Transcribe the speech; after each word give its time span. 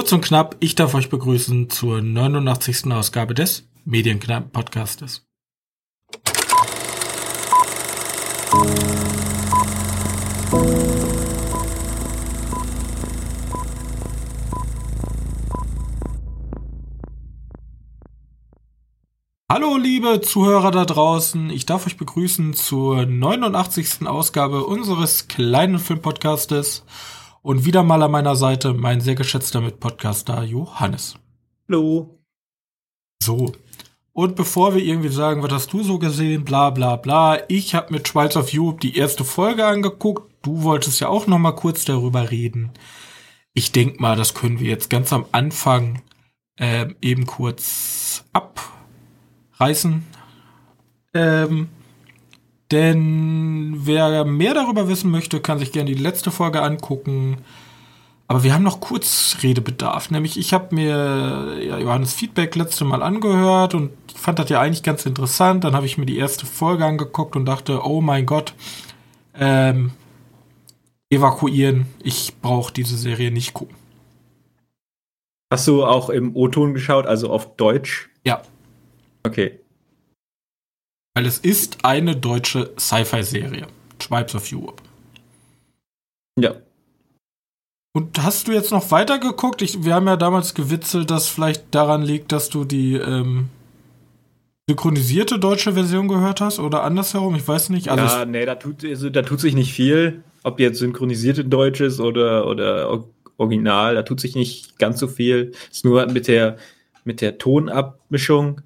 Kurz 0.00 0.12
und 0.12 0.22
knapp, 0.22 0.56
ich 0.60 0.76
darf 0.76 0.94
euch 0.94 1.10
begrüßen 1.10 1.68
zur 1.68 2.00
89. 2.00 2.90
Ausgabe 2.90 3.34
des 3.34 3.68
Medienknapp-Podcastes. 3.84 5.26
Hallo 19.52 19.76
liebe 19.76 20.22
Zuhörer 20.22 20.70
da 20.70 20.86
draußen, 20.86 21.50
ich 21.50 21.66
darf 21.66 21.86
euch 21.86 21.98
begrüßen 21.98 22.54
zur 22.54 23.04
89. 23.04 24.06
Ausgabe 24.06 24.64
unseres 24.64 25.28
kleinen 25.28 25.78
Filmpodcastes 25.78 26.84
und 27.42 27.64
wieder 27.64 27.82
mal 27.82 28.02
an 28.02 28.10
meiner 28.10 28.36
Seite 28.36 28.74
mein 28.74 29.00
sehr 29.00 29.14
geschätzter 29.14 29.60
Mitpodcaster 29.60 30.42
Johannes. 30.42 31.16
Hallo. 31.68 32.18
So. 33.22 33.52
Und 34.12 34.36
bevor 34.36 34.74
wir 34.74 34.82
irgendwie 34.82 35.08
sagen, 35.08 35.42
was 35.42 35.52
hast 35.52 35.72
du 35.72 35.82
so 35.82 35.98
gesehen, 35.98 36.44
bla 36.44 36.70
bla 36.70 36.96
bla, 36.96 37.38
ich 37.48 37.74
habe 37.74 37.92
mit 37.92 38.08
Schweiz 38.08 38.36
of 38.36 38.50
Europe 38.52 38.80
die 38.80 38.96
erste 38.96 39.24
Folge 39.24 39.66
angeguckt. 39.66 40.30
Du 40.42 40.62
wolltest 40.62 41.00
ja 41.00 41.08
auch 41.08 41.26
noch 41.26 41.38
mal 41.38 41.52
kurz 41.52 41.84
darüber 41.84 42.30
reden. 42.30 42.72
Ich 43.52 43.72
denk 43.72 44.00
mal, 44.00 44.16
das 44.16 44.34
können 44.34 44.58
wir 44.60 44.68
jetzt 44.68 44.90
ganz 44.90 45.12
am 45.12 45.26
Anfang 45.32 46.02
äh, 46.56 46.88
eben 47.00 47.26
kurz 47.26 48.24
abreißen. 48.32 50.04
Ähm, 51.14 51.68
denn 52.70 53.74
wer 53.78 54.24
mehr 54.24 54.54
darüber 54.54 54.88
wissen 54.88 55.10
möchte, 55.10 55.40
kann 55.40 55.58
sich 55.58 55.72
gerne 55.72 55.92
die 55.92 56.00
letzte 56.00 56.30
Folge 56.30 56.62
angucken. 56.62 57.38
Aber 58.28 58.44
wir 58.44 58.54
haben 58.54 58.62
noch 58.62 58.80
kurz 58.80 59.38
Redebedarf. 59.42 60.10
Nämlich, 60.10 60.38
ich 60.38 60.52
habe 60.52 60.74
mir 60.74 61.58
Johannes 61.80 62.14
Feedback 62.14 62.54
letzte 62.54 62.84
Mal 62.84 63.02
angehört 63.02 63.74
und 63.74 63.90
fand 64.14 64.38
das 64.38 64.48
ja 64.50 64.60
eigentlich 64.60 64.84
ganz 64.84 65.04
interessant. 65.04 65.64
Dann 65.64 65.74
habe 65.74 65.86
ich 65.86 65.98
mir 65.98 66.06
die 66.06 66.18
erste 66.18 66.46
Folge 66.46 66.84
angeguckt 66.84 67.34
und 67.34 67.44
dachte, 67.46 67.84
oh 67.84 68.00
mein 68.00 68.26
Gott, 68.26 68.54
ähm, 69.34 69.90
evakuieren. 71.10 71.86
Ich 72.02 72.34
brauche 72.40 72.72
diese 72.72 72.96
Serie 72.96 73.30
nicht 73.30 73.52
gucken. 73.52 73.76
Hast 75.52 75.66
du 75.66 75.84
auch 75.84 76.10
im 76.10 76.36
O-Ton 76.36 76.74
geschaut, 76.74 77.06
also 77.06 77.30
auf 77.30 77.56
Deutsch? 77.56 78.08
Ja. 78.24 78.42
Okay. 79.24 79.59
Weil 81.14 81.26
es 81.26 81.38
ist 81.38 81.84
eine 81.84 82.16
deutsche 82.16 82.72
Sci-Fi-Serie. 82.78 83.66
Tribes 83.98 84.34
of 84.34 84.48
Europe. 84.52 84.82
Ja. 86.38 86.54
Und 87.92 88.22
hast 88.22 88.46
du 88.46 88.52
jetzt 88.52 88.70
noch 88.70 88.90
weiter 88.92 89.18
geguckt? 89.18 89.62
Ich, 89.62 89.84
wir 89.84 89.94
haben 89.94 90.06
ja 90.06 90.16
damals 90.16 90.54
gewitzelt, 90.54 91.10
dass 91.10 91.28
vielleicht 91.28 91.74
daran 91.74 92.02
liegt, 92.02 92.30
dass 92.30 92.48
du 92.48 92.64
die 92.64 92.94
ähm, 92.94 93.48
synchronisierte 94.68 95.40
deutsche 95.40 95.72
Version 95.72 96.06
gehört 96.06 96.40
hast 96.40 96.60
oder 96.60 96.84
andersherum. 96.84 97.34
Ich 97.34 97.46
weiß 97.46 97.70
nicht. 97.70 97.88
Also 97.88 98.04
ja, 98.04 98.24
nee, 98.24 98.46
da 98.46 98.54
tut, 98.54 98.84
also, 98.84 99.10
da 99.10 99.22
tut 99.22 99.40
sich 99.40 99.54
nicht 99.54 99.72
viel. 99.72 100.22
Ob 100.44 100.60
jetzt 100.60 100.78
synchronisierte 100.78 101.44
Deutsch 101.44 101.80
ist 101.80 101.98
oder, 102.00 102.46
oder 102.46 103.04
Original, 103.36 103.96
da 103.96 104.02
tut 104.04 104.20
sich 104.20 104.36
nicht 104.36 104.78
ganz 104.78 105.00
so 105.00 105.08
viel. 105.08 105.52
Ist 105.70 105.84
nur 105.84 106.06
mit 106.06 106.28
der, 106.28 106.56
mit 107.04 107.20
der 107.20 107.38
Tonabmischung. 107.38 108.60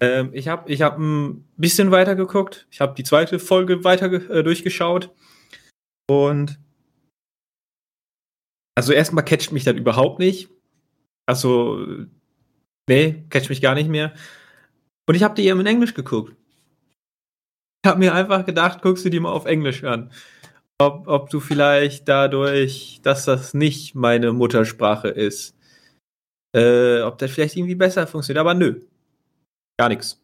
Ähm, 0.00 0.30
ich 0.32 0.48
habe 0.48 0.70
ich 0.72 0.82
hab 0.82 0.98
ein 0.98 1.44
bisschen 1.56 1.90
weiter 1.90 2.16
geguckt. 2.16 2.66
Ich 2.70 2.80
habe 2.80 2.94
die 2.94 3.04
zweite 3.04 3.38
Folge 3.38 3.84
weiter 3.84 4.10
äh, 4.12 4.42
durchgeschaut. 4.42 5.14
Und 6.08 6.58
also 8.76 8.92
erstmal 8.92 9.24
catcht 9.24 9.52
mich 9.52 9.64
das 9.64 9.76
überhaupt 9.76 10.18
nicht. 10.18 10.48
Also, 11.26 11.86
nee, 12.88 13.24
catcht 13.28 13.50
mich 13.50 13.60
gar 13.60 13.74
nicht 13.74 13.90
mehr. 13.90 14.14
Und 15.06 15.14
ich 15.14 15.22
habe 15.22 15.34
die 15.34 15.46
eben 15.46 15.60
in 15.60 15.66
Englisch 15.66 15.94
geguckt. 15.94 16.34
Ich 17.84 17.88
habe 17.88 17.98
mir 17.98 18.14
einfach 18.14 18.44
gedacht, 18.46 18.82
guckst 18.82 19.04
du 19.04 19.10
die 19.10 19.20
mal 19.20 19.32
auf 19.32 19.46
Englisch 19.46 19.84
an. 19.84 20.10
Ob, 20.80 21.06
ob 21.08 21.30
du 21.30 21.40
vielleicht 21.40 22.08
dadurch, 22.08 23.00
dass 23.02 23.26
das 23.26 23.52
nicht 23.52 23.94
meine 23.94 24.32
Muttersprache 24.32 25.08
ist, 25.08 25.54
äh, 26.56 27.02
ob 27.02 27.18
das 27.18 27.30
vielleicht 27.30 27.56
irgendwie 27.56 27.74
besser 27.74 28.06
funktioniert. 28.06 28.40
Aber 28.40 28.54
nö, 28.54 28.80
Gar 29.80 29.88
nichts. 29.88 30.20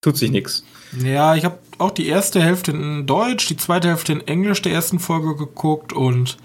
Tut 0.00 0.16
sich 0.16 0.30
nichts. 0.30 0.62
Ja, 1.02 1.34
ich 1.34 1.44
habe 1.44 1.58
auch 1.78 1.90
die 1.90 2.06
erste 2.06 2.40
Hälfte 2.40 2.70
in 2.70 3.04
Deutsch, 3.04 3.48
die 3.48 3.56
zweite 3.56 3.88
Hälfte 3.88 4.12
in 4.12 4.20
Englisch 4.28 4.62
der 4.62 4.70
ersten 4.70 5.00
Folge 5.00 5.34
geguckt 5.34 5.92
und 5.92 6.36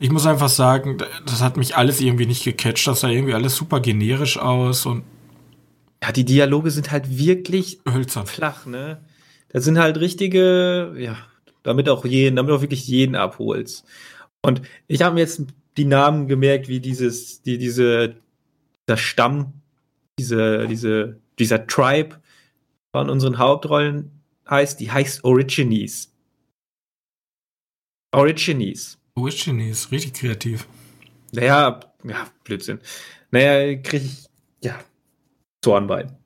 ich 0.00 0.10
muss 0.10 0.26
einfach 0.26 0.48
sagen, 0.48 0.98
das 1.26 1.40
hat 1.40 1.56
mich 1.56 1.76
alles 1.76 2.00
irgendwie 2.00 2.26
nicht 2.26 2.42
gecatcht. 2.42 2.88
Das 2.88 2.98
sah 2.98 3.08
irgendwie 3.08 3.34
alles 3.34 3.54
super 3.54 3.78
generisch 3.78 4.36
aus 4.36 4.84
und. 4.84 5.04
Ja, 6.02 6.10
die 6.10 6.24
Dialoge 6.24 6.72
sind 6.72 6.90
halt 6.90 7.16
wirklich 7.16 7.78
hölzern. 7.88 8.26
flach, 8.26 8.66
ne? 8.66 9.00
Das 9.50 9.62
sind 9.62 9.78
halt 9.78 9.98
richtige, 9.98 10.92
ja, 10.98 11.18
damit 11.62 11.88
auch 11.88 12.04
jeden, 12.04 12.34
damit 12.34 12.52
auch 12.52 12.62
wirklich 12.62 12.88
jeden 12.88 13.14
abholst. 13.14 13.84
Und 14.42 14.62
ich 14.88 15.02
habe 15.02 15.14
mir 15.14 15.20
jetzt 15.20 15.44
die 15.76 15.84
Namen 15.84 16.26
gemerkt, 16.26 16.66
wie 16.66 16.80
dieses, 16.80 17.42
die, 17.42 17.58
diese, 17.58 18.16
das 18.86 18.98
Stamm, 18.98 19.52
diese, 20.18 20.66
diese 20.66 21.20
dieser 21.38 21.66
Tribe 21.66 22.20
von 22.94 23.10
unseren 23.10 23.38
Hauptrollen 23.38 24.22
heißt, 24.48 24.80
die 24.80 24.90
heißt 24.90 25.24
Origines. 25.24 26.14
Origines. 28.12 28.98
Origines, 29.16 29.90
richtig 29.92 30.14
kreativ. 30.14 30.66
Naja, 31.32 31.80
ja, 32.04 32.30
Blödsinn. 32.44 32.80
Naja, 33.30 33.80
kriege 33.82 34.06
ich, 34.06 34.26
ja, 34.62 34.78
Zornbein. 35.62 36.16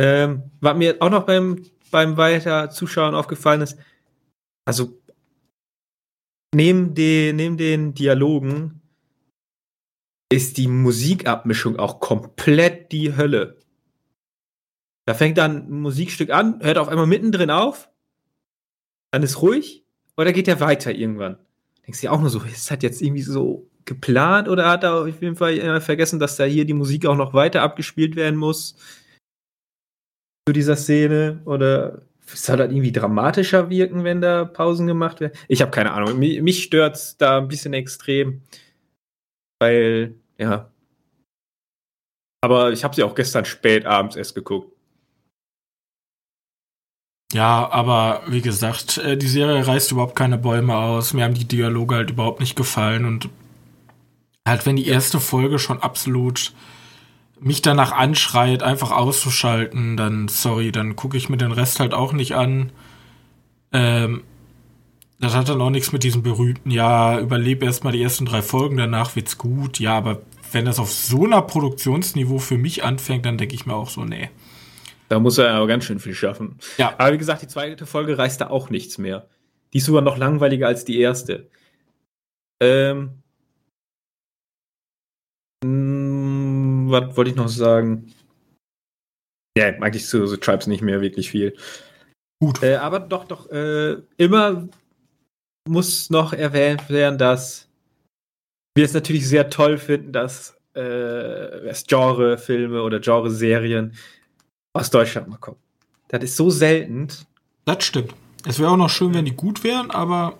Ähm, 0.00 0.50
was 0.60 0.76
mir 0.76 0.96
auch 1.00 1.10
noch 1.10 1.26
beim, 1.26 1.64
beim 1.90 2.16
weiter 2.16 2.70
Zuschauen 2.70 3.14
aufgefallen 3.14 3.60
ist, 3.60 3.78
also 4.64 5.00
neben 6.54 6.94
den, 6.94 7.36
neben 7.36 7.56
den 7.56 7.94
Dialogen 7.94 8.80
ist 10.32 10.56
die 10.56 10.68
Musikabmischung 10.68 11.78
auch 11.78 12.00
komplett 12.00 12.90
die 12.92 13.16
Hölle. 13.16 13.60
Da 15.06 15.14
fängt 15.14 15.38
dann 15.38 15.68
ein 15.68 15.80
Musikstück 15.80 16.30
an, 16.30 16.60
hört 16.62 16.78
auf 16.78 16.88
einmal 16.88 17.06
mittendrin 17.06 17.50
auf, 17.50 17.90
dann 19.10 19.22
ist 19.22 19.42
ruhig 19.42 19.84
oder 20.16 20.32
geht 20.32 20.48
er 20.48 20.60
weiter 20.60 20.92
irgendwann? 20.92 21.38
Denkst 21.86 22.00
du 22.00 22.06
ja 22.06 22.12
auch 22.12 22.20
nur 22.20 22.30
so, 22.30 22.40
ist 22.40 22.70
das 22.70 22.78
jetzt 22.80 23.02
irgendwie 23.02 23.22
so 23.22 23.68
geplant 23.84 24.48
oder 24.48 24.68
hat 24.68 24.82
er 24.82 25.02
auf 25.02 25.20
jeden 25.20 25.36
Fall 25.36 25.80
vergessen, 25.82 26.18
dass 26.18 26.36
da 26.36 26.44
hier 26.44 26.64
die 26.64 26.72
Musik 26.72 27.04
auch 27.04 27.16
noch 27.16 27.34
weiter 27.34 27.60
abgespielt 27.60 28.16
werden 28.16 28.36
muss 28.36 28.76
zu 30.48 30.52
dieser 30.54 30.76
Szene 30.76 31.42
oder 31.44 32.02
soll 32.26 32.56
das 32.56 32.70
irgendwie 32.70 32.92
dramatischer 32.92 33.68
wirken, 33.68 34.04
wenn 34.04 34.22
da 34.22 34.46
Pausen 34.46 34.86
gemacht 34.86 35.20
werden? 35.20 35.36
Ich 35.48 35.60
habe 35.60 35.70
keine 35.70 35.92
Ahnung. 35.92 36.18
Mich, 36.18 36.40
mich 36.40 36.62
stört's 36.62 37.18
da 37.18 37.36
ein 37.36 37.48
bisschen 37.48 37.74
extrem, 37.74 38.40
weil 39.60 40.14
ja. 40.38 40.70
Aber 42.42 42.72
ich 42.72 42.82
habe 42.84 42.94
sie 42.94 43.02
auch 43.02 43.14
gestern 43.14 43.44
spät 43.44 43.84
abends 43.84 44.16
erst 44.16 44.34
geguckt. 44.34 44.73
Ja, 47.34 47.68
aber 47.72 48.22
wie 48.28 48.42
gesagt, 48.42 48.98
äh, 48.98 49.16
die 49.16 49.26
Serie 49.26 49.66
reißt 49.66 49.90
überhaupt 49.90 50.14
keine 50.14 50.38
Bäume 50.38 50.76
aus. 50.76 51.14
Mir 51.14 51.24
haben 51.24 51.34
die 51.34 51.48
Dialoge 51.48 51.96
halt 51.96 52.10
überhaupt 52.10 52.38
nicht 52.38 52.54
gefallen 52.54 53.04
und 53.04 53.28
halt, 54.46 54.64
wenn 54.66 54.76
die 54.76 54.86
erste 54.86 55.18
Folge 55.18 55.58
schon 55.58 55.82
absolut 55.82 56.52
mich 57.40 57.60
danach 57.60 57.90
anschreit, 57.90 58.62
einfach 58.62 58.92
auszuschalten, 58.92 59.96
dann 59.96 60.28
sorry, 60.28 60.70
dann 60.70 60.94
gucke 60.94 61.16
ich 61.16 61.28
mir 61.28 61.36
den 61.36 61.50
Rest 61.50 61.80
halt 61.80 61.92
auch 61.92 62.12
nicht 62.12 62.36
an. 62.36 62.70
Ähm, 63.72 64.22
das 65.18 65.34
hat 65.34 65.48
dann 65.48 65.60
auch 65.60 65.70
nichts 65.70 65.90
mit 65.90 66.04
diesem 66.04 66.22
berühmten, 66.22 66.70
ja, 66.70 67.18
überlebe 67.18 67.66
erstmal 67.66 67.94
die 67.94 68.02
ersten 68.02 68.26
drei 68.26 68.42
Folgen, 68.42 68.76
danach 68.76 69.16
wird's 69.16 69.38
gut. 69.38 69.80
Ja, 69.80 69.96
aber 69.96 70.22
wenn 70.52 70.66
das 70.66 70.78
auf 70.78 70.92
so 70.92 71.24
einer 71.24 71.42
Produktionsniveau 71.42 72.38
für 72.38 72.58
mich 72.58 72.84
anfängt, 72.84 73.26
dann 73.26 73.38
denke 73.38 73.56
ich 73.56 73.66
mir 73.66 73.74
auch 73.74 73.90
so, 73.90 74.04
nee. 74.04 74.30
Da 75.08 75.18
muss 75.18 75.38
er 75.38 75.50
aber 75.50 75.66
ganz 75.66 75.84
schön 75.84 76.00
viel 76.00 76.14
schaffen. 76.14 76.58
Ja. 76.78 76.94
Aber 76.98 77.12
wie 77.12 77.18
gesagt, 77.18 77.42
die 77.42 77.48
zweite 77.48 77.86
Folge 77.86 78.16
reißt 78.16 78.40
da 78.40 78.48
auch 78.48 78.70
nichts 78.70 78.98
mehr. 78.98 79.28
Die 79.72 79.78
ist 79.78 79.86
sogar 79.86 80.02
noch 80.02 80.16
langweiliger 80.16 80.66
als 80.66 80.84
die 80.84 81.00
erste. 81.00 81.48
Ähm. 82.62 83.22
Hm, 85.64 86.86
was 86.90 87.16
wollte 87.16 87.30
ich 87.30 87.36
noch 87.36 87.48
sagen? 87.48 88.12
Ja, 89.56 89.66
eigentlich 89.66 90.06
zu 90.06 90.26
The 90.26 90.36
Tribes 90.36 90.66
nicht 90.66 90.82
mehr 90.82 91.00
wirklich 91.00 91.30
viel. 91.30 91.56
Gut. 92.40 92.62
Äh, 92.62 92.76
aber 92.76 93.00
doch, 93.00 93.24
doch, 93.24 93.50
äh, 93.50 93.96
immer 94.16 94.68
muss 95.68 96.10
noch 96.10 96.32
erwähnt 96.32 96.90
werden, 96.90 97.18
dass 97.18 97.68
wir 98.74 98.84
es 98.84 98.92
natürlich 98.92 99.28
sehr 99.28 99.50
toll 99.50 99.78
finden, 99.78 100.12
dass 100.12 100.56
äh, 100.74 101.72
Genre-Filme 101.86 102.82
oder 102.82 103.00
Genre-Serien 103.00 103.94
aus 104.74 104.90
Deutschland 104.90 105.28
mal 105.28 105.38
kommen. 105.38 105.56
Das 106.08 106.22
ist 106.22 106.36
so 106.36 106.50
selten. 106.50 107.08
Das 107.64 107.84
stimmt. 107.84 108.14
Es 108.46 108.58
wäre 108.58 108.70
auch 108.70 108.76
noch 108.76 108.90
schön, 108.90 109.14
wenn 109.14 109.24
die 109.24 109.34
gut 109.34 109.64
wären, 109.64 109.90
aber. 109.90 110.38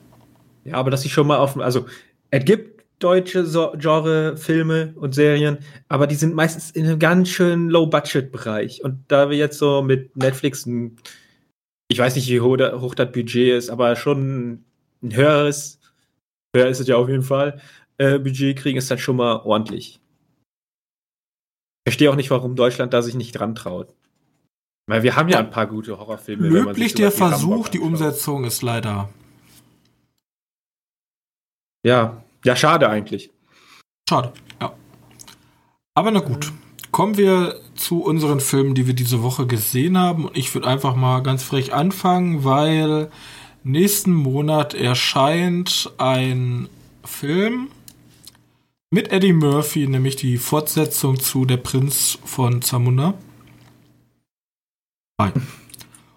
Ja, 0.65 0.75
aber 0.75 0.91
dass 0.91 1.03
sie 1.03 1.09
schon 1.09 1.27
mal 1.27 1.39
auf. 1.39 1.57
Also, 1.59 1.87
es 2.31 2.45
gibt 2.45 2.85
deutsche 2.99 3.45
so 3.45 3.73
Genre-Filme 3.77 4.95
und 4.97 5.15
Serien, 5.15 5.59
aber 5.89 6.07
die 6.07 6.15
sind 6.15 6.35
meistens 6.35 6.71
in 6.71 6.87
einem 6.87 6.99
ganz 6.99 7.29
schön 7.29 7.69
Low-Budget-Bereich. 7.69 8.85
Und 8.85 9.05
da 9.09 9.31
wir 9.31 9.37
jetzt 9.37 9.59
so 9.59 9.83
mit 9.83 10.17
Netflix 10.17 10.67
ein, 10.67 10.97
ich 11.89 11.99
weiß 11.99 12.15
nicht, 12.17 12.29
wie 12.29 12.41
hoch, 12.41 12.57
hoch 12.81 12.95
das 12.95 13.13
Budget 13.13 13.55
ist, 13.55 13.71
aber 13.71 13.97
schon 13.97 14.65
ein 15.03 15.15
höheres, 15.15 15.81
höher 16.57 16.69
ist 16.69 16.81
es 16.81 16.89
ja 16.89 16.97
auf 16.97 17.09
jeden 17.09 17.23
Fall, 17.23 17.61
äh, 17.99 18.19
Budget 18.19 18.57
kriegen, 18.57 18.79
ist 18.79 18.91
dann 18.91 18.99
schon 18.99 19.17
mal 19.17 19.37
ordentlich. 19.45 20.01
Ich 21.87 21.91
verstehe 21.91 22.11
auch 22.11 22.17
nicht, 22.17 22.31
warum 22.31 22.57
Deutschland 22.57 22.95
da 22.95 23.03
sich 23.03 23.15
nicht 23.15 23.33
dran 23.33 23.55
traut. 23.55 23.93
Weil 24.87 25.03
wir 25.03 25.17
haben 25.17 25.29
ja 25.29 25.39
ein 25.39 25.51
paar 25.51 25.67
gute 25.67 25.99
Horrorfilme. 25.99 26.47
Löblich 26.47 26.95
der 26.95 27.11
Versuch, 27.11 27.69
die 27.69 27.81
Umsetzung 27.81 28.45
ist 28.45 28.63
leider. 28.63 29.09
Ja, 31.85 32.23
ja, 32.45 32.57
schade 32.57 32.89
eigentlich. 32.89 33.31
Schade, 34.09 34.33
ja. 34.61 34.75
Aber 35.95 36.11
na 36.11 36.21
gut. 36.21 36.53
Kommen 36.91 37.17
wir 37.17 37.61
zu 37.75 38.03
unseren 38.03 38.39
Filmen, 38.41 38.75
die 38.75 38.87
wir 38.87 38.95
diese 38.95 39.23
Woche 39.23 39.47
gesehen 39.47 39.99
haben. 39.99 40.27
Und 40.27 40.37
ich 40.37 40.55
würde 40.55 40.69
einfach 40.69 40.95
mal 40.95 41.23
ganz 41.23 41.43
frech 41.43 41.75
anfangen, 41.75 42.45
weil 42.45 43.11
nächsten 43.65 44.13
Monat 44.13 44.75
erscheint 44.75 45.91
ein 45.99 46.69
Film 47.05 47.69
mit 48.91 49.11
Eddie 49.11 49.33
Murphy, 49.33 49.89
nämlich 49.89 50.17
die 50.17 50.39
Fortsetzung 50.39 51.19
zu 51.19 51.47
Der 51.47 51.57
Prinz 51.57 52.19
von 52.25 52.63
Zamunda. 52.63 53.15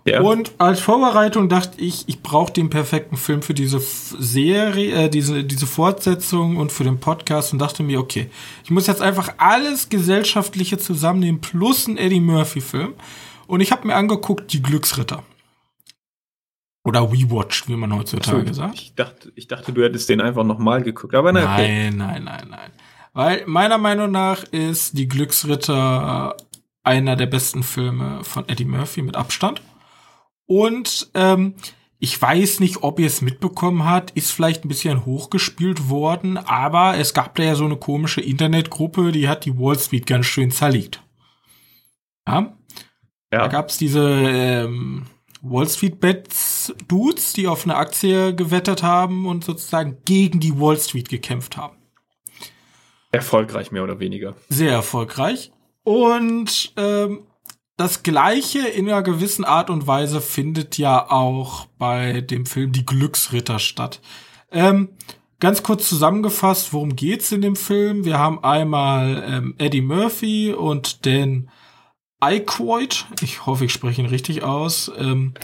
Ja. 0.06 0.22
Und 0.22 0.54
als 0.58 0.80
Vorbereitung 0.80 1.50
dachte 1.50 1.82
ich, 1.82 2.08
ich 2.08 2.24
brauche 2.24 2.54
den 2.54 2.70
perfekten 2.70 3.18
Film 3.18 3.42
für 3.42 3.54
diese 3.54 3.80
Serie, 3.80 5.06
äh, 5.06 5.10
diese, 5.10 5.44
diese 5.44 5.68
Fortsetzung 5.68 6.56
und 6.56 6.72
für 6.72 6.86
den 6.86 7.00
Podcast 7.00 7.52
und 7.52 7.60
dachte 7.60 7.84
mir, 7.84 8.00
okay, 8.00 8.30
ich 8.64 8.72
muss 8.72 8.88
jetzt 8.88 9.02
einfach 9.02 9.34
alles 9.38 9.90
Gesellschaftliche 9.90 10.78
zusammennehmen 10.78 11.42
plus 11.42 11.88
einen 11.88 11.98
Eddie 11.98 12.22
Murphy-Film. 12.22 12.94
Und 13.48 13.60
ich 13.60 13.72
habe 13.72 13.86
mir 13.86 13.96
angeguckt, 13.96 14.54
Die 14.54 14.62
Glücksritter. 14.62 15.24
Oder 16.86 17.12
We 17.12 17.30
Watched, 17.30 17.68
wie 17.68 17.76
man 17.76 17.94
heutzutage 17.94 18.48
so, 18.48 18.54
sagt. 18.54 18.76
Ich 18.76 18.96
dachte, 18.96 19.34
ich 19.36 19.48
dachte, 19.48 19.74
du 19.74 19.84
hättest 19.84 20.08
den 20.08 20.22
einfach 20.22 20.46
nochmal 20.46 20.84
geguckt, 20.84 21.16
aber 21.16 21.34
nein. 21.34 21.44
Okay. 21.44 21.92
Nein, 21.92 22.24
nein, 22.24 22.48
nein, 22.50 22.72
Weil 23.12 23.44
meiner 23.46 23.78
Meinung 23.78 24.12
nach 24.12 24.46
ist 24.46 24.98
Die 24.98 25.10
Glücksritter 25.10 26.38
einer 26.88 27.18
der 27.18 27.28
besten 27.28 27.64
Filme 27.64 28.24
von 28.24 28.48
Eddie 28.48 28.66
Murphy 28.66 29.02
mit 29.02 29.18
Abstand. 29.18 29.62
Und 30.46 31.12
ähm, 31.14 31.56
ich 32.00 32.20
weiß 32.20 32.62
nicht, 32.62 32.84
ob 32.84 33.00
ihr 33.00 33.08
es 33.08 33.22
mitbekommen 33.22 33.84
habt, 33.84 34.12
ist 34.12 34.32
vielleicht 34.32 34.64
ein 34.64 34.70
bisschen 34.70 35.06
hochgespielt 35.06 35.90
worden, 35.90 36.38
aber 36.38 36.98
es 36.98 37.14
gab 37.14 37.36
da 37.36 37.44
ja 37.44 37.56
so 37.56 37.66
eine 37.66 37.76
komische 37.76 38.22
Internetgruppe, 38.22 39.12
die 39.12 39.28
hat 39.28 39.46
die 39.46 39.58
Wall 39.58 39.78
Street 39.78 40.08
ganz 40.08 40.28
schön 40.28 40.50
zerlegt. 40.50 41.04
Ja. 42.26 42.56
ja. 43.34 43.40
Da 43.40 43.48
gab 43.48 43.70
es 43.70 43.78
diese 43.78 44.02
ähm, 44.02 45.08
Wall 45.42 45.68
Street 45.68 46.00
Bets 46.00 46.74
Dudes, 46.88 47.34
die 47.34 47.48
auf 47.48 47.66
eine 47.66 47.76
Aktie 47.76 48.34
gewettet 48.34 48.82
haben 48.82 49.26
und 49.26 49.44
sozusagen 49.44 49.98
gegen 50.06 50.40
die 50.40 50.58
Wall 50.58 50.78
Street 50.78 51.10
gekämpft 51.10 51.58
haben. 51.58 51.76
Erfolgreich 53.12 53.72
mehr 53.72 53.84
oder 53.84 54.00
weniger. 54.00 54.36
Sehr 54.50 54.72
erfolgreich. 54.72 55.52
Und 55.88 56.74
ähm, 56.76 57.22
das 57.78 58.04
Gleiche 58.04 58.68
in 58.68 58.90
einer 58.90 59.04
gewissen 59.04 59.46
Art 59.46 59.70
und 59.70 59.88
Weise 59.88 60.20
findet 60.20 60.78
ja 60.78 61.10
auch 61.10 61.68
bei 61.78 62.20
dem 62.20 62.46
Film 62.46 62.74
Die 62.74 62.86
Glücksritter 62.86 63.58
statt. 63.58 64.02
Ähm, 64.52 64.90
ganz 65.40 65.64
kurz 65.64 65.88
zusammengefasst, 65.88 66.74
worum 66.74 66.98
geht's 66.98 67.32
in 67.32 67.40
dem 67.40 67.56
Film? 67.56 68.04
Wir 68.04 68.20
haben 68.20 68.44
einmal 68.44 69.24
ähm, 69.30 69.56
Eddie 69.60 69.80
Murphy 69.80 70.52
und 70.52 71.06
Dan 71.06 71.50
Aykroyd. 72.20 73.06
Ich 73.22 73.46
hoffe, 73.46 73.64
ich 73.64 73.72
spreche 73.72 74.02
ihn 74.02 74.10
richtig 74.10 74.44
aus. 74.44 74.92
Ähm, 74.98 75.36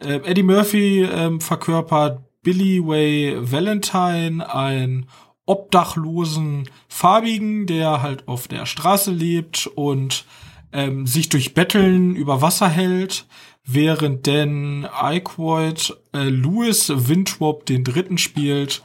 äh, 0.00 0.16
Eddie 0.24 0.42
Murphy 0.42 1.04
ähm, 1.04 1.40
verkörpert 1.40 2.24
Billy 2.42 2.84
Way 2.84 3.36
Valentine, 3.40 4.52
ein 4.52 5.06
obdachlosen 5.46 6.68
Farbigen, 6.88 7.66
der 7.66 8.02
halt 8.02 8.28
auf 8.28 8.48
der 8.48 8.66
Straße 8.66 9.12
lebt 9.12 9.66
und 9.68 10.24
ähm, 10.72 11.06
sich 11.06 11.28
durch 11.28 11.54
Betteln 11.54 12.16
über 12.16 12.42
Wasser 12.42 12.68
hält, 12.68 13.26
während 13.64 14.26
denn 14.26 14.86
Aykroyd 14.92 15.96
äh, 16.12 16.28
Louis 16.28 16.92
Winthrop 16.94 17.64
den 17.66 17.84
Dritten 17.84 18.18
spielt, 18.18 18.82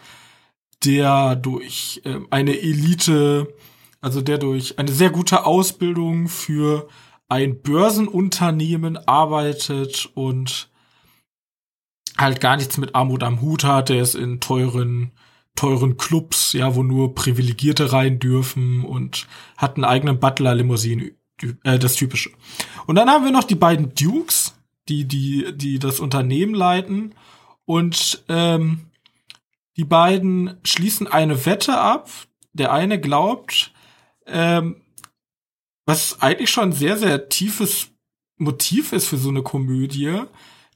der 0.85 1.35
durch 1.35 2.01
äh, 2.05 2.19
eine 2.29 2.59
Elite, 2.59 3.53
also 3.99 4.21
der 4.21 4.37
durch 4.37 4.79
eine 4.79 4.91
sehr 4.91 5.09
gute 5.09 5.45
Ausbildung 5.45 6.27
für 6.27 6.87
ein 7.29 7.61
Börsenunternehmen 7.61 8.97
arbeitet 9.07 10.09
und 10.15 10.69
halt 12.17 12.41
gar 12.41 12.57
nichts 12.57 12.77
mit 12.77 12.93
Armut 12.93 13.23
am 13.23 13.41
Hut 13.41 13.63
hat, 13.63 13.89
der 13.89 14.01
ist 14.01 14.15
in 14.15 14.39
teuren 14.39 15.11
teuren 15.61 15.95
Clubs, 15.95 16.53
ja, 16.53 16.75
wo 16.75 16.81
nur 16.81 17.13
Privilegierte 17.13 17.93
rein 17.93 18.17
dürfen 18.17 18.83
und 18.83 19.27
hat 19.57 19.75
einen 19.75 19.85
eigenen 19.85 20.19
Butler-Limousine 20.19 21.11
äh, 21.63 21.77
das 21.77 21.93
Typische. 21.93 22.31
Und 22.87 22.95
dann 22.95 23.11
haben 23.11 23.25
wir 23.25 23.31
noch 23.31 23.43
die 23.43 23.53
beiden 23.53 23.93
Dukes, 23.93 24.55
die, 24.89 25.07
die, 25.07 25.55
die 25.55 25.77
das 25.77 25.99
Unternehmen 25.99 26.55
leiten. 26.55 27.13
Und 27.65 28.23
ähm, 28.27 28.87
die 29.77 29.83
beiden 29.85 30.57
schließen 30.63 31.05
eine 31.05 31.45
Wette 31.45 31.79
ab. 31.79 32.09
Der 32.53 32.73
eine 32.73 32.99
glaubt, 32.99 33.71
ähm, 34.25 34.81
was 35.85 36.23
eigentlich 36.23 36.49
schon 36.49 36.71
sehr, 36.71 36.97
sehr 36.97 37.29
tiefes 37.29 37.91
Motiv 38.37 38.93
ist 38.93 39.07
für 39.07 39.17
so 39.17 39.29
eine 39.29 39.43
Komödie, 39.43 40.23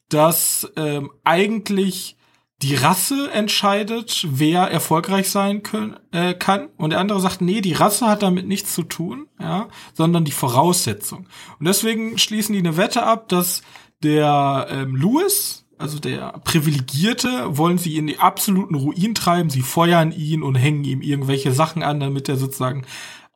dass 0.09 0.71
ähm, 0.75 1.09
eigentlich 1.23 2.17
die 2.61 2.75
Rasse 2.75 3.31
entscheidet, 3.31 4.25
wer 4.29 4.61
erfolgreich 4.61 5.29
sein 5.29 5.61
können, 5.61 5.97
äh, 6.11 6.33
kann. 6.33 6.69
Und 6.77 6.91
der 6.91 6.99
andere 6.99 7.19
sagt, 7.19 7.41
nee, 7.41 7.61
die 7.61 7.73
Rasse 7.73 8.07
hat 8.07 8.23
damit 8.23 8.47
nichts 8.47 8.73
zu 8.73 8.83
tun, 8.83 9.27
ja, 9.39 9.67
sondern 9.93 10.23
die 10.23 10.31
Voraussetzung. 10.31 11.27
Und 11.59 11.67
deswegen 11.67 12.17
schließen 12.17 12.53
die 12.53 12.59
eine 12.59 12.77
Wette 12.77 13.03
ab, 13.03 13.27
dass 13.27 13.61
der 14.03 14.67
ähm, 14.69 14.95
Louis, 14.95 15.65
also 15.77 15.99
der 15.99 16.39
Privilegierte, 16.45 17.57
wollen 17.57 17.77
sie 17.77 17.97
in 17.97 18.07
die 18.07 18.19
absoluten 18.19 18.75
Ruin 18.75 19.15
treiben. 19.15 19.49
Sie 19.49 19.61
feuern 19.61 20.13
ihn 20.13 20.41
und 20.41 20.55
hängen 20.55 20.85
ihm 20.85 21.01
irgendwelche 21.01 21.51
Sachen 21.51 21.83
an, 21.83 21.99
damit 21.99 22.29
er 22.29 22.37
sozusagen 22.37 22.85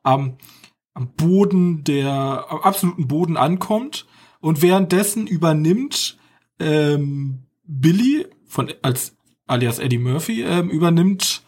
am, 0.02 0.38
am 0.94 1.12
Boden 1.12 1.84
der, 1.84 2.46
am 2.48 2.60
absoluten 2.60 3.06
Boden 3.06 3.36
ankommt. 3.36 4.06
Und 4.40 4.62
währenddessen 4.62 5.26
übernimmt 5.26 6.16
ähm, 6.58 7.40
Billy 7.64 8.26
von 8.46 8.72
als 8.82 9.16
alias 9.50 9.78
Eddie 9.78 9.98
Murphy 9.98 10.42
ähm, 10.42 10.70
übernimmt 10.70 11.42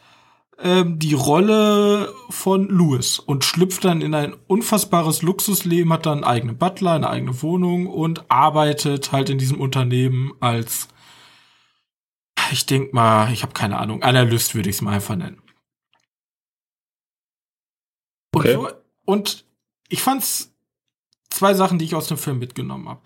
ähm, 0.58 0.98
die 0.98 1.14
Rolle 1.14 2.12
von 2.30 2.68
Louis 2.68 3.18
und 3.18 3.44
schlüpft 3.44 3.84
dann 3.84 4.00
in 4.00 4.14
ein 4.14 4.34
unfassbares 4.46 5.22
Luxusleben, 5.22 5.92
hat 5.92 6.06
dann 6.06 6.18
einen 6.18 6.24
eigenen 6.24 6.58
Butler, 6.58 6.92
eine 6.92 7.10
eigene 7.10 7.42
Wohnung 7.42 7.86
und 7.86 8.30
arbeitet 8.30 9.12
halt 9.12 9.30
in 9.30 9.38
diesem 9.38 9.60
Unternehmen 9.60 10.32
als 10.40 10.88
ich 12.52 12.66
denk 12.66 12.92
mal, 12.92 13.32
ich 13.32 13.42
habe 13.42 13.54
keine 13.54 13.78
Ahnung, 13.78 14.02
Analyst 14.02 14.54
würde 14.54 14.68
ich 14.68 14.76
es 14.76 14.82
mal 14.82 14.92
einfach 14.92 15.16
nennen. 15.16 15.42
Okay. 18.34 18.56
Und, 18.56 18.68
so, 18.68 18.74
und 19.04 19.44
ich 19.88 20.02
fand's 20.02 20.54
zwei 21.30 21.54
Sachen, 21.54 21.78
die 21.78 21.84
ich 21.84 21.94
aus 21.94 22.08
dem 22.08 22.18
Film 22.18 22.38
mitgenommen 22.38 22.88
habe. 22.88 23.00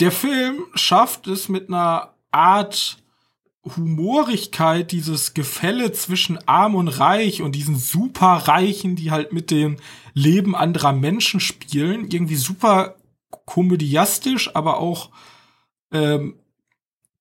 Der 0.00 0.12
Film 0.12 0.66
schafft 0.74 1.26
es 1.26 1.48
mit 1.48 1.68
einer 1.68 2.14
Art 2.30 2.97
Humorigkeit, 3.76 4.92
dieses 4.92 5.34
Gefälle 5.34 5.92
zwischen 5.92 6.38
arm 6.48 6.74
und 6.74 6.88
reich 6.88 7.42
und 7.42 7.52
diesen 7.52 7.76
superreichen, 7.76 8.96
die 8.96 9.10
halt 9.10 9.32
mit 9.32 9.50
dem 9.50 9.76
Leben 10.14 10.54
anderer 10.54 10.92
Menschen 10.92 11.40
spielen, 11.40 12.10
irgendwie 12.10 12.36
super 12.36 12.96
komödiastisch, 13.44 14.54
aber 14.54 14.78
auch 14.78 15.10
ähm, 15.92 16.38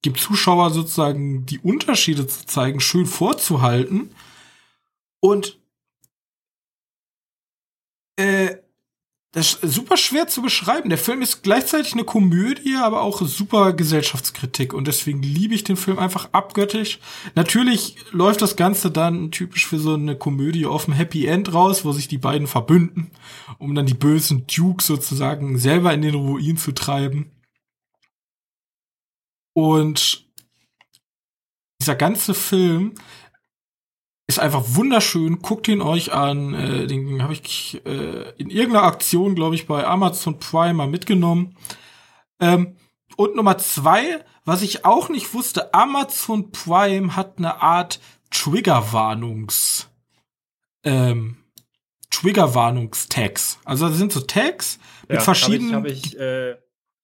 dem 0.06 0.16
Zuschauer 0.16 0.72
sozusagen 0.72 1.46
die 1.46 1.60
Unterschiede 1.60 2.28
zu 2.28 2.46
zeigen, 2.46 2.80
schön 2.80 3.06
vorzuhalten. 3.06 4.12
Und 5.20 5.60
äh, 8.18 8.58
das 9.34 9.56
ist 9.56 9.74
super 9.74 9.98
schwer 9.98 10.28
zu 10.28 10.42
beschreiben. 10.42 10.90
Der 10.90 10.98
Film 10.98 11.22
ist 11.22 11.44
gleichzeitig 11.44 11.94
eine 11.94 12.06
Komödie, 12.06 12.76
aber 12.76 13.02
auch 13.02 13.22
super 13.22 13.74
Gesellschaftskritik. 13.74 14.74
Und 14.74 14.88
deswegen 14.88 15.22
liebe 15.22 15.54
ich 15.54 15.64
den 15.64 15.76
Film 15.76 16.00
einfach 16.00 16.30
abgöttisch. 16.32 17.00
Natürlich 17.36 17.98
läuft 18.12 18.42
das 18.42 18.56
Ganze 18.56 18.90
dann 18.90 19.32
typisch 19.32 19.68
für 19.68 19.80
so 19.80 19.94
eine 19.94 20.16
Komödie 20.16 20.66
auf 20.66 20.86
dem 20.86 20.94
Happy 20.94 21.26
End 21.26 21.54
raus, 21.54 21.84
wo 21.84 21.92
sich 21.92 22.08
die 22.08 22.18
beiden 22.18 22.48
verbünden, 22.48 23.12
um 23.58 23.76
dann 23.76 23.86
die 23.86 23.94
bösen 23.94 24.48
Dukes 24.48 24.88
sozusagen 24.88 25.58
selber 25.58 25.94
in 25.94 26.02
den 26.02 26.16
Ruin 26.16 26.58
zu 26.58 26.72
treiben. 26.72 27.32
Und 29.54 30.26
dieser 31.82 31.96
ganze 31.96 32.34
Film 32.34 32.96
Ist 34.28 34.40
einfach 34.40 34.64
wunderschön. 34.68 35.40
Guckt 35.40 35.68
ihn 35.68 35.82
euch 35.82 36.14
an. 36.14 36.54
Äh, 36.54 36.88
den 36.88 37.24
habe 37.24 37.34
ich 37.34 37.82
äh, 37.86 38.32
in 38.38 38.50
irgendeiner 38.50 38.86
Aktion, 38.86 39.36
glaube 39.36 39.56
ich, 39.56 39.68
bei 39.68 39.86
Amazon 39.86 40.38
Prime 40.38 40.74
mal 40.74 40.88
mitgenommen. 40.88 41.56
Ähm, 42.40 42.76
und 43.16 43.36
Nummer 43.36 43.58
zwei, 43.58 44.24
was 44.44 44.62
ich 44.62 44.86
auch 44.86 45.10
nicht 45.10 45.34
wusste, 45.34 45.74
Amazon 45.74 46.52
Prime 46.52 47.16
hat 47.16 47.38
eine 47.38 47.62
Art 47.62 48.00
Triggerwarnungs 48.30 49.90
ähm, 50.88 51.38
Triggerwarnungstags. 52.10 53.60
Also 53.66 53.90
das 53.90 53.98
sind 53.98 54.12
so 54.12 54.22
Tags 54.22 54.80
mit 55.08 55.18
Ja, 55.18 55.20
verschiedenen. 55.24 55.76
Habe 55.76 55.90
ich, 55.90 56.04
hab 56.04 56.14
ich, 56.14 56.20
äh, 56.20 56.56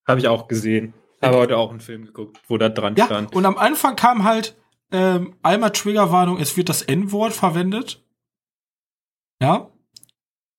hab 0.08 0.18
ich 0.18 0.28
auch 0.28 0.48
gesehen. 0.48 0.94
Habe 1.22 1.38
heute 1.38 1.58
auch 1.58 1.70
einen 1.70 1.80
Film 1.80 2.06
geguckt, 2.06 2.40
wo 2.48 2.58
da 2.58 2.70
dran 2.70 2.96
ja, 2.98 3.06
stand. 3.06 3.34
und 3.34 3.46
am 3.46 3.58
Anfang 3.58 3.96
kam 3.96 4.26
halt 4.26 4.58
ähm, 4.94 5.36
einmal 5.42 5.72
Triggerwarnung, 5.72 6.40
es 6.40 6.56
wird 6.56 6.70
das 6.70 6.84
N-Wort 6.84 7.34
verwendet. 7.34 8.06
Ja. 9.42 9.70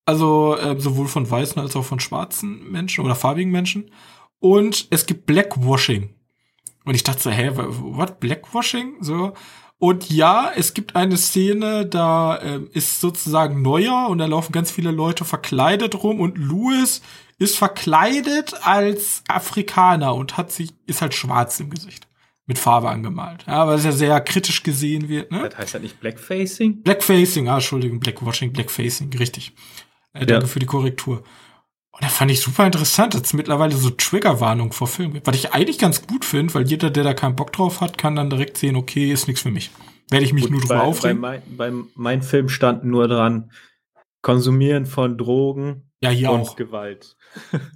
Also 0.04 0.56
äh, 0.58 0.78
sowohl 0.78 1.08
von 1.08 1.30
weißen 1.30 1.62
als 1.62 1.76
auch 1.76 1.84
von 1.84 2.00
schwarzen 2.00 2.70
Menschen 2.70 3.04
oder 3.04 3.14
farbigen 3.14 3.52
Menschen. 3.52 3.90
Und 4.40 4.88
es 4.90 5.06
gibt 5.06 5.24
Blackwashing. 5.24 6.14
Und 6.84 6.94
ich 6.94 7.04
dachte 7.04 7.22
so, 7.22 7.30
hä, 7.30 7.52
was? 7.54 8.18
Blackwashing? 8.18 8.96
So. 9.00 9.32
Und 9.78 10.10
ja, 10.10 10.50
es 10.54 10.74
gibt 10.74 10.96
eine 10.96 11.16
Szene, 11.16 11.86
da 11.86 12.40
ähm, 12.42 12.68
ist 12.72 13.00
sozusagen 13.00 13.62
Neuer 13.62 14.08
und 14.08 14.18
da 14.18 14.26
laufen 14.26 14.52
ganz 14.52 14.70
viele 14.70 14.90
Leute 14.90 15.24
verkleidet 15.24 16.02
rum 16.02 16.20
und 16.20 16.36
Louis 16.38 17.02
ist 17.38 17.56
verkleidet 17.56 18.54
als 18.62 19.22
Afrikaner 19.28 20.14
und 20.14 20.36
hat 20.36 20.52
sich, 20.52 20.72
ist 20.86 21.02
halt 21.02 21.14
schwarz 21.14 21.60
im 21.60 21.70
Gesicht. 21.70 22.06
Mit 22.46 22.58
Farbe 22.58 22.90
angemalt. 22.90 23.44
Ja, 23.46 23.66
weil 23.66 23.76
es 23.78 23.84
ja 23.84 23.92
sehr 23.92 24.20
kritisch 24.20 24.62
gesehen 24.62 25.08
wird, 25.08 25.30
ne? 25.32 25.48
Das 25.48 25.58
heißt 25.58 25.74
ja 25.74 25.80
nicht 25.80 25.98
Blackfacing? 26.00 26.82
Blackfacing, 26.82 27.48
ah, 27.48 27.54
Entschuldigung, 27.54 28.00
Blackwashing, 28.00 28.52
Blackfacing, 28.52 29.10
richtig. 29.18 29.52
Äh, 30.12 30.26
danke 30.26 30.44
Ja. 30.44 30.46
für 30.48 30.58
die 30.58 30.66
Korrektur. 30.66 31.22
Und 31.92 32.02
da 32.02 32.08
fand 32.08 32.30
ich 32.30 32.40
super 32.40 32.66
interessant, 32.66 33.14
dass 33.14 33.22
es 33.22 33.32
mittlerweile 33.32 33.74
so 33.76 33.88
Triggerwarnung 33.88 34.72
vor 34.72 34.88
Filmen 34.88 35.14
gibt. 35.14 35.26
Was 35.26 35.36
ich 35.36 35.54
eigentlich 35.54 35.78
ganz 35.78 36.06
gut 36.06 36.24
finde, 36.24 36.52
weil 36.52 36.66
jeder, 36.68 36.90
der 36.90 37.04
da 37.04 37.14
keinen 37.14 37.36
Bock 37.36 37.52
drauf 37.52 37.80
hat, 37.80 37.96
kann 37.96 38.16
dann 38.16 38.28
direkt 38.30 38.58
sehen, 38.58 38.76
okay, 38.76 39.10
ist 39.12 39.26
nichts 39.28 39.42
für 39.42 39.50
mich. 39.50 39.70
Werde 40.10 40.26
ich 40.26 40.32
mich 40.34 40.50
nur 40.50 40.60
drüber 40.60 40.74
bei, 40.74 40.80
bei, 40.80 40.86
aufregen. 40.86 41.20
mein, 41.20 41.42
bei 41.56 41.72
mein 41.94 42.22
Film 42.22 42.48
stand 42.50 42.84
nur 42.84 43.08
dran, 43.08 43.50
Konsumieren 44.22 44.86
von 44.86 45.16
Drogen 45.18 45.90
Ja, 46.02 46.10
hier 46.10 46.30
und 46.30 46.40
auch. 46.40 46.56
Gewalt. 46.56 47.16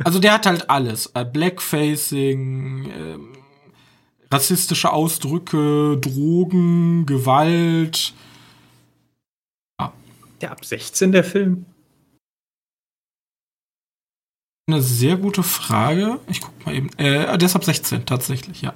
Also 0.04 0.18
der 0.18 0.32
hat 0.34 0.46
halt 0.46 0.68
alles. 0.68 1.06
Äh, 1.14 1.24
Blackfacing, 1.24 2.90
ähm, 2.90 3.32
rassistische 4.32 4.92
Ausdrücke, 4.92 5.96
Drogen, 6.00 7.06
Gewalt. 7.06 8.12
Der 10.40 10.52
ab 10.52 10.64
16 10.64 11.10
der 11.12 11.24
Film? 11.24 11.64
Eine 14.70 14.82
sehr 14.82 15.16
gute 15.16 15.42
Frage. 15.42 16.20
Ich 16.28 16.40
guck 16.40 16.66
mal 16.66 16.74
eben. 16.74 16.90
Äh, 16.98 17.36
der 17.38 17.46
ist 17.46 17.56
ab 17.56 17.64
16 17.64 18.04
tatsächlich, 18.06 18.62
ja. 18.62 18.74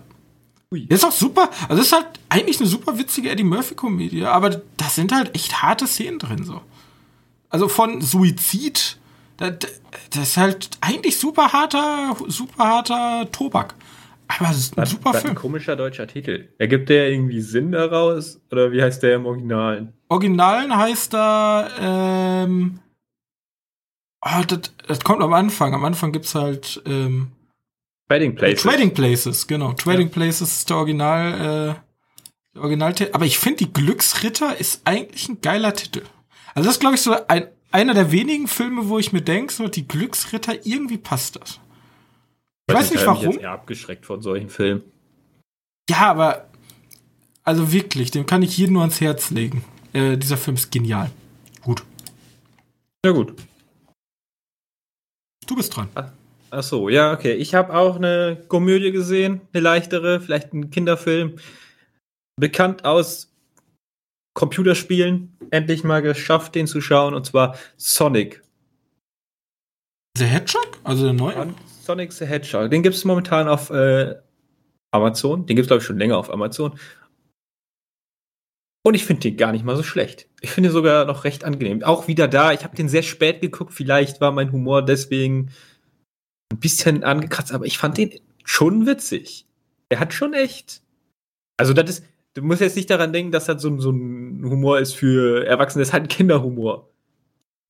Ui. 0.72 0.86
Der 0.86 0.96
ist 0.96 1.04
auch 1.04 1.12
super. 1.12 1.50
Also 1.68 1.76
das 1.76 1.86
ist 1.86 1.92
halt 1.92 2.06
eigentlich 2.30 2.58
eine 2.60 2.68
super 2.68 2.98
witzige 2.98 3.30
Eddie 3.30 3.44
Murphy 3.44 3.74
Komödie, 3.74 4.24
aber 4.24 4.50
da 4.50 4.88
sind 4.88 5.12
halt 5.12 5.34
echt 5.34 5.62
harte 5.62 5.86
Szenen 5.86 6.18
drin 6.18 6.44
so. 6.44 6.62
Also 7.50 7.68
von 7.68 8.00
Suizid, 8.00 8.98
da- 9.36 9.50
da- 9.50 9.68
das 10.10 10.28
ist 10.30 10.36
halt 10.38 10.70
eigentlich 10.80 11.18
super 11.18 11.52
harter, 11.52 12.16
super 12.28 12.64
harter 12.66 13.30
Tobak. 13.30 13.74
Aber 14.28 14.50
es 14.50 14.58
ist 14.58 14.78
ein 14.78 14.82
Was, 14.82 14.90
super 14.90 15.10
was 15.10 15.16
ein 15.16 15.22
Film. 15.22 15.34
komischer 15.34 15.76
deutscher 15.76 16.06
Titel. 16.06 16.48
Ergibt 16.58 16.88
der 16.88 17.10
irgendwie 17.10 17.40
Sinn 17.40 17.72
daraus? 17.72 18.40
Oder 18.50 18.72
wie 18.72 18.82
heißt 18.82 19.02
der 19.02 19.16
im 19.16 19.26
Originalen? 19.26 19.92
Originalen 20.08 20.76
heißt 20.76 21.12
da, 21.12 21.68
ähm, 22.44 22.80
oh, 24.24 24.42
das, 24.46 24.60
das 24.86 25.00
kommt 25.00 25.22
am 25.22 25.32
Anfang. 25.32 25.74
Am 25.74 25.84
Anfang 25.84 26.12
gibt's 26.12 26.34
halt, 26.34 26.82
ähm, 26.86 27.32
Trading 28.08 28.34
Places. 28.34 28.62
Trading 28.62 28.94
Places, 28.94 29.46
genau. 29.46 29.72
Trading 29.72 30.10
Places 30.10 30.58
ist 30.58 30.70
der 30.70 30.76
Original, 30.76 31.32
äh, 31.32 31.74
der 32.54 32.62
Original 32.62 32.94
Aber 33.12 33.24
ich 33.24 33.38
finde, 33.38 33.64
die 33.64 33.72
Glücksritter 33.72 34.58
ist 34.58 34.82
eigentlich 34.84 35.28
ein 35.28 35.40
geiler 35.40 35.72
Titel. 35.74 36.02
Also 36.54 36.66
das 36.66 36.76
ist, 36.76 36.80
glaube 36.80 36.96
ich, 36.96 37.00
so 37.00 37.14
ein, 37.28 37.46
einer 37.70 37.94
der 37.94 38.12
wenigen 38.12 38.48
Filme, 38.48 38.88
wo 38.88 38.98
ich 38.98 39.12
mir 39.12 39.22
denke, 39.22 39.52
so 39.52 39.68
die 39.68 39.88
Glücksritter, 39.88 40.66
irgendwie 40.66 40.98
passt 40.98 41.36
das. 41.36 41.58
Ich 42.72 42.78
weiß 42.78 42.90
nicht 42.90 43.00
ich 43.00 43.06
warum. 43.06 43.24
jetzt 43.24 43.40
eher 43.40 43.50
abgeschreckt 43.52 44.06
von 44.06 44.22
solchen 44.22 44.48
Filmen. 44.48 44.82
Ja, 45.90 46.10
aber 46.10 46.48
also 47.44 47.72
wirklich, 47.72 48.10
dem 48.10 48.26
kann 48.26 48.42
ich 48.42 48.56
jeden 48.56 48.74
nur 48.74 48.82
ans 48.82 49.00
Herz 49.00 49.30
legen. 49.30 49.64
Äh, 49.92 50.16
dieser 50.16 50.36
Film 50.36 50.56
ist 50.56 50.70
genial. 50.70 51.10
Gut. 51.62 51.82
Ja 53.04 53.12
gut. 53.12 53.34
Du 55.46 55.56
bist 55.56 55.76
dran. 55.76 55.88
Ach 56.50 56.62
so, 56.62 56.88
ja, 56.88 57.12
okay. 57.12 57.34
Ich 57.34 57.54
habe 57.54 57.74
auch 57.74 57.96
eine 57.96 58.42
Komödie 58.48 58.92
gesehen, 58.92 59.40
eine 59.52 59.62
leichtere, 59.62 60.20
vielleicht 60.20 60.52
ein 60.52 60.70
Kinderfilm. 60.70 61.36
Bekannt 62.36 62.84
aus 62.84 63.32
Computerspielen. 64.34 65.36
Endlich 65.50 65.84
mal 65.84 66.00
geschafft, 66.00 66.54
den 66.54 66.66
zu 66.66 66.80
schauen, 66.80 67.14
und 67.14 67.26
zwar 67.26 67.56
Sonic. 67.76 68.42
The 70.16 70.24
Hedgehog? 70.24 70.78
Also 70.84 71.04
der 71.04 71.12
neue? 71.12 71.54
Sonic 71.82 72.12
the 72.12 72.24
Hedgehog. 72.26 72.70
Den 72.70 72.82
gibt 72.82 72.94
es 72.94 73.04
momentan 73.04 73.48
auf 73.48 73.70
äh, 73.70 74.14
Amazon. 74.92 75.46
Den 75.46 75.56
gibt 75.56 75.64
es, 75.64 75.68
glaube 75.68 75.80
ich, 75.80 75.86
schon 75.86 75.98
länger 75.98 76.16
auf 76.16 76.30
Amazon. 76.32 76.78
Und 78.84 78.94
ich 78.94 79.04
finde 79.04 79.22
den 79.22 79.36
gar 79.36 79.52
nicht 79.52 79.64
mal 79.64 79.76
so 79.76 79.82
schlecht. 79.82 80.28
Ich 80.40 80.50
finde 80.50 80.68
ihn 80.70 80.72
sogar 80.72 81.04
noch 81.04 81.24
recht 81.24 81.44
angenehm. 81.44 81.82
Auch 81.82 82.08
wieder 82.08 82.26
da, 82.28 82.52
ich 82.52 82.64
habe 82.64 82.76
den 82.76 82.88
sehr 82.88 83.02
spät 83.02 83.40
geguckt. 83.40 83.72
Vielleicht 83.72 84.20
war 84.20 84.32
mein 84.32 84.50
Humor 84.52 84.84
deswegen 84.84 85.50
ein 86.52 86.58
bisschen 86.58 87.04
angekratzt, 87.04 87.52
aber 87.52 87.64
ich 87.64 87.78
fand 87.78 87.96
den 87.98 88.18
schon 88.44 88.86
witzig. 88.86 89.46
Er 89.88 90.00
hat 90.00 90.12
schon 90.14 90.34
echt. 90.34 90.82
Also, 91.58 91.72
das 91.74 91.90
ist. 91.90 92.04
Du 92.34 92.42
musst 92.42 92.62
jetzt 92.62 92.76
nicht 92.76 92.88
daran 92.88 93.12
denken, 93.12 93.30
dass 93.30 93.44
das 93.44 93.60
so, 93.60 93.68
ein- 93.68 93.78
so 93.78 93.90
ein 93.90 94.42
Humor 94.48 94.78
ist 94.78 94.94
für 94.94 95.44
Erwachsene. 95.46 95.82
Das 95.82 95.88
ist 95.90 95.92
halt 95.92 96.04
ein 96.04 96.08
Kinderhumor. 96.08 96.88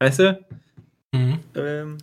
Weißt 0.01 0.21
du? 0.21 0.45
Mhm. 1.13 1.41
Ähm, 1.57 1.99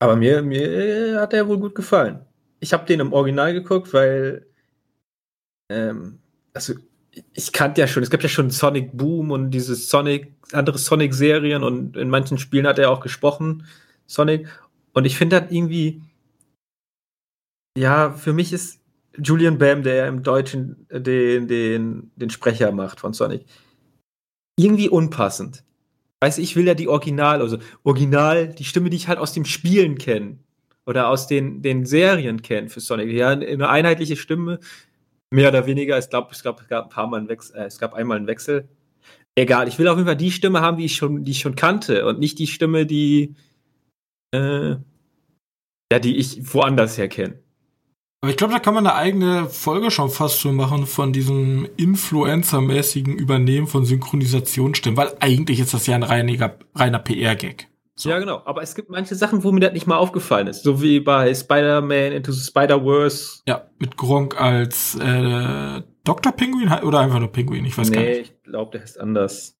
aber 0.00 0.16
mir, 0.16 0.42
mir 0.42 1.20
hat 1.20 1.32
er 1.32 1.46
wohl 1.46 1.58
gut 1.58 1.74
gefallen. 1.74 2.20
Ich 2.58 2.72
habe 2.72 2.86
den 2.86 3.00
im 3.00 3.12
Original 3.12 3.52
geguckt, 3.52 3.92
weil 3.92 4.46
ähm, 5.70 6.18
also 6.52 6.74
ich 7.34 7.52
kannte 7.52 7.80
ja 7.80 7.86
schon, 7.86 8.02
es 8.02 8.10
gab 8.10 8.22
ja 8.22 8.28
schon 8.28 8.50
Sonic 8.50 8.96
Boom 8.96 9.30
und 9.30 9.50
diese 9.50 9.74
Sonic, 9.74 10.32
andere 10.52 10.78
Sonic-Serien 10.78 11.62
und 11.62 11.96
in 11.96 12.08
manchen 12.08 12.38
Spielen 12.38 12.66
hat 12.66 12.78
er 12.78 12.90
auch 12.90 13.00
gesprochen, 13.00 13.66
Sonic. 14.06 14.48
Und 14.92 15.04
ich 15.04 15.16
finde 15.16 15.40
das 15.40 15.50
irgendwie, 15.50 16.02
ja, 17.76 18.12
für 18.12 18.32
mich 18.32 18.52
ist 18.52 18.80
Julian 19.16 19.58
Bam, 19.58 19.82
der 19.82 20.08
im 20.08 20.22
Deutschen 20.22 20.86
äh, 20.88 21.00
den, 21.00 21.48
den, 21.48 22.10
den 22.16 22.30
Sprecher 22.30 22.72
macht 22.72 23.00
von 23.00 23.12
Sonic, 23.12 23.44
irgendwie 24.56 24.88
unpassend. 24.88 25.64
Weißt 26.22 26.38
du, 26.38 26.42
ich 26.42 26.54
will 26.54 26.66
ja 26.66 26.74
die 26.74 26.88
Original, 26.88 27.40
also 27.40 27.58
Original, 27.82 28.48
die 28.48 28.64
Stimme, 28.64 28.90
die 28.90 28.96
ich 28.96 29.08
halt 29.08 29.18
aus 29.18 29.32
dem 29.32 29.46
Spielen 29.46 29.96
kenne 29.96 30.38
oder 30.86 31.08
aus 31.08 31.26
den, 31.26 31.62
den 31.62 31.86
Serien 31.86 32.42
kenne 32.42 32.68
für 32.68 32.80
Sonic. 32.80 33.10
Ja, 33.10 33.30
eine 33.30 33.68
einheitliche 33.68 34.16
Stimme, 34.16 34.60
mehr 35.30 35.48
oder 35.48 35.66
weniger. 35.66 35.98
Ich 35.98 36.10
glaube, 36.10 36.28
es 36.32 36.42
gab, 36.42 36.60
es 36.60 36.68
gab 36.68 36.84
ein 36.84 36.90
paar 36.90 37.06
Mal 37.06 37.18
einen 37.18 37.28
Wechsel, 37.28 37.56
äh, 37.56 37.64
es 37.64 37.78
gab 37.78 37.94
einmal 37.94 38.18
einen 38.18 38.26
Wechsel. 38.26 38.68
Egal, 39.36 39.68
ich 39.68 39.78
will 39.78 39.88
auf 39.88 39.96
jeden 39.96 40.06
Fall 40.06 40.16
die 40.16 40.30
Stimme 40.32 40.60
haben, 40.60 40.76
die 40.76 40.84
ich 40.86 40.96
schon, 40.96 41.24
die 41.24 41.30
ich 41.30 41.40
schon 41.40 41.54
kannte 41.54 42.06
und 42.06 42.18
nicht 42.18 42.38
die 42.38 42.48
Stimme, 42.48 42.84
die, 42.84 43.34
äh, 44.34 44.76
ja, 45.92 45.98
die 46.00 46.16
ich 46.16 46.52
woanders 46.52 46.98
her 46.98 47.08
kenne. 47.08 47.40
Aber 48.22 48.30
ich 48.30 48.36
glaube, 48.36 48.52
da 48.52 48.58
kann 48.58 48.74
man 48.74 48.86
eine 48.86 48.96
eigene 48.96 49.46
Folge 49.48 49.90
schon 49.90 50.10
fast 50.10 50.40
so 50.40 50.52
machen 50.52 50.86
von 50.86 51.12
diesem 51.12 51.66
Influencer-mäßigen 51.78 53.14
Übernehmen 53.16 53.66
von 53.66 53.84
Synchronisationsstimmen, 53.84 54.96
weil 54.96 55.14
eigentlich 55.20 55.58
ist 55.60 55.72
das 55.72 55.86
ja 55.86 55.94
ein 55.94 56.02
reiniger, 56.02 56.58
reiner 56.74 56.98
PR-Gag. 56.98 57.68
So. 57.94 58.10
Ja, 58.10 58.18
genau. 58.18 58.42
Aber 58.44 58.62
es 58.62 58.74
gibt 58.74 58.90
manche 58.90 59.14
Sachen, 59.14 59.42
wo 59.44 59.52
mir 59.52 59.60
das 59.60 59.72
nicht 59.72 59.86
mal 59.86 59.96
aufgefallen 59.96 60.46
ist. 60.48 60.62
So 60.62 60.80
wie 60.82 61.00
bei 61.00 61.34
Spider-Man 61.34 62.12
Into 62.12 62.32
the 62.32 62.42
Spider-Verse. 62.44 63.40
Ja, 63.46 63.66
mit 63.78 63.96
Gronk 63.96 64.40
als 64.40 64.94
äh, 64.96 65.82
Dr. 66.04 66.32
Pinguin 66.32 66.70
oder 66.82 67.00
einfach 67.00 67.18
nur 67.20 67.32
Pinguin, 67.32 67.64
ich 67.64 67.76
weiß 67.76 67.90
gar 67.92 68.00
Nee, 68.02 68.18
nicht. 68.20 68.34
ich 68.36 68.42
glaube, 68.42 68.72
der 68.72 68.84
ist 68.84 68.98
anders. 69.00 69.56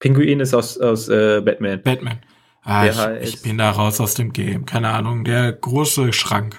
Pinguin 0.00 0.40
ist 0.40 0.54
aus, 0.54 0.78
aus 0.78 1.08
äh, 1.08 1.40
Batman. 1.44 1.82
Batman. 1.82 2.18
Ah, 2.62 2.86
ich, 2.86 2.96
heißt- 2.96 3.20
ich 3.22 3.42
bin 3.42 3.58
da 3.58 3.70
raus 3.70 4.00
aus 4.00 4.14
dem 4.14 4.32
Game. 4.32 4.66
Keine 4.66 4.88
Ahnung, 4.90 5.24
der 5.24 5.52
große 5.52 6.12
Schrank 6.12 6.56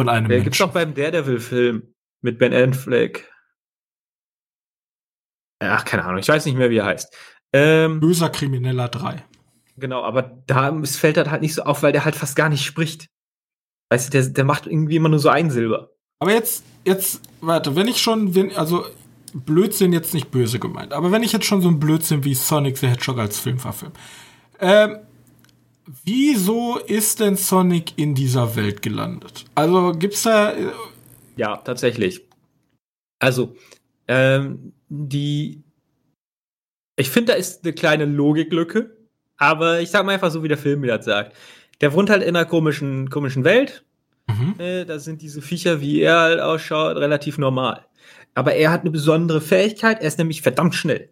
von 0.00 0.08
einem 0.08 0.28
Der 0.28 0.40
gibt's 0.40 0.58
Menschen. 0.58 0.70
auch 0.70 0.74
beim 0.74 0.94
Daredevil-Film 0.94 1.94
mit 2.22 2.38
Ben 2.38 2.52
Affleck. 2.54 3.30
Ach, 5.62 5.84
keine 5.84 6.04
Ahnung, 6.04 6.18
ich 6.18 6.28
weiß 6.28 6.46
nicht 6.46 6.56
mehr, 6.56 6.70
wie 6.70 6.78
er 6.78 6.86
heißt. 6.86 7.14
Ähm, 7.52 8.00
Böser 8.00 8.30
Krimineller 8.30 8.88
3. 8.88 9.22
genau, 9.76 10.02
aber 10.02 10.22
da 10.46 10.70
es 10.80 10.96
fällt 10.96 11.16
das 11.16 11.28
halt 11.28 11.42
nicht 11.42 11.54
so 11.54 11.62
auf, 11.62 11.82
weil 11.82 11.92
der 11.92 12.04
halt 12.04 12.16
fast 12.16 12.36
gar 12.36 12.48
nicht 12.48 12.64
spricht. 12.64 13.08
Weißt 13.90 14.08
du, 14.08 14.10
der, 14.12 14.28
der 14.30 14.44
macht 14.44 14.66
irgendwie 14.66 14.96
immer 14.96 15.08
nur 15.08 15.18
so 15.18 15.28
ein 15.28 15.50
Silber. 15.50 15.90
Aber 16.20 16.32
jetzt, 16.32 16.64
jetzt, 16.84 17.22
warte, 17.40 17.76
wenn 17.76 17.88
ich 17.88 18.00
schon, 18.00 18.34
wenn, 18.34 18.54
also 18.56 18.84
Blödsinn 19.34 19.92
jetzt 19.92 20.14
nicht 20.14 20.30
böse 20.30 20.58
gemeint, 20.58 20.92
aber 20.92 21.12
wenn 21.12 21.22
ich 21.22 21.32
jetzt 21.32 21.46
schon 21.46 21.60
so 21.60 21.68
ein 21.68 21.80
Blödsinn 21.80 22.24
wie 22.24 22.34
Sonic 22.34 22.78
the 22.78 22.88
Hedgehog 22.88 23.18
als 23.18 23.38
Film 23.38 23.58
verfilme, 23.58 23.94
ähm, 24.60 24.98
wieso 26.04 26.78
ist 26.78 27.20
denn 27.20 27.36
Sonic 27.36 27.96
in 27.96 28.14
dieser 28.14 28.56
Welt 28.56 28.82
gelandet? 28.82 29.44
Also 29.54 29.92
gibt's 29.92 30.22
da. 30.22 30.52
Äh, 30.52 30.70
ja, 31.36 31.56
tatsächlich. 31.56 32.22
Also, 33.18 33.56
ähm, 34.08 34.72
die. 34.88 35.62
Ich 36.96 37.10
finde, 37.10 37.32
da 37.32 37.38
ist 37.38 37.64
eine 37.64 37.72
kleine 37.72 38.04
Logiklücke, 38.04 38.96
aber 39.36 39.80
ich 39.80 39.90
sag 39.90 40.04
mal 40.04 40.12
einfach 40.12 40.30
so, 40.30 40.42
wie 40.42 40.48
der 40.48 40.58
Film 40.58 40.80
mir 40.80 40.96
das 40.98 41.06
sagt. 41.06 41.34
Der 41.80 41.94
wohnt 41.94 42.10
halt 42.10 42.22
in 42.22 42.36
einer 42.36 42.44
komischen, 42.44 43.08
komischen 43.08 43.44
Welt. 43.44 43.84
Mhm. 44.26 44.54
Äh, 44.58 44.84
da 44.84 44.98
sind 44.98 45.22
diese 45.22 45.40
Viecher, 45.40 45.80
wie 45.80 46.00
er 46.00 46.20
halt 46.20 46.40
ausschaut, 46.40 46.96
relativ 46.96 47.38
normal. 47.38 47.86
Aber 48.34 48.54
er 48.54 48.70
hat 48.70 48.82
eine 48.82 48.90
besondere 48.90 49.40
Fähigkeit, 49.40 50.00
er 50.00 50.08
ist 50.08 50.18
nämlich 50.18 50.42
verdammt 50.42 50.74
schnell. 50.74 51.08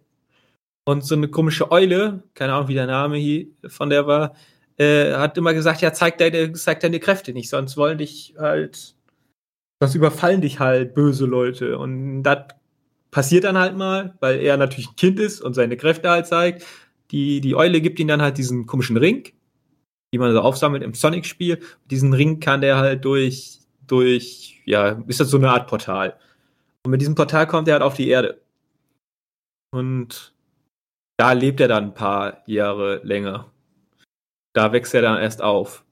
Und 0.84 1.04
so 1.04 1.14
eine 1.14 1.28
komische 1.28 1.70
Eule, 1.70 2.22
keine 2.34 2.54
Ahnung, 2.54 2.68
wie 2.68 2.74
der 2.74 2.86
Name 2.86 3.16
hier 3.16 3.46
von 3.66 3.90
der 3.90 4.06
war, 4.06 4.34
äh, 4.78 5.14
hat 5.14 5.36
immer 5.36 5.54
gesagt, 5.54 5.82
ja, 5.82 5.92
zeig 5.92 6.18
deine, 6.18 6.52
zeig 6.52 6.80
deine 6.80 7.00
Kräfte 7.00 7.32
nicht, 7.32 7.50
sonst 7.50 7.76
wollen 7.76 7.98
dich 7.98 8.34
halt, 8.38 8.94
sonst 9.80 9.94
überfallen 9.94 10.40
dich 10.40 10.60
halt 10.60 10.94
böse 10.94 11.26
Leute. 11.26 11.78
Und 11.78 12.22
das 12.22 12.46
passiert 13.10 13.44
dann 13.44 13.58
halt 13.58 13.76
mal, 13.76 14.16
weil 14.20 14.40
er 14.40 14.56
natürlich 14.56 14.90
ein 14.90 14.96
Kind 14.96 15.20
ist 15.20 15.40
und 15.40 15.54
seine 15.54 15.76
Kräfte 15.76 16.10
halt 16.10 16.26
zeigt. 16.26 16.64
Die, 17.10 17.40
die 17.40 17.54
Eule 17.56 17.80
gibt 17.80 17.98
ihm 18.00 18.08
dann 18.08 18.22
halt 18.22 18.38
diesen 18.38 18.66
komischen 18.66 18.96
Ring, 18.96 19.24
die 20.12 20.18
man 20.18 20.32
so 20.32 20.40
aufsammelt 20.40 20.82
im 20.82 20.94
Sonic-Spiel. 20.94 21.58
Diesen 21.90 22.12
Ring 22.12 22.38
kann 22.38 22.60
der 22.60 22.76
halt 22.76 23.04
durch, 23.04 23.60
durch, 23.86 24.60
ja, 24.66 25.02
ist 25.06 25.20
das 25.20 25.30
so 25.30 25.38
eine 25.38 25.50
Art 25.50 25.68
Portal. 25.68 26.18
Und 26.84 26.90
mit 26.92 27.00
diesem 27.00 27.14
Portal 27.14 27.46
kommt 27.46 27.66
er 27.68 27.74
halt 27.74 27.82
auf 27.82 27.94
die 27.94 28.08
Erde. 28.08 28.40
Und 29.70 30.32
da 31.16 31.32
lebt 31.32 31.60
er 31.60 31.68
dann 31.68 31.84
ein 31.84 31.94
paar 31.94 32.42
Jahre 32.46 33.00
länger. 33.02 33.50
Da 34.58 34.72
wächst 34.72 34.92
er 34.92 35.02
dann 35.02 35.20
erst 35.20 35.40
auf. 35.40 35.84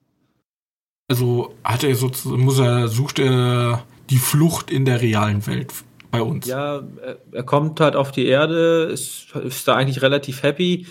Also 1.06 1.54
hat 1.62 1.85
er 1.85 1.94
sozusagen, 1.94 2.42
muss 2.42 2.58
er, 2.58 2.88
sucht 2.88 3.20
er 3.20 3.85
die 4.11 4.18
Flucht 4.18 4.73
in 4.73 4.85
der 4.85 5.00
realen 5.00 5.46
Welt 5.46 5.73
bei 6.11 6.20
uns. 6.20 6.49
Ja, 6.49 6.82
er 7.30 7.42
kommt 7.44 7.78
halt 7.78 7.94
auf 7.94 8.11
die 8.11 8.26
Erde, 8.26 8.90
ist, 8.92 9.37
ist 9.37 9.68
da 9.68 9.76
eigentlich 9.76 10.02
relativ 10.02 10.42
happy. 10.42 10.88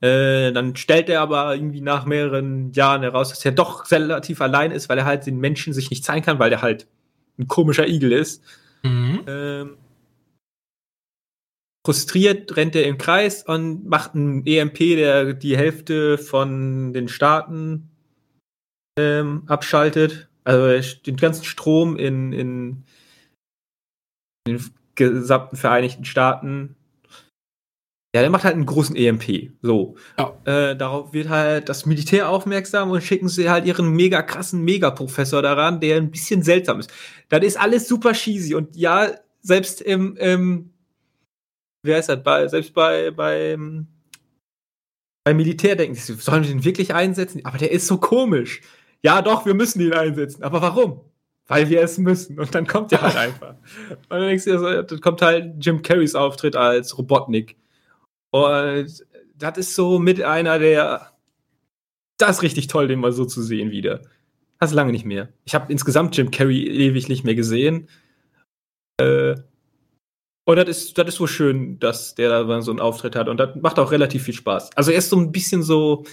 Äh, 0.00 0.52
dann 0.52 0.76
stellt 0.76 1.08
er 1.08 1.20
aber 1.20 1.52
irgendwie 1.52 1.80
nach 1.80 2.06
mehreren 2.06 2.70
Jahren 2.70 3.02
heraus, 3.02 3.30
dass 3.30 3.44
er 3.44 3.50
doch 3.50 3.90
relativ 3.90 4.40
allein 4.40 4.70
ist, 4.70 4.88
weil 4.88 4.98
er 4.98 5.04
halt 5.04 5.26
den 5.26 5.40
Menschen 5.40 5.72
sich 5.72 5.90
nicht 5.90 6.04
zeigen 6.04 6.24
kann, 6.24 6.38
weil 6.38 6.52
er 6.52 6.62
halt 6.62 6.86
ein 7.40 7.48
komischer 7.48 7.88
Igel 7.88 8.12
ist. 8.12 8.40
Mhm. 8.84 9.22
Ähm, 9.26 9.76
frustriert 11.86 12.56
rennt 12.56 12.74
er 12.74 12.84
im 12.84 12.98
Kreis 12.98 13.44
und 13.44 13.86
macht 13.86 14.16
einen 14.16 14.44
EMP, 14.44 14.78
der 14.78 15.34
die 15.34 15.56
Hälfte 15.56 16.18
von 16.18 16.92
den 16.92 17.06
Staaten 17.06 17.90
ähm, 18.98 19.44
abschaltet. 19.46 20.28
Also 20.42 20.98
den 21.06 21.16
ganzen 21.16 21.44
Strom 21.44 21.96
in, 21.96 22.32
in, 22.32 22.84
in 24.48 24.56
den 24.56 24.74
gesamten 24.96 25.56
Vereinigten 25.56 26.04
Staaten. 26.04 26.74
Ja, 28.16 28.22
der 28.22 28.30
macht 28.30 28.42
halt 28.42 28.56
einen 28.56 28.66
großen 28.66 28.96
EMP. 28.96 29.52
So. 29.62 29.94
Ja. 30.18 30.36
Äh, 30.44 30.76
darauf 30.76 31.12
wird 31.12 31.28
halt 31.28 31.68
das 31.68 31.86
Militär 31.86 32.28
aufmerksam 32.30 32.90
und 32.90 33.04
schicken 33.04 33.28
sie 33.28 33.48
halt 33.48 33.64
ihren 33.64 33.90
mega 33.90 34.22
krassen 34.22 34.64
Megaprofessor 34.64 35.40
daran, 35.40 35.78
der 35.78 35.98
ein 35.98 36.10
bisschen 36.10 36.42
seltsam 36.42 36.80
ist. 36.80 36.92
Das 37.28 37.44
ist 37.44 37.60
alles 37.60 37.86
super 37.86 38.12
cheesy. 38.12 38.56
Und 38.56 38.74
ja, 38.74 39.12
selbst 39.40 39.80
im, 39.80 40.16
im 40.16 40.72
wie 41.86 41.94
heißt 41.94 42.08
das, 42.08 42.22
bei, 42.22 42.48
selbst 42.48 42.74
bei, 42.74 43.10
beim, 43.10 43.86
beim 45.24 45.36
Militär 45.36 45.76
denken 45.76 45.94
sie, 45.94 46.14
sollen 46.14 46.44
wir 46.44 46.50
den 46.50 46.64
wirklich 46.64 46.94
einsetzen? 46.94 47.44
Aber 47.44 47.58
der 47.58 47.72
ist 47.72 47.86
so 47.86 47.98
komisch. 47.98 48.60
Ja, 49.02 49.22
doch, 49.22 49.46
wir 49.46 49.54
müssen 49.54 49.80
ihn 49.80 49.92
einsetzen. 49.92 50.42
Aber 50.42 50.62
warum? 50.62 51.00
Weil 51.46 51.68
wir 51.68 51.80
es 51.82 51.98
müssen. 51.98 52.38
Und 52.40 52.54
dann 52.54 52.66
kommt 52.66 52.92
er 52.92 53.02
halt 53.02 53.16
einfach. 53.16 53.54
Und 53.90 54.10
dann 54.10 54.22
denkst 54.22 54.44
du, 54.44 54.58
so, 54.58 54.82
dann 54.82 55.00
kommt 55.00 55.22
halt 55.22 55.64
Jim 55.64 55.82
Carreys 55.82 56.14
Auftritt 56.14 56.56
als 56.56 56.96
Robotnik. 56.98 57.56
Und 58.30 59.04
das 59.38 59.58
ist 59.58 59.74
so 59.74 59.98
mit 59.98 60.22
einer 60.22 60.58
der, 60.58 61.12
das 62.18 62.38
ist 62.38 62.42
richtig 62.42 62.66
toll, 62.66 62.88
den 62.88 63.00
mal 63.00 63.12
so 63.12 63.24
zu 63.24 63.42
sehen 63.42 63.70
wieder. 63.70 64.02
Das 64.58 64.72
lange 64.72 64.92
nicht 64.92 65.04
mehr. 65.04 65.28
Ich 65.44 65.54
habe 65.54 65.70
insgesamt 65.70 66.16
Jim 66.16 66.30
Carrey 66.30 66.66
ewig 66.66 67.08
nicht 67.08 67.24
mehr 67.24 67.34
gesehen. 67.34 67.88
Äh, 68.98 69.36
und 70.48 70.56
das 70.56 70.68
ist, 70.68 70.96
das 70.96 71.08
ist 71.08 71.16
so 71.16 71.26
schön, 71.26 71.78
dass 71.80 72.14
der 72.14 72.44
da 72.44 72.62
so 72.62 72.70
einen 72.70 72.80
Auftritt 72.80 73.16
hat. 73.16 73.28
Und 73.28 73.38
das 73.38 73.56
macht 73.56 73.80
auch 73.80 73.90
relativ 73.90 74.22
viel 74.22 74.34
Spaß. 74.34 74.76
Also 74.76 74.92
er 74.92 74.98
ist 74.98 75.10
so 75.10 75.16
ein 75.16 75.32
bisschen 75.32 75.64
so, 75.64 76.04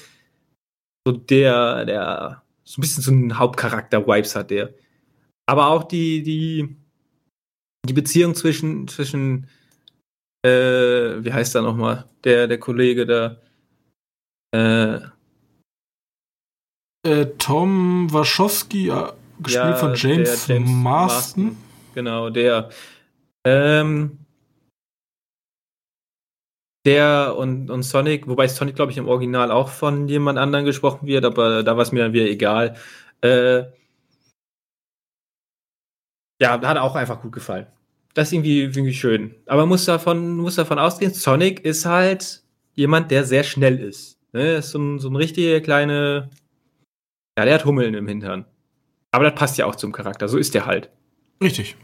so 1.05 1.11
der, 1.15 1.85
der, 1.85 2.41
so 2.63 2.79
ein 2.79 2.81
bisschen 2.81 3.03
so 3.03 3.11
ein 3.11 3.37
Hauptcharakter-Vibes 3.37 4.35
hat 4.35 4.49
der. 4.49 4.73
Aber 5.45 5.67
auch 5.67 5.83
die, 5.83 6.23
die, 6.23 6.75
die 7.87 7.93
Beziehung 7.93 8.33
zwischen, 8.33 8.87
zwischen, 8.87 9.47
äh, 10.43 10.49
wie 11.23 11.31
heißt 11.31 11.53
er 11.53 11.61
nochmal? 11.61 12.09
Der, 12.23 12.47
der 12.47 12.57
Kollege 12.57 13.05
da, 13.05 13.37
äh, 14.55 14.99
äh, 17.07 17.25
Tom 17.37 18.11
Waschowski, 18.11 18.91
gespielt 19.39 19.65
ja, 19.65 19.75
von 19.75 19.93
James, 19.93 20.47
James 20.47 20.69
Marston. 20.71 21.43
Marston. 21.43 21.57
Genau, 21.93 22.31
der. 22.31 22.69
Ähm, 23.45 24.22
der 26.85 27.35
und, 27.37 27.69
und 27.69 27.83
Sonic, 27.83 28.27
wobei 28.27 28.47
Sonic, 28.47 28.75
glaube 28.75 28.91
ich, 28.91 28.97
im 28.97 29.07
Original 29.07 29.51
auch 29.51 29.69
von 29.69 30.07
jemand 30.07 30.37
anderem 30.37 30.65
gesprochen 30.65 31.07
wird, 31.07 31.25
aber 31.25 31.63
da 31.63 31.75
war 31.77 31.83
es 31.83 31.91
mir 31.91 32.01
dann 32.03 32.13
wieder 32.13 32.25
egal. 32.25 32.75
Äh, 33.21 33.63
ja, 36.41 36.61
hat 36.61 36.77
auch 36.77 36.95
einfach 36.95 37.21
gut 37.21 37.31
gefallen. 37.31 37.67
Das 38.13 38.27
ist 38.27 38.33
irgendwie, 38.33 38.63
irgendwie 38.63 38.93
schön. 38.93 39.35
Aber 39.45 39.61
man 39.61 39.69
muss 39.69 39.85
davon, 39.85 40.37
muss 40.37 40.55
davon 40.55 40.77
ausgehen, 40.77 41.13
Sonic 41.13 41.61
ist 41.61 41.85
halt 41.85 42.43
jemand, 42.73 43.11
der 43.11 43.23
sehr 43.23 43.43
schnell 43.43 43.79
ist. 43.79 44.19
Ne? 44.33 44.55
Ist 44.55 44.71
so 44.71 44.79
ein, 44.79 44.99
so 44.99 45.09
ein 45.09 45.15
richtiger 45.15 45.61
kleine, 45.61 46.29
ja, 47.37 47.45
der 47.45 47.55
hat 47.55 47.65
Hummeln 47.65 47.93
im 47.93 48.07
Hintern. 48.07 48.45
Aber 49.11 49.25
das 49.25 49.35
passt 49.35 49.57
ja 49.57 49.65
auch 49.67 49.75
zum 49.75 49.91
Charakter, 49.91 50.27
so 50.27 50.37
ist 50.37 50.53
der 50.53 50.65
halt. 50.65 50.89
Richtig. 51.41 51.75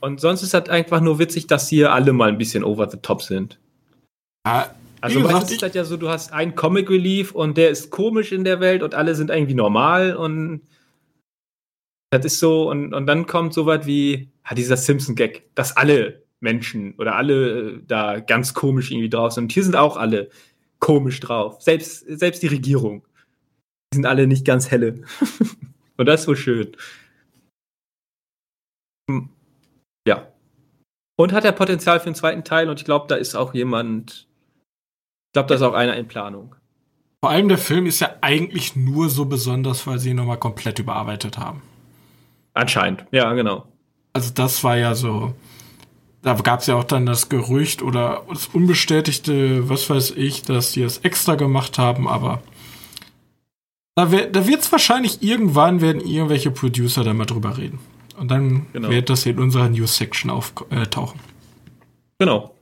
Und 0.00 0.20
sonst 0.20 0.42
ist 0.42 0.52
halt 0.52 0.68
einfach 0.68 1.00
nur 1.00 1.18
witzig, 1.18 1.46
dass 1.46 1.68
hier 1.68 1.92
alle 1.92 2.12
mal 2.12 2.28
ein 2.28 2.38
bisschen 2.38 2.64
over 2.64 2.90
the 2.90 2.98
top 2.98 3.22
sind. 3.22 3.58
Ah, 4.44 4.70
also 5.00 5.18
gesagt, 5.18 5.34
meistens 5.34 5.52
ist 5.52 5.62
das 5.62 5.74
ja 5.74 5.84
so, 5.84 5.96
du 5.96 6.08
hast 6.08 6.32
einen 6.32 6.54
Comic 6.54 6.88
Relief 6.88 7.32
und 7.32 7.56
der 7.56 7.70
ist 7.70 7.90
komisch 7.90 8.32
in 8.32 8.44
der 8.44 8.60
Welt 8.60 8.82
und 8.82 8.94
alle 8.94 9.14
sind 9.14 9.30
irgendwie 9.30 9.54
normal 9.54 10.16
und 10.16 10.62
das 12.10 12.24
ist 12.26 12.40
so, 12.40 12.70
und, 12.70 12.92
und 12.92 13.06
dann 13.06 13.26
kommt 13.26 13.54
so 13.54 13.66
was 13.66 13.86
wie 13.86 14.30
ja, 14.48 14.54
dieser 14.54 14.76
Simpson-Gag, 14.76 15.54
dass 15.54 15.76
alle 15.76 16.22
Menschen 16.40 16.94
oder 16.98 17.16
alle 17.16 17.60
äh, 17.60 17.82
da 17.86 18.20
ganz 18.20 18.52
komisch 18.52 18.90
irgendwie 18.90 19.08
drauf 19.08 19.32
sind. 19.32 19.44
Und 19.44 19.52
hier 19.52 19.64
sind 19.64 19.76
auch 19.76 19.96
alle 19.96 20.28
komisch 20.78 21.20
drauf. 21.20 21.62
Selbst, 21.62 22.04
selbst 22.06 22.42
die 22.42 22.48
Regierung. 22.48 23.06
Die 23.92 23.96
sind 23.96 24.06
alle 24.06 24.26
nicht 24.26 24.44
ganz 24.44 24.70
helle. 24.70 25.02
und 25.96 26.06
das 26.06 26.20
ist 26.20 26.26
so 26.26 26.34
schön. 26.34 26.76
Hm. 29.10 29.30
Ja. 30.06 30.28
Und 31.16 31.32
hat 31.32 31.44
er 31.44 31.52
Potenzial 31.52 31.98
für 32.00 32.10
den 32.10 32.14
zweiten 32.14 32.44
Teil 32.44 32.68
und 32.68 32.78
ich 32.78 32.84
glaube, 32.84 33.06
da 33.08 33.14
ist 33.14 33.34
auch 33.34 33.54
jemand 33.54 34.28
ich 35.32 35.34
glaube, 35.34 35.48
da 35.48 35.54
ist 35.54 35.62
auch 35.62 35.72
einer 35.72 35.96
in 35.96 36.06
Planung. 36.08 36.54
Vor 37.22 37.30
allem 37.30 37.48
der 37.48 37.56
Film 37.56 37.86
ist 37.86 38.00
ja 38.00 38.16
eigentlich 38.20 38.76
nur 38.76 39.08
so 39.08 39.24
besonders, 39.24 39.86
weil 39.86 39.98
sie 39.98 40.10
ihn 40.10 40.16
nochmal 40.16 40.36
komplett 40.36 40.78
überarbeitet 40.78 41.38
haben. 41.38 41.62
Anscheinend, 42.52 43.06
ja, 43.12 43.32
genau. 43.32 43.64
Also 44.12 44.30
das 44.34 44.62
war 44.62 44.76
ja 44.76 44.94
so. 44.94 45.32
Da 46.20 46.34
gab 46.34 46.60
es 46.60 46.66
ja 46.66 46.74
auch 46.74 46.84
dann 46.84 47.06
das 47.06 47.30
Gerücht 47.30 47.80
oder 47.80 48.24
das 48.28 48.48
unbestätigte, 48.48 49.70
was 49.70 49.88
weiß 49.88 50.10
ich, 50.10 50.42
dass 50.42 50.72
die 50.72 50.82
es 50.82 50.98
extra 50.98 51.36
gemacht 51.36 51.78
haben, 51.78 52.06
aber 52.06 52.42
da, 53.94 54.04
da 54.04 54.46
wird 54.46 54.60
es 54.60 54.70
wahrscheinlich 54.70 55.22
irgendwann 55.22 55.80
werden 55.80 56.02
irgendwelche 56.02 56.50
Producer 56.50 57.04
da 57.04 57.14
mal 57.14 57.24
drüber 57.24 57.56
reden. 57.56 57.78
Und 58.18 58.30
dann 58.30 58.66
genau. 58.74 58.90
wird 58.90 59.08
das 59.08 59.24
in 59.24 59.38
unserer 59.38 59.70
News-Section 59.70 60.30
auftauchen. 60.30 61.20
Äh, 61.20 61.24
genau. 62.18 62.54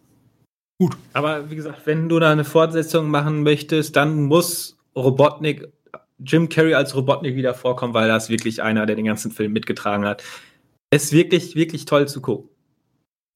Gut. 0.81 0.97
Aber 1.13 1.51
wie 1.51 1.57
gesagt, 1.57 1.83
wenn 1.85 2.09
du 2.09 2.19
da 2.19 2.33
eine 2.33 2.45
Fortsetzung 2.45 3.11
machen 3.11 3.43
möchtest, 3.43 3.97
dann 3.97 4.25
muss 4.25 4.79
Robotnik, 4.97 5.69
Jim 6.19 6.49
Carrey 6.49 6.73
als 6.73 6.97
Robotnik 6.97 7.37
wieder 7.37 7.53
vorkommen, 7.53 7.93
weil 7.93 8.09
das 8.09 8.31
wirklich 8.31 8.63
einer, 8.63 8.87
der 8.87 8.97
den 8.97 9.05
ganzen 9.05 9.31
Film 9.31 9.53
mitgetragen 9.53 10.07
hat. 10.07 10.25
Es 10.89 11.05
ist 11.05 11.13
wirklich, 11.13 11.55
wirklich 11.55 11.85
toll 11.85 12.09
zu 12.09 12.23
gucken. 12.23 12.49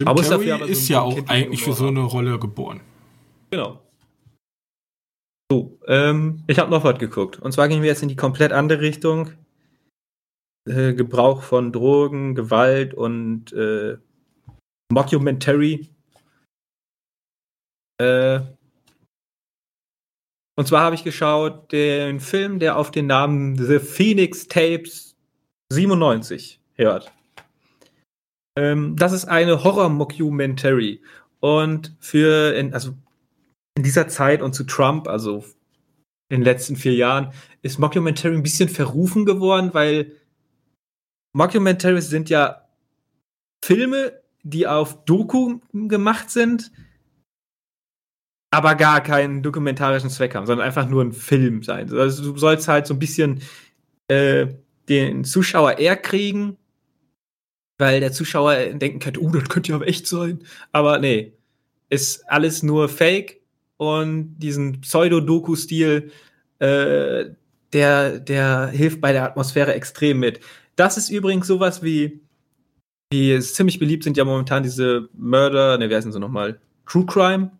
Jim 0.01 0.09
aber 0.09 0.23
Carrey 0.23 0.53
aber 0.53 0.65
so 0.65 0.73
ist 0.73 0.89
ja 0.89 1.03
auch 1.03 1.19
eigentlich 1.29 1.63
für 1.63 1.75
so 1.75 1.89
eine 1.89 2.01
Rolle 2.01 2.39
geboren. 2.39 2.81
Genau. 3.51 3.79
So, 5.53 5.79
ähm, 5.87 6.45
ich 6.47 6.59
habe 6.59 6.71
noch 6.71 6.83
was 6.83 6.99
geguckt. 6.99 7.39
Und 7.39 7.53
zwar 7.53 7.69
gehen 7.69 7.83
wir 7.83 7.91
jetzt 7.91 8.03
in 8.03 8.09
die 8.09 8.17
komplett 8.17 8.53
andere 8.53 8.81
Richtung. 8.81 9.33
Äh, 10.67 10.95
Gebrauch 10.95 11.43
von 11.43 11.73
Drogen, 11.73 12.35
Gewalt 12.35 12.95
und 12.95 13.53
äh, 13.53 13.99
Mockumentary 14.91 15.94
Äh, 18.05 18.41
und 20.57 20.69
zwar 20.69 20.83
habe 20.83 20.95
ich 20.95 21.05
geschaut 21.05 21.73
den 21.73 22.21
Film, 22.21 22.59
der 22.59 22.77
auf 22.77 22.91
den 22.91 23.07
Namen 23.07 23.57
The 23.57 23.81
Phoenix 23.81 24.47
Tapes 24.47 25.17
97 25.73 26.61
hört. 26.75 27.13
Ähm, 28.57 28.97
das 28.97 29.13
ist 29.13 29.25
eine 29.25 29.65
Horror-Mockumentary. 29.65 31.03
Und 31.41 31.97
für, 31.99 32.55
in, 32.55 32.73
also 32.73 32.95
in 33.77 33.83
dieser 33.83 34.07
Zeit 34.09 34.43
und 34.43 34.55
zu 34.55 34.65
Trump, 34.65 35.09
also 35.09 35.45
in 36.29 36.41
den 36.41 36.45
letzten 36.45 36.77
vier 36.77 36.95
Jahren, 36.95 37.33
ist 37.63 37.79
Mockumentary 37.79 38.35
ein 38.35 38.43
bisschen 38.43 38.69
verrufen 38.69 39.25
geworden, 39.25 39.71
weil 39.75 40.13
Mockumentaries 41.35 42.09
sind 42.09 42.31
ja 42.31 42.69
Filme, 43.65 44.21
die 44.43 44.69
auf 44.69 45.05
Doku 45.05 45.59
gemacht 45.73 46.31
sind, 46.31 46.71
aber 48.55 48.77
gar 48.77 49.01
keinen 49.01 49.43
dokumentarischen 49.43 50.11
Zweck 50.11 50.37
haben, 50.37 50.47
sondern 50.47 50.65
einfach 50.65 50.89
nur 50.89 51.03
ein 51.03 51.13
Film 51.13 51.65
sein. 51.65 51.93
Also 51.93 52.33
du 52.33 52.39
sollst 52.39 52.69
halt 52.69 52.87
so 52.87 52.95
ein 52.95 53.01
bisschen 53.01 53.43
äh, 54.07 54.47
den 54.89 55.25
Zuschauer 55.25 55.79
eher 55.79 55.97
kriegen, 55.97 56.57
weil 57.79 57.99
der 57.99 58.13
Zuschauer 58.13 58.55
denken 58.75 59.01
könnte, 59.01 59.21
oh, 59.21 59.29
das 59.31 59.49
könnte 59.49 59.73
ja 59.73 59.81
echt 59.81 60.07
sein. 60.07 60.45
Aber 60.71 61.01
nee, 61.01 61.33
ist 61.91 62.31
alles 62.31 62.63
nur 62.63 62.89
Fake 62.89 63.41
und 63.77 64.39
diesen 64.39 64.81
Pseudo-Doku-Stil, 64.83 66.13
äh, 66.61 67.25
der, 67.73 68.21
der 68.21 68.69
hilft 68.69 69.01
bei 69.01 69.13
der 69.13 69.25
Atmosphäre 69.25 69.75
extrem 69.75 70.21
mit. 70.21 70.39
Das 70.77 70.97
ist 70.97 71.11
übrigens 71.11 71.49
sowas 71.49 71.83
wie, 71.83 72.21
wie 73.11 73.33
es 73.33 73.55
ziemlich 73.55 73.81
beliebt 73.81 74.05
sind 74.05 74.17
ja 74.17 74.25
momentan 74.25 74.63
diese 74.63 75.09
Mörder, 75.13 75.77
ne, 75.77 75.91
wie 75.91 75.97
heißen 75.97 76.13
sie 76.13 76.21
nochmal? 76.21 76.61
True 76.87 77.05
Crime. 77.05 77.51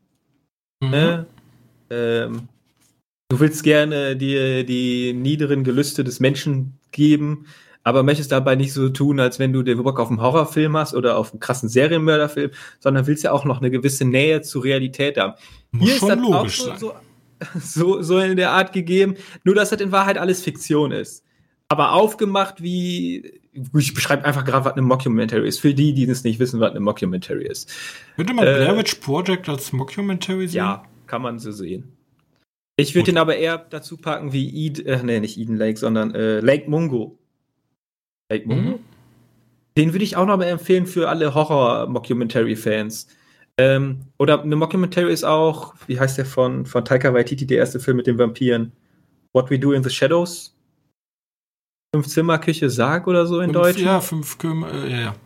Mhm. 0.85 0.91
Ne? 0.91 1.27
Ähm, 1.91 2.49
du 3.29 3.41
willst 3.41 3.63
gerne 3.63 4.17
dir 4.17 4.65
die 4.65 5.13
niederen 5.13 5.65
Gelüste 5.65 6.05
des 6.05 6.21
Menschen 6.21 6.79
geben, 6.93 7.47
aber 7.83 8.03
möchtest 8.03 8.33
dabei 8.33 8.57
nicht 8.57 8.73
so 8.73 8.89
tun, 8.89 9.21
als 9.21 9.39
wenn 9.39 9.53
du 9.53 9.63
den 9.63 9.83
Bock 9.83 10.01
auf 10.01 10.09
einen 10.09 10.23
Horrorfilm 10.23 10.77
hast 10.77 10.95
oder 10.95 11.19
auf 11.19 11.33
einen 11.33 11.41
krassen 11.41 11.69
Serienmörderfilm, 11.69 12.51
sondern 12.81 13.07
willst 13.07 13.25
ja 13.25 13.33
auch 13.33 13.45
noch 13.45 13.61
eine 13.61 13.71
gewisse 13.71 14.05
Nähe 14.07 14.41
zur 14.41 14.65
Realität 14.65 15.19
haben. 15.19 15.35
Muss 15.71 15.87
Hier 15.87 15.97
ist 15.97 16.03
das 16.09 16.19
auch 16.19 16.49
so, 16.49 16.77
so, 16.77 16.93
so, 17.61 18.03
so 18.03 18.19
in 18.19 18.37
der 18.37 18.53
Art 18.53 18.73
gegeben, 18.73 19.17
nur 19.45 19.55
dass 19.55 19.71
das 19.71 19.81
in 19.81 19.93
Wahrheit 19.93 20.17
alles 20.17 20.43
Fiktion 20.43 20.93
ist. 20.93 21.25
Aber 21.69 21.93
aufgemacht 21.93 22.63
wie, 22.63 23.41
ich 23.53 23.95
beschreibe 23.95 24.25
einfach 24.25 24.45
gerade, 24.45 24.65
was 24.65 24.73
eine 24.75 24.83
Mockumentary 24.83 25.49
ist, 25.49 25.61
für 25.61 25.75
die, 25.75 25.95
die 25.95 26.05
es 26.05 26.25
nicht 26.25 26.39
wissen, 26.39 26.61
was 26.61 26.71
eine 26.71 26.81
Mockumentary 26.81 27.47
ist. 27.47 27.73
Könnte 28.17 28.35
man 28.35 28.47
äh, 28.47 28.55
Blair 28.55 28.77
Witch 28.77 28.97
Project 28.97 29.49
als 29.49 29.73
Mockumentary 29.73 30.49
sehen? 30.49 30.59
Ja, 30.59 30.85
kann 31.07 31.23
man 31.23 31.39
so 31.39 31.53
sehen. 31.53 31.97
Ich 32.77 32.95
würde 32.95 33.13
den 33.13 33.19
aber 33.19 33.37
eher 33.37 33.59
dazu 33.59 33.97
packen 33.97 34.33
wie 34.33 34.67
Ed, 34.67 34.85
äh, 34.85 35.01
nee, 35.03 35.21
nicht 35.21 35.39
Eden 35.39 35.57
Lake, 35.57 35.79
sondern 35.79 36.15
äh, 36.15 36.41
Lake 36.41 36.69
Mungo. 36.69 37.19
Lake 38.31 38.49
Mungo? 38.49 38.71
Mhm. 38.73 38.79
Den 39.77 39.93
würde 39.93 40.05
ich 40.05 40.17
auch 40.17 40.27
noch 40.27 40.37
mal 40.37 40.45
empfehlen 40.45 40.87
für 40.87 41.09
alle 41.09 41.35
Horror-Mockumentary-Fans. 41.35 43.09
Ähm, 43.57 44.01
oder 44.19 44.43
eine 44.43 44.57
Mockumentary 44.57 45.13
ist 45.13 45.25
auch, 45.25 45.75
wie 45.87 45.99
heißt 45.99 46.19
der 46.19 46.27
von, 46.27 46.67
von 46.67 46.85
Taika 46.85 47.15
Waititi, 47.15 47.47
der 47.47 47.59
erste 47.59 47.81
Film 47.81 47.97
mit 47.97 48.07
den 48.07 48.19
Vampiren? 48.19 48.73
What 49.33 49.51
We 49.51 49.59
Do 49.59 49.73
in 49.73 49.83
the 49.83 49.91
Shadows? 49.91 50.54
Fünf 51.95 52.09
Zimmer 52.09 52.39
Küche 52.39 52.71
Sarg 52.71 53.07
oder 53.07 53.25
so 53.25 53.39
in 53.39 53.53
fünf, 53.53 53.63
Deutsch? 53.63 53.79
Ja, 53.79 54.01
fünf 54.01 54.37
Kümmer, 54.37 54.73
äh, 54.73 54.91
ja, 54.91 55.01
ja. 55.01 55.17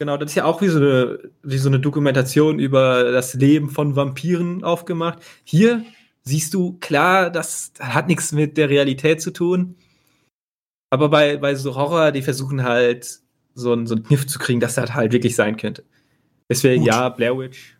Genau, 0.00 0.16
das 0.16 0.30
ist 0.30 0.34
ja 0.34 0.44
auch 0.44 0.60
wie 0.60 0.66
so, 0.66 0.78
eine, 0.78 1.30
wie 1.44 1.58
so 1.58 1.68
eine 1.68 1.78
Dokumentation 1.78 2.58
über 2.58 3.12
das 3.12 3.34
Leben 3.34 3.70
von 3.70 3.94
Vampiren 3.94 4.64
aufgemacht. 4.64 5.20
Hier 5.44 5.84
siehst 6.24 6.52
du 6.52 6.78
klar, 6.80 7.30
das 7.30 7.72
hat 7.78 8.08
nichts 8.08 8.32
mit 8.32 8.56
der 8.56 8.68
Realität 8.68 9.22
zu 9.22 9.30
tun. 9.30 9.76
Aber 10.90 11.10
bei, 11.10 11.36
bei 11.36 11.54
so 11.54 11.76
Horror, 11.76 12.10
die 12.10 12.22
versuchen 12.22 12.64
halt 12.64 13.20
so 13.54 13.72
einen, 13.72 13.86
so 13.86 13.94
einen 13.94 14.02
Kniff 14.02 14.26
zu 14.26 14.40
kriegen, 14.40 14.58
dass 14.58 14.74
das 14.74 14.92
halt 14.92 15.12
wirklich 15.12 15.36
sein 15.36 15.56
könnte. 15.56 15.84
Deswegen, 16.48 16.82
Gut. 16.82 16.88
ja, 16.88 17.08
Blair 17.08 17.38
Witch. 17.38 17.76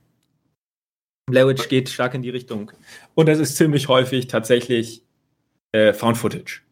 Blair 1.27 1.49
Witch 1.49 1.69
geht 1.69 1.89
stark 1.89 2.15
in 2.15 2.23
die 2.23 2.31
Richtung. 2.31 2.71
Und 3.17 3.29
das 3.29 3.41
ist 3.41 3.57
ziemlich 3.57 3.89
häufig 3.89 4.29
tatsächlich 4.29 5.03
äh, 5.73 5.93
Found 5.93 6.17
Footage. 6.17 6.63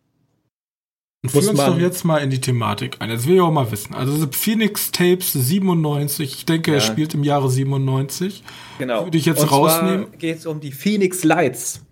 Und 1.22 1.30
führ 1.30 1.50
uns 1.50 1.58
doch 1.58 1.78
jetzt 1.78 2.04
mal 2.04 2.18
in 2.18 2.30
die 2.30 2.40
Thematik 2.40 2.96
ein. 3.00 3.10
Das 3.10 3.26
will 3.26 3.36
ich 3.36 3.40
auch 3.40 3.50
mal 3.50 3.70
wissen. 3.72 3.94
Also 3.94 4.28
Phoenix 4.30 4.92
Tapes 4.92 5.32
97, 5.32 6.34
ich 6.34 6.44
denke, 6.44 6.70
ja. 6.70 6.76
er 6.76 6.80
spielt 6.80 7.12
im 7.14 7.24
Jahre 7.24 7.50
97. 7.50 8.44
Genau. 8.78 9.04
Würde 9.04 9.18
ich 9.18 9.24
jetzt 9.24 9.42
Und 9.42 9.50
rausnehmen. 9.50 10.06
geht 10.18 10.38
es 10.38 10.46
um 10.46 10.60
die 10.60 10.70
Phoenix 10.70 11.24
Lights. 11.24 11.84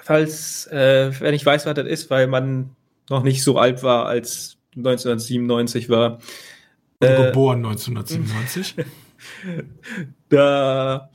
Falls, 0.00 0.66
äh, 0.68 1.12
wenn 1.20 1.34
ich 1.34 1.44
weiß, 1.44 1.66
was 1.66 1.74
das 1.74 1.86
ist, 1.86 2.10
weil 2.10 2.26
man 2.26 2.70
noch 3.10 3.22
nicht 3.22 3.42
so 3.42 3.58
alt 3.58 3.82
war, 3.82 4.06
als 4.06 4.56
1997 4.76 5.90
war. 5.90 6.18
Äh, 7.00 7.26
geboren 7.26 7.58
1997. 7.64 8.76
da, 10.30 11.10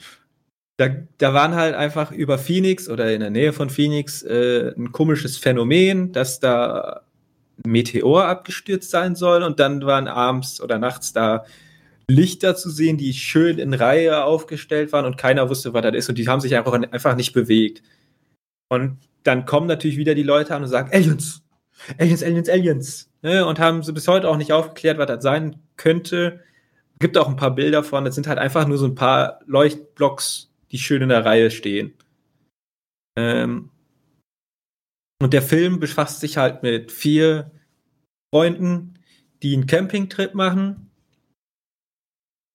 da, 0.79 0.87
da 1.17 1.33
waren 1.33 1.55
halt 1.55 1.75
einfach 1.75 2.13
über 2.13 2.37
Phoenix 2.37 2.87
oder 2.87 3.13
in 3.13 3.19
der 3.19 3.29
Nähe 3.29 3.51
von 3.51 3.69
Phoenix 3.69 4.23
äh, 4.23 4.73
ein 4.77 4.93
komisches 4.93 5.35
Phänomen, 5.35 6.13
dass 6.13 6.39
da 6.39 7.01
ein 7.65 7.71
Meteor 7.71 8.25
abgestürzt 8.25 8.89
sein 8.89 9.15
soll 9.15 9.43
und 9.43 9.59
dann 9.59 9.85
waren 9.85 10.07
abends 10.07 10.61
oder 10.61 10.79
nachts 10.79 11.11
da 11.11 11.43
Lichter 12.07 12.55
zu 12.55 12.69
sehen, 12.69 12.97
die 12.97 13.11
schön 13.13 13.59
in 13.59 13.73
Reihe 13.73 14.23
aufgestellt 14.23 14.93
waren 14.93 15.03
und 15.03 15.17
keiner 15.17 15.49
wusste, 15.49 15.73
was 15.73 15.81
das 15.81 15.95
ist 15.95 16.09
und 16.09 16.17
die 16.17 16.29
haben 16.29 16.39
sich 16.39 16.55
einfach, 16.55 16.71
einfach 16.71 17.15
nicht 17.17 17.33
bewegt. 17.33 17.83
Und 18.69 18.99
dann 19.23 19.45
kommen 19.45 19.67
natürlich 19.67 19.97
wieder 19.97 20.15
die 20.15 20.23
Leute 20.23 20.55
an 20.55 20.63
und 20.63 20.69
sagen, 20.69 20.91
Aliens, 20.93 21.43
Aliens, 21.97 22.23
Aliens, 22.23 22.47
Aliens. 22.49 23.09
Ne? 23.21 23.45
Und 23.45 23.59
haben 23.59 23.83
sie 23.83 23.91
bis 23.91 24.07
heute 24.07 24.29
auch 24.29 24.37
nicht 24.37 24.53
aufgeklärt, 24.53 24.97
was 24.97 25.07
das 25.07 25.23
sein 25.23 25.57
könnte. 25.75 26.39
Gibt 26.99 27.17
auch 27.17 27.27
ein 27.27 27.35
paar 27.35 27.53
Bilder 27.53 27.83
von. 27.83 28.05
Das 28.05 28.15
sind 28.15 28.27
halt 28.27 28.39
einfach 28.39 28.65
nur 28.65 28.77
so 28.77 28.85
ein 28.85 28.95
paar 28.95 29.39
Leuchtblocks, 29.45 30.48
die 30.71 30.79
schön 30.79 31.01
in 31.01 31.09
der 31.09 31.25
Reihe 31.25 31.51
stehen. 31.51 31.93
Ähm 33.17 33.69
und 35.21 35.33
der 35.33 35.41
Film 35.41 35.79
befasst 35.79 36.21
sich 36.21 36.37
halt 36.37 36.63
mit 36.63 36.91
vier 36.91 37.51
Freunden, 38.33 38.99
die 39.43 39.53
einen 39.53 39.67
Campingtrip 39.67 40.33
machen 40.33 40.89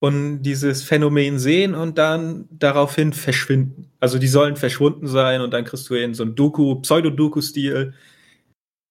und 0.01 0.43
dieses 0.43 0.83
Phänomen 0.83 1.39
sehen 1.39 1.75
und 1.75 1.99
dann 1.99 2.47
daraufhin 2.51 3.13
verschwinden. 3.13 3.91
Also 4.01 4.19
die 4.19 4.29
sollen 4.29 4.57
verschwunden 4.57 5.07
sein 5.07 5.41
und 5.41 5.51
dann 5.53 5.65
kriegst 5.65 5.89
du 5.89 5.95
in 5.95 6.15
so 6.15 6.23
einen 6.23 6.35
Doku, 6.35 6.77
Pseudo-Doku-Stil 6.77 7.95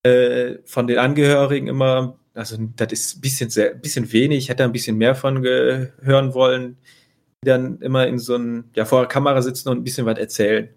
äh, 0.03 0.55
von 0.65 0.87
den 0.87 0.97
Angehörigen 0.97 1.67
immer, 1.67 2.19
also 2.33 2.57
das 2.75 2.91
ist 2.91 3.17
ein 3.17 3.21
bisschen, 3.21 3.49
sehr, 3.49 3.75
bisschen 3.75 4.11
wenig, 4.11 4.39
ich 4.39 4.49
hätte 4.49 4.63
ein 4.63 4.71
bisschen 4.71 4.97
mehr 4.97 5.15
von 5.15 5.43
hören 5.43 6.33
wollen, 6.33 6.77
die 7.43 7.49
dann 7.49 7.79
immer 7.81 8.07
in 8.07 8.19
so 8.19 8.35
einem, 8.35 8.65
ja, 8.75 8.85
vor 8.85 9.01
der 9.01 9.09
Kamera 9.09 9.41
sitzen 9.41 9.69
und 9.69 9.79
ein 9.79 9.83
bisschen 9.83 10.05
was 10.05 10.17
erzählen. 10.17 10.69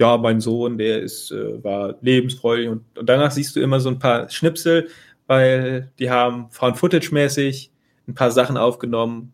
Ja, 0.00 0.16
mein 0.16 0.40
Sohn, 0.40 0.78
der 0.78 1.02
ist, 1.02 1.30
äh, 1.30 1.62
war 1.62 1.96
lebensfreudig 2.00 2.68
und, 2.68 2.98
und 2.98 3.08
danach 3.08 3.30
siehst 3.30 3.54
du 3.56 3.60
immer 3.60 3.80
so 3.80 3.90
ein 3.90 3.98
paar 3.98 4.28
Schnipsel, 4.30 4.88
weil 5.26 5.92
die 5.98 6.10
haben 6.10 6.50
Found 6.50 6.78
Footage-mäßig 6.78 7.70
ein 8.08 8.14
paar 8.14 8.30
Sachen 8.30 8.56
aufgenommen, 8.56 9.32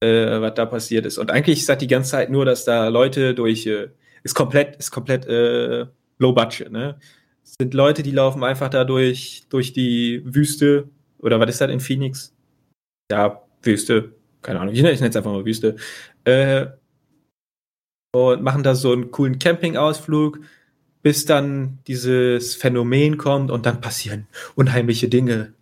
äh, 0.00 0.40
was 0.40 0.54
da 0.54 0.66
passiert 0.66 1.06
ist. 1.06 1.18
Und 1.18 1.30
eigentlich 1.30 1.66
sagt 1.66 1.82
die 1.82 1.88
ganze 1.88 2.12
Zeit 2.12 2.30
nur, 2.30 2.44
dass 2.44 2.64
da 2.64 2.88
Leute 2.88 3.34
durch, 3.34 3.66
äh, 3.66 3.88
ist 4.22 4.34
komplett, 4.34 4.76
ist 4.76 4.90
komplett 4.92 5.26
äh, 5.26 5.86
low 6.18 6.32
budget, 6.32 6.70
ne? 6.70 6.98
sind 7.60 7.74
Leute, 7.74 8.02
die 8.02 8.10
laufen 8.10 8.42
einfach 8.44 8.68
da 8.68 8.84
durch, 8.84 9.46
durch 9.48 9.72
die 9.72 10.22
Wüste. 10.24 10.88
Oder 11.18 11.40
was 11.40 11.50
ist 11.50 11.60
das 11.60 11.70
in 11.70 11.80
Phoenix? 11.80 12.34
Ja, 13.10 13.42
Wüste. 13.62 14.15
Keine 14.46 14.60
Ahnung. 14.60 14.74
Ich 14.74 14.80
nenne 14.80 14.94
es 14.94 15.02
einfach 15.02 15.32
mal 15.32 15.44
Wüste. 15.44 15.74
Äh, 16.22 16.66
und 18.14 18.42
machen 18.42 18.62
da 18.62 18.76
so 18.76 18.92
einen 18.92 19.10
coolen 19.10 19.40
Campingausflug, 19.40 20.38
bis 21.02 21.24
dann 21.26 21.80
dieses 21.88 22.54
Phänomen 22.54 23.16
kommt 23.18 23.50
und 23.50 23.66
dann 23.66 23.80
passieren 23.80 24.28
unheimliche 24.54 25.08
Dinge. 25.08 25.52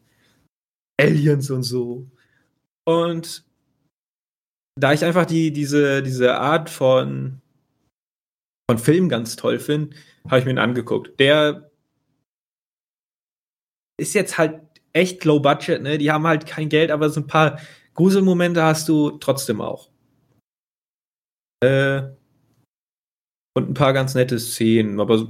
Aliens 1.00 1.50
und 1.50 1.62
so. 1.62 2.06
Und 2.84 3.44
da 4.78 4.92
ich 4.92 5.02
einfach 5.02 5.24
die, 5.24 5.50
diese, 5.50 6.02
diese 6.02 6.36
Art 6.36 6.68
von, 6.68 7.40
von 8.70 8.78
Film 8.78 9.08
ganz 9.08 9.34
toll 9.34 9.58
finde, 9.58 9.96
habe 10.26 10.40
ich 10.40 10.44
mir 10.44 10.50
ihn 10.52 10.58
angeguckt. 10.58 11.18
Der 11.18 11.70
ist 13.98 14.14
jetzt 14.14 14.36
halt 14.36 14.60
echt 14.92 15.24
low 15.24 15.40
budget, 15.40 15.82
ne? 15.82 15.96
Die 15.96 16.12
haben 16.12 16.26
halt 16.26 16.44
kein 16.46 16.68
Geld, 16.68 16.90
aber 16.90 17.08
so 17.08 17.20
ein 17.20 17.26
paar 17.26 17.58
Gruselmomente 17.94 18.62
hast 18.62 18.88
du 18.88 19.12
trotzdem 19.12 19.60
auch. 19.60 19.88
Äh, 21.64 22.02
und 23.56 23.70
ein 23.70 23.74
paar 23.74 23.92
ganz 23.92 24.14
nette 24.14 24.38
Szenen, 24.38 25.00
aber 25.00 25.28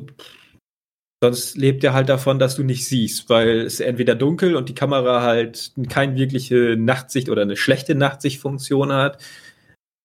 sonst 1.22 1.56
lebt 1.56 1.84
er 1.84 1.92
halt 1.92 2.08
davon, 2.08 2.38
dass 2.38 2.56
du 2.56 2.64
nicht 2.64 2.86
siehst, 2.86 3.28
weil 3.28 3.60
es 3.60 3.80
entweder 3.80 4.14
dunkel 4.14 4.56
und 4.56 4.68
die 4.68 4.74
Kamera 4.74 5.22
halt 5.22 5.72
keine 5.88 6.16
wirkliche 6.16 6.76
Nachtsicht 6.78 7.28
oder 7.28 7.42
eine 7.42 7.56
schlechte 7.56 7.94
Nachtsichtfunktion 7.94 8.92
hat. 8.92 9.22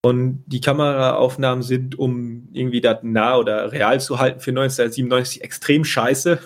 Und 0.02 0.44
die 0.46 0.62
Kameraaufnahmen 0.62 1.62
sind, 1.62 1.98
um 1.98 2.48
irgendwie 2.52 2.80
das 2.80 3.02
nah 3.02 3.36
oder 3.36 3.70
real 3.70 4.00
zu 4.00 4.18
halten 4.18 4.40
für 4.40 4.50
1997, 4.50 5.42
extrem 5.42 5.84
scheiße. 5.84 6.38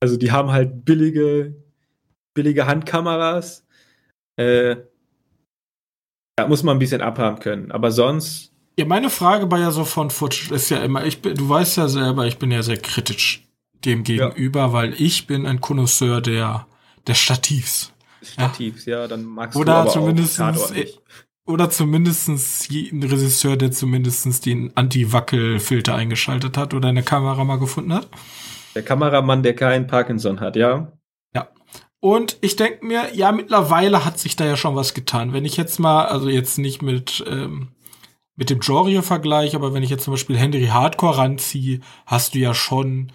Also 0.00 0.16
die 0.16 0.30
haben 0.30 0.52
halt 0.52 0.84
billige, 0.84 1.56
billige 2.34 2.66
Handkameras. 2.66 3.66
Äh, 4.36 4.76
da 6.36 6.48
muss 6.48 6.62
man 6.62 6.76
ein 6.76 6.78
bisschen 6.78 7.00
abhaben 7.00 7.38
können. 7.40 7.72
Aber 7.72 7.90
sonst. 7.90 8.52
Ja, 8.78 8.86
meine 8.86 9.10
Frage 9.10 9.46
bei 9.46 9.60
ja 9.60 9.70
so 9.70 9.84
von 9.84 10.10
Footage 10.10 10.52
ist 10.52 10.70
ja 10.70 10.78
immer, 10.78 11.04
ich 11.04 11.22
bin, 11.22 11.34
du 11.34 11.48
weißt 11.48 11.76
ja 11.76 11.88
selber, 11.88 12.26
ich 12.26 12.38
bin 12.38 12.50
ja 12.50 12.62
sehr 12.62 12.76
kritisch 12.76 13.44
dem 13.84 14.02
gegenüber, 14.02 14.60
ja. 14.60 14.72
weil 14.72 14.94
ich 15.00 15.26
bin 15.26 15.46
ein 15.46 15.60
Connoisseur 15.60 16.20
der, 16.20 16.66
der 17.06 17.14
Stativs. 17.14 17.92
Stativs, 18.22 18.86
ja, 18.86 19.00
ja 19.00 19.08
dann 19.08 19.24
magst 19.24 19.56
oder 19.56 19.74
du 19.74 19.78
aber 19.80 19.90
zumindest 19.90 20.40
auch 20.40 20.70
oder 21.46 21.68
zumindestens 21.68 22.68
ein 22.70 23.02
Regisseur, 23.02 23.56
der 23.56 23.70
zumindestens 23.70 24.40
den 24.40 24.74
Anti-Wackel-Filter 24.74 25.94
eingeschaltet 25.94 26.56
hat 26.56 26.72
oder 26.72 26.88
eine 26.88 27.02
Kamera 27.02 27.44
mal 27.44 27.58
gefunden 27.58 27.92
hat. 27.92 28.08
Der 28.74 28.82
Kameramann, 28.82 29.42
der 29.42 29.54
keinen 29.54 29.86
Parkinson 29.86 30.40
hat, 30.40 30.56
ja. 30.56 30.90
Und 32.04 32.36
ich 32.42 32.56
denke 32.56 32.84
mir, 32.84 33.14
ja, 33.14 33.32
mittlerweile 33.32 34.04
hat 34.04 34.18
sich 34.18 34.36
da 34.36 34.44
ja 34.44 34.58
schon 34.58 34.76
was 34.76 34.92
getan. 34.92 35.32
Wenn 35.32 35.46
ich 35.46 35.56
jetzt 35.56 35.78
mal, 35.78 36.04
also 36.04 36.28
jetzt 36.28 36.58
nicht 36.58 36.82
mit, 36.82 37.24
ähm, 37.26 37.68
mit 38.36 38.50
dem 38.50 38.60
Genre 38.60 39.02
vergleiche, 39.02 39.56
aber 39.56 39.72
wenn 39.72 39.82
ich 39.82 39.88
jetzt 39.88 40.04
zum 40.04 40.12
Beispiel 40.12 40.36
Henry 40.36 40.66
Hardcore 40.66 41.16
ranziehe, 41.16 41.80
hast 42.04 42.34
du 42.34 42.40
ja 42.40 42.52
schon 42.52 43.10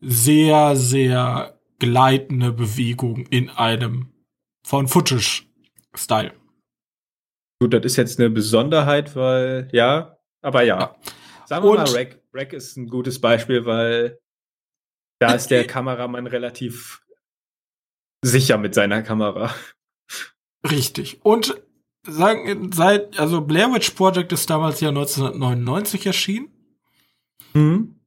sehr, 0.00 0.74
sehr 0.74 1.60
gleitende 1.78 2.50
Bewegung 2.50 3.24
in 3.26 3.50
einem 3.50 4.08
von 4.66 4.88
Footage-Style. 4.88 6.32
Gut, 7.60 7.72
das 7.72 7.84
ist 7.84 7.94
jetzt 7.94 8.18
eine 8.18 8.30
Besonderheit, 8.30 9.14
weil, 9.14 9.68
ja, 9.70 10.18
aber 10.42 10.64
ja. 10.64 10.80
ja. 10.80 10.96
Sagen 11.46 11.64
wir 11.64 11.70
Und, 11.70 11.76
mal, 11.76 11.88
Rack, 11.96 12.18
Rack 12.32 12.52
ist 12.52 12.76
ein 12.76 12.88
gutes 12.88 13.20
Beispiel, 13.20 13.64
weil 13.64 14.18
da 15.20 15.34
ist 15.34 15.52
der 15.52 15.64
Kameramann 15.68 16.26
relativ 16.26 17.03
sicher 18.24 18.58
mit 18.58 18.74
seiner 18.74 19.02
Kamera. 19.02 19.54
Richtig. 20.68 21.20
Und 21.22 21.60
sagen, 22.06 22.70
seit, 22.72 23.18
also 23.18 23.40
Blair 23.40 23.72
Witch 23.72 23.90
Project 23.90 24.32
ist 24.32 24.48
damals 24.50 24.80
ja 24.80 24.88
1999 24.88 26.06
erschienen. 26.06 26.48
Mhm. 27.52 28.00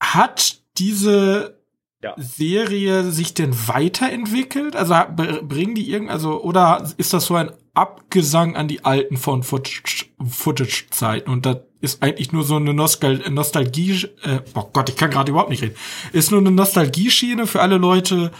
Hat 0.00 0.62
diese 0.78 1.60
ja. 2.02 2.14
Serie 2.16 3.04
sich 3.04 3.34
denn 3.34 3.54
weiterentwickelt? 3.68 4.74
Also 4.76 4.94
bringen 5.14 5.74
die 5.74 5.90
irgend, 5.90 6.10
also, 6.10 6.42
oder 6.42 6.90
ist 6.96 7.12
das 7.12 7.26
so 7.26 7.36
ein 7.36 7.52
Abgesang 7.74 8.56
an 8.56 8.68
die 8.68 8.84
alten 8.84 9.16
von 9.16 9.42
Footage-Zeiten? 9.42 11.30
Und 11.30 11.46
das 11.46 11.58
ist 11.80 12.02
eigentlich 12.02 12.32
nur 12.32 12.44
so 12.44 12.56
eine 12.56 12.74
Nostal 12.74 13.22
Nostalgie, 13.30 14.08
äh, 14.22 14.40
oh 14.54 14.68
Gott, 14.72 14.88
ich 14.88 14.96
kann 14.96 15.10
gerade 15.10 15.30
überhaupt 15.30 15.50
nicht 15.50 15.62
reden. 15.62 15.76
Ist 16.12 16.30
nur 16.30 16.40
eine 16.40 16.50
Nostalgie-Schiene 16.50 17.46
für 17.46 17.60
alle 17.60 17.78
Leute, 17.78 18.30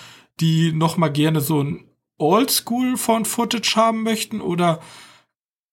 die 0.42 0.72
noch 0.72 0.96
mal 0.98 1.09
gerne 1.09 1.40
so 1.40 1.62
ein 1.62 1.85
Oldschool 2.18 2.96
von 2.96 3.24
Footage 3.24 3.76
haben 3.76 4.02
möchten 4.02 4.40
oder 4.40 4.81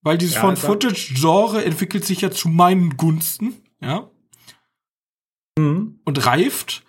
weil 0.01 0.17
dieses 0.17 0.35
ja, 0.35 0.41
von 0.41 0.55
Footage-Genre 0.55 1.63
entwickelt 1.65 2.05
sich 2.05 2.21
ja 2.21 2.31
zu 2.31 2.47
meinen 2.47 2.95
Gunsten, 2.95 3.55
ja. 3.81 4.09
Mhm. 5.57 5.99
Und 6.05 6.25
reift. 6.25 6.83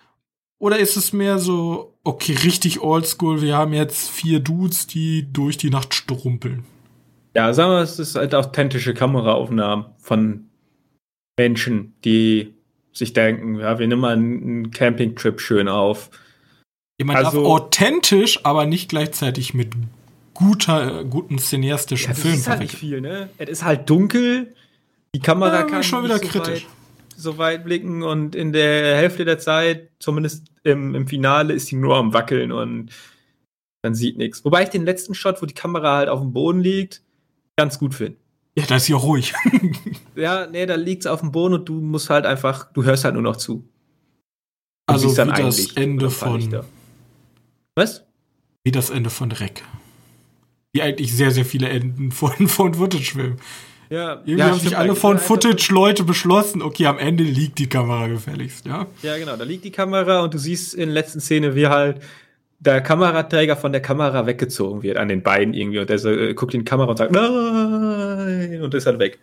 Oder 0.59 0.79
ist 0.79 0.95
es 0.95 1.11
mehr 1.11 1.39
so, 1.39 1.97
okay, 2.03 2.33
richtig 2.33 2.81
oldschool, 2.81 3.41
wir 3.41 3.57
haben 3.57 3.73
jetzt 3.73 4.09
vier 4.09 4.39
Dudes, 4.39 4.87
die 4.87 5.31
durch 5.33 5.57
die 5.57 5.71
Nacht 5.71 5.93
strumpeln? 5.93 6.63
Ja, 7.35 7.53
sagen 7.53 7.71
wir, 7.71 7.81
es 7.81 7.99
ist 7.99 8.15
halt 8.15 8.35
authentische 8.35 8.93
Kameraaufnahmen 8.93 9.87
von 9.97 10.49
Menschen, 11.37 11.95
die 12.05 12.53
sich 12.93 13.13
denken, 13.13 13.59
ja, 13.59 13.79
wir 13.79 13.87
nehmen 13.87 14.01
mal 14.01 14.13
einen 14.13 14.71
Campingtrip 14.71 15.41
schön 15.41 15.67
auf. 15.67 16.11
Ich 17.01 17.07
meine, 17.07 17.25
also, 17.25 17.47
authentisch, 17.47 18.45
aber 18.45 18.67
nicht 18.67 18.89
gleichzeitig 18.89 19.55
mit 19.55 19.73
guter, 20.35 21.03
guten 21.03 21.39
cineastischen 21.39 22.11
ja, 22.11 22.15
Film. 22.15 22.33
Das 22.33 22.41
ist 22.41 22.47
halt 22.47 22.59
nicht 22.59 22.75
viel, 22.75 23.01
ne? 23.01 23.29
Es 23.39 23.49
ist 23.49 23.65
halt 23.65 23.89
dunkel, 23.89 24.53
die 25.15 25.19
Kamera 25.19 25.61
ja, 25.61 25.63
kann 25.63 25.81
schon 25.81 26.03
wieder 26.03 26.19
kritisch. 26.19 26.65
Weit 26.65 26.71
so 27.17 27.39
weit 27.39 27.63
blicken 27.63 28.03
und 28.03 28.35
in 28.35 28.53
der 28.53 28.97
Hälfte 28.97 29.25
der 29.25 29.39
Zeit, 29.39 29.89
zumindest 29.97 30.45
im, 30.63 30.93
im 30.93 31.07
Finale, 31.07 31.53
ist 31.53 31.67
sie 31.67 31.75
nur 31.75 31.97
am 31.97 32.13
Wackeln 32.13 32.51
und 32.51 32.91
man 33.83 33.95
sieht 33.95 34.19
nichts. 34.19 34.45
Wobei 34.45 34.61
ich 34.61 34.69
den 34.69 34.85
letzten 34.85 35.15
Shot, 35.15 35.41
wo 35.41 35.47
die 35.47 35.55
Kamera 35.55 35.97
halt 35.97 36.09
auf 36.09 36.19
dem 36.19 36.33
Boden 36.33 36.59
liegt, 36.59 37.01
ganz 37.57 37.79
gut 37.79 37.95
finde. 37.95 38.17
Ja, 38.55 38.65
da 38.67 38.75
ist 38.75 38.85
sie 38.85 38.93
auch 38.93 39.03
ruhig. 39.03 39.33
ja, 40.15 40.45
nee, 40.45 40.67
da 40.67 40.75
liegt 40.75 41.05
es 41.05 41.07
auf 41.07 41.21
dem 41.21 41.31
Boden 41.31 41.55
und 41.55 41.67
du 41.67 41.81
musst 41.81 42.11
halt 42.11 42.27
einfach, 42.27 42.71
du 42.73 42.83
hörst 42.83 43.05
halt 43.05 43.15
nur 43.15 43.23
noch 43.23 43.37
zu. 43.37 43.55
Und 43.55 43.65
also 44.85 45.15
dann 45.15 45.35
wie 45.35 45.41
das 45.41 45.71
Ende 45.71 46.11
von. 46.11 46.63
Was? 47.81 48.03
Wie 48.63 48.71
das 48.71 48.91
Ende 48.91 49.09
von 49.09 49.31
Rec. 49.31 49.63
Wie 50.71 50.83
eigentlich 50.83 51.15
sehr, 51.15 51.31
sehr 51.31 51.45
viele 51.45 51.67
Enden 51.67 52.11
von, 52.11 52.47
von 52.47 52.75
Footage-Filmen. 52.75 53.39
Ja, 53.89 54.13
Irgendwie 54.17 54.37
ja, 54.37 54.45
haben 54.45 54.59
sich 54.59 54.77
alle 54.77 54.95
von 54.95 55.17
Footage-Leute 55.17 56.03
beschlossen, 56.03 56.61
okay, 56.61 56.85
am 56.85 56.99
Ende 56.99 57.23
liegt 57.23 57.57
die 57.57 57.67
Kamera 57.67 58.07
gefälligst, 58.07 58.65
ja? 58.65 58.85
Ja, 59.01 59.17
genau, 59.17 59.35
da 59.35 59.43
liegt 59.43 59.65
die 59.65 59.71
Kamera 59.71 60.21
und 60.21 60.33
du 60.33 60.37
siehst 60.37 60.75
in 60.75 60.89
der 60.89 60.93
letzten 60.93 61.19
Szene, 61.19 61.55
wie 61.55 61.67
halt 61.67 62.01
der 62.59 62.81
Kameraträger 62.81 63.57
von 63.57 63.71
der 63.71 63.81
Kamera 63.81 64.27
weggezogen 64.27 64.83
wird 64.83 64.97
an 64.97 65.09
den 65.09 65.23
Beinen 65.23 65.55
irgendwie 65.55 65.79
und 65.79 65.89
der 65.89 65.97
so, 65.97 66.09
äh, 66.09 66.35
guckt 66.35 66.53
in 66.53 66.61
die 66.61 66.65
Kamera 66.65 66.91
und 66.91 66.97
sagt, 66.97 67.11
nein, 67.11 68.61
und 68.61 68.73
ist 68.73 68.85
halt 68.85 68.99
weg. 68.99 69.19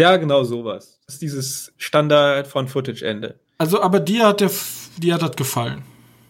Ja, 0.00 0.16
genau 0.16 0.42
sowas. 0.42 1.00
Das 1.04 1.16
ist 1.16 1.22
dieses 1.22 1.72
Standard 1.76 2.46
von 2.46 2.66
Footage-Ende. 2.66 3.38
Also, 3.58 3.80
aber 3.82 4.00
dir 4.00 4.26
hat 4.26 4.40
der, 4.40 4.50
dir 4.98 5.14
hat 5.14 5.22
das 5.22 5.36
gefallen. 5.36 5.84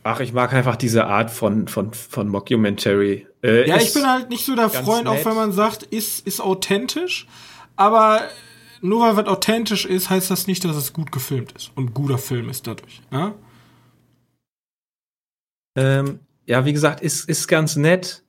Ach, 0.06 0.20
ich 0.20 0.32
mag 0.32 0.52
einfach 0.52 0.76
diese 0.76 1.06
Art 1.06 1.32
von, 1.32 1.66
von, 1.66 1.92
von 1.92 2.28
Mockumentary. 2.28 3.26
Äh, 3.42 3.68
ja, 3.68 3.76
ich 3.76 3.92
bin 3.92 4.06
halt 4.06 4.30
nicht 4.30 4.44
so 4.44 4.54
der 4.54 4.70
Freund, 4.70 5.04
nett. 5.04 5.12
auch 5.12 5.24
wenn 5.24 5.34
man 5.34 5.50
sagt, 5.50 5.82
ist, 5.82 6.24
ist 6.26 6.40
authentisch. 6.40 7.26
Aber 7.74 8.20
nur 8.80 9.00
weil 9.00 9.16
was 9.16 9.26
authentisch 9.26 9.84
ist, 9.84 10.08
heißt 10.08 10.30
das 10.30 10.46
nicht, 10.46 10.64
dass 10.64 10.76
es 10.76 10.92
gut 10.92 11.10
gefilmt 11.10 11.52
ist. 11.52 11.72
Und 11.74 11.92
guter 11.92 12.18
Film 12.18 12.48
ist 12.48 12.68
dadurch. 12.68 13.02
Ja, 13.10 13.34
ähm, 15.76 16.20
ja 16.46 16.64
wie 16.64 16.72
gesagt, 16.72 17.00
ist, 17.00 17.28
ist 17.28 17.48
ganz 17.48 17.74
nett. 17.76 18.22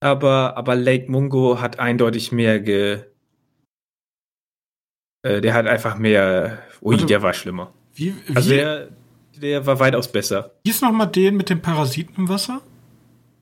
Aber, 0.00 0.56
aber 0.56 0.76
Lake 0.76 1.10
Mungo 1.10 1.60
hat 1.60 1.78
eindeutig 1.78 2.30
mehr 2.30 2.60
ge. 2.60 3.04
Äh, 5.22 5.40
der 5.40 5.54
hat 5.54 5.66
einfach 5.66 5.96
mehr. 5.96 6.62
Ui, 6.82 6.94
also, 6.94 7.06
der 7.06 7.22
war 7.22 7.34
schlimmer. 7.34 7.74
Wie, 7.94 8.14
wie, 8.26 8.36
also 8.36 8.50
der, 8.50 8.88
der 9.40 9.66
war 9.66 9.78
weitaus 9.80 10.10
besser. 10.10 10.52
Wie 10.64 10.70
ist 10.70 10.82
nochmal 10.82 11.08
den 11.08 11.36
mit 11.36 11.50
dem 11.50 11.60
Parasiten 11.60 12.14
im 12.16 12.28
Wasser? 12.28 12.60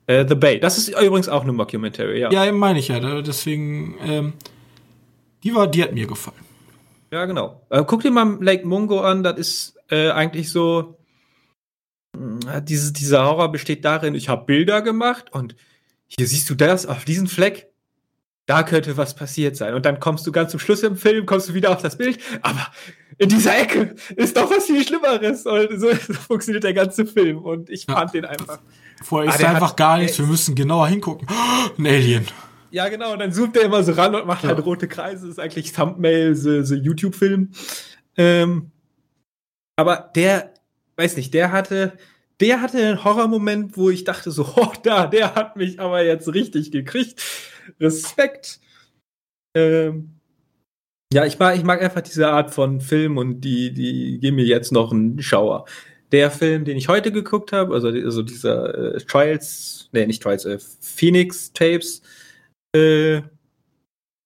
Uh, 0.09 0.25
The 0.27 0.35
Bay. 0.35 0.59
Das 0.59 0.77
ist 0.77 0.89
übrigens 0.89 1.29
auch 1.29 1.43
eine 1.43 1.51
Mockumentary, 1.51 2.19
ja. 2.19 2.31
Ja, 2.31 2.51
meine 2.51 2.79
ich 2.79 2.87
ja. 2.87 3.21
Deswegen, 3.21 3.95
ähm, 4.01 4.33
die 5.43 5.53
war, 5.53 5.67
die 5.67 5.83
hat 5.83 5.93
mir 5.93 6.07
gefallen. 6.07 6.37
Ja, 7.11 7.25
genau. 7.25 7.61
Äh, 7.69 7.83
guck 7.85 8.01
dir 8.01 8.11
mal 8.11 8.37
Lake 8.41 8.67
Mungo 8.67 9.01
an. 9.01 9.23
Das 9.23 9.37
ist 9.37 9.75
äh, 9.89 10.09
eigentlich 10.09 10.51
so. 10.51 10.97
Äh, 12.51 12.61
diese, 12.63 12.91
dieser 12.91 13.25
Horror 13.25 13.51
besteht 13.51 13.85
darin, 13.85 14.15
ich 14.15 14.29
habe 14.29 14.45
Bilder 14.45 14.81
gemacht 14.81 15.31
und 15.31 15.55
hier 16.07 16.27
siehst 16.27 16.49
du 16.49 16.55
das 16.55 16.87
auf 16.87 17.05
diesen 17.05 17.27
Fleck 17.27 17.68
da 18.49 18.63
könnte 18.63 18.97
was 18.97 19.13
passiert 19.13 19.55
sein. 19.55 19.75
Und 19.75 19.85
dann 19.85 19.99
kommst 19.99 20.25
du 20.25 20.31
ganz 20.31 20.49
zum 20.49 20.59
Schluss 20.59 20.81
im 20.81 20.95
Film, 20.95 21.27
kommst 21.27 21.49
du 21.49 21.53
wieder 21.53 21.69
auf 21.69 21.83
das 21.83 21.97
Bild, 21.97 22.17
aber 22.41 22.65
in 23.19 23.29
dieser 23.29 23.55
Ecke 23.55 23.93
ist 24.15 24.35
doch 24.35 24.49
was 24.49 24.65
viel 24.65 24.83
Schlimmeres. 24.83 25.45
Und 25.45 25.79
so, 25.79 25.91
so 25.91 26.13
funktioniert 26.27 26.63
der 26.63 26.73
ganze 26.73 27.05
Film. 27.05 27.37
Und 27.37 27.69
ich 27.69 27.85
fand 27.85 28.11
ja. 28.15 28.21
den 28.21 28.25
einfach. 28.25 28.57
Vorher 29.03 29.31
ah, 29.31 29.35
ist 29.35 29.45
ah, 29.45 29.49
einfach 29.51 29.75
gar 29.75 29.99
nichts, 29.99 30.17
wir 30.17 30.25
müssen 30.25 30.55
genauer 30.55 30.87
hingucken. 30.87 31.27
ein 31.77 31.85
Alien. 31.85 32.25
Ja, 32.71 32.89
genau. 32.89 33.13
Und 33.13 33.19
dann 33.19 33.31
zoomt 33.31 33.55
er 33.55 33.63
immer 33.63 33.83
so 33.83 33.91
ran 33.91 34.15
und 34.15 34.25
macht 34.25 34.43
ja. 34.43 34.49
halt 34.49 34.65
rote 34.65 34.87
Kreise. 34.87 35.27
Das 35.27 35.37
ist 35.37 35.39
eigentlich 35.39 35.71
Thumbnail, 35.71 36.35
so, 36.35 36.63
so 36.63 36.73
YouTube-Film. 36.73 37.51
Ähm, 38.17 38.71
aber 39.75 40.09
der, 40.15 40.55
weiß 40.95 41.17
nicht, 41.17 41.35
der 41.35 41.51
hatte, 41.51 41.93
der 42.39 42.61
hatte 42.61 42.79
einen 42.79 43.03
Horrormoment, 43.03 43.77
wo 43.77 43.91
ich 43.91 44.05
dachte 44.05 44.31
so, 44.31 44.53
oh, 44.55 44.71
da, 44.81 45.05
der 45.05 45.35
hat 45.35 45.55
mich 45.55 45.79
aber 45.79 46.03
jetzt 46.03 46.33
richtig 46.33 46.71
gekriegt. 46.71 47.21
Respekt. 47.79 48.59
Ähm, 49.55 50.19
ja, 51.11 51.25
ich 51.25 51.39
mag, 51.39 51.57
ich 51.57 51.63
mag 51.63 51.81
einfach 51.81 52.01
diese 52.01 52.29
Art 52.29 52.53
von 52.53 52.81
Film 52.81 53.17
und 53.17 53.41
die, 53.41 53.73
die 53.73 54.19
geben 54.19 54.35
mir 54.35 54.45
jetzt 54.45 54.71
noch 54.71 54.91
einen 54.91 55.21
Schauer. 55.21 55.65
Der 56.11 56.29
Film, 56.31 56.65
den 56.65 56.77
ich 56.77 56.87
heute 56.87 57.11
geguckt 57.11 57.51
habe, 57.51 57.73
also, 57.73 57.87
also 57.87 58.21
dieser 58.21 58.95
äh, 58.95 58.99
Trials, 58.99 59.89
nee, 59.91 60.05
nicht 60.05 60.21
Trials, 60.21 60.45
äh, 60.45 60.59
Phoenix 60.81 61.51
Tapes, 61.53 62.01
äh, 62.75 63.21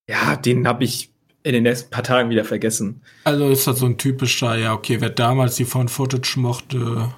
ja, 0.09 0.35
den 0.35 0.67
habe 0.67 0.83
ich 0.83 1.13
in 1.43 1.53
den 1.53 1.63
nächsten 1.63 1.89
paar 1.89 2.03
Tagen 2.03 2.29
wieder 2.29 2.45
vergessen. 2.45 3.01
Also 3.25 3.49
ist 3.49 3.67
das 3.67 3.79
so 3.79 3.85
ein 3.85 3.97
typischer, 3.97 4.55
ja, 4.55 4.73
okay, 4.73 4.99
wer 5.01 5.09
damals 5.09 5.55
die 5.55 5.65
von 5.65 5.89
Footage 5.89 6.37
mochte, 6.37 7.13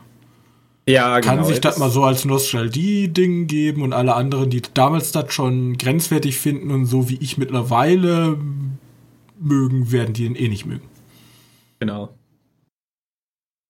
Ja, 0.87 1.19
kann 1.19 1.37
genau. 1.37 1.47
sich 1.47 1.61
das 1.61 1.79
mal 1.79 1.89
so 1.89 2.03
als 2.03 2.25
Nostalgie-Ding 2.25 3.47
geben 3.47 3.81
und 3.81 3.93
alle 3.93 4.13
anderen, 4.13 4.51
die 4.51 4.61
damals 4.61 5.11
das 5.11 5.33
schon 5.33 5.77
grenzwertig 5.77 6.37
finden 6.37 6.69
und 6.69 6.85
so 6.85 7.09
wie 7.09 7.17
ich 7.17 7.37
mittlerweile 7.39 8.37
mögen, 9.39 9.91
werden 9.91 10.13
die 10.13 10.25
ihn 10.25 10.35
eh 10.35 10.47
nicht 10.47 10.65
mögen. 10.65 10.87
Genau. 11.79 12.13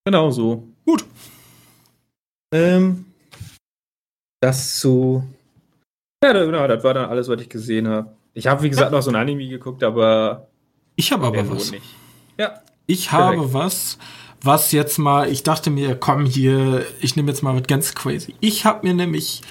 Genau 0.04 0.30
so. 0.30 0.68
Gut. 0.84 1.04
Ähm, 2.52 3.06
das 4.40 4.80
so. 4.80 5.24
Ja, 6.22 6.32
genau, 6.32 6.66
das 6.68 6.84
war 6.84 6.94
dann 6.94 7.08
alles, 7.08 7.28
was 7.28 7.40
ich 7.40 7.48
gesehen 7.48 7.88
habe. 7.88 8.14
Ich 8.34 8.46
habe, 8.46 8.62
wie 8.62 8.70
gesagt, 8.70 8.92
noch 8.92 9.00
so 9.00 9.10
ein 9.10 9.16
Anime 9.16 9.48
geguckt, 9.48 9.82
aber 9.82 10.48
Ich 10.96 11.10
habe 11.12 11.26
aber 11.26 11.48
was. 11.50 11.70
nicht. 11.70 11.84
Ja. 12.38 12.60
Ich 12.86 13.10
habe 13.10 13.52
was, 13.52 13.98
was 14.42 14.72
jetzt 14.72 14.98
mal, 14.98 15.30
ich 15.30 15.42
dachte 15.42 15.70
mir, 15.70 15.96
komm 15.96 16.26
hier, 16.26 16.86
ich 17.00 17.16
nehme 17.16 17.30
jetzt 17.30 17.42
mal 17.42 17.54
was 17.54 17.66
ganz 17.66 17.94
crazy. 17.94 18.34
Ich 18.40 18.64
habe 18.64 18.86
mir 18.86 18.94
nämlich 18.94 19.42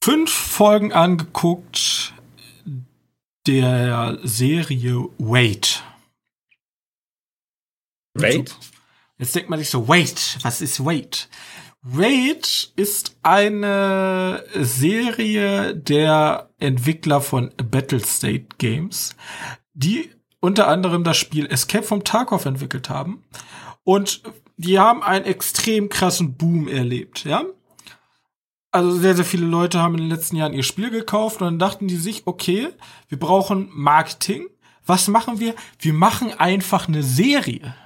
fünf 0.00 0.30
Folgen 0.30 0.92
angeguckt 0.92 2.12
der 3.46 4.18
Serie 4.22 5.08
Wait. 5.18 5.82
Wait? 8.14 8.56
Jetzt 9.18 9.34
denkt 9.34 9.50
man 9.50 9.58
sich 9.58 9.70
so, 9.70 9.88
wait, 9.88 10.38
was 10.42 10.60
ist 10.60 10.84
Wait? 10.84 11.28
Wait 11.82 12.72
ist 12.76 13.16
eine 13.22 14.44
Serie 14.54 15.76
der 15.76 16.48
Entwickler 16.58 17.20
von 17.20 17.52
Battlestate 17.56 18.46
Games, 18.58 19.14
die 19.74 20.10
unter 20.40 20.68
anderem 20.68 21.04
das 21.04 21.16
Spiel 21.16 21.46
Escape 21.46 21.84
from 21.84 22.02
Tarkov 22.02 22.46
entwickelt 22.46 22.88
haben. 22.88 23.22
Und 23.84 24.22
die 24.56 24.78
haben 24.78 25.02
einen 25.02 25.24
extrem 25.24 25.88
krassen 25.88 26.34
Boom 26.34 26.68
erlebt, 26.68 27.24
ja? 27.24 27.44
Also 28.70 28.90
sehr, 28.98 29.14
sehr 29.14 29.24
viele 29.24 29.46
Leute 29.46 29.80
haben 29.80 29.94
in 29.94 30.00
den 30.00 30.10
letzten 30.10 30.34
Jahren 30.34 30.52
ihr 30.52 30.64
Spiel 30.64 30.90
gekauft 30.90 31.40
und 31.40 31.46
dann 31.46 31.58
dachten 31.60 31.86
die 31.86 31.96
sich, 31.96 32.26
okay, 32.26 32.70
wir 33.08 33.18
brauchen 33.18 33.68
Marketing. 33.72 34.48
Was 34.84 35.06
machen 35.06 35.38
wir? 35.38 35.54
Wir 35.78 35.92
machen 35.92 36.32
einfach 36.32 36.88
eine 36.88 37.04
Serie. 37.04 37.76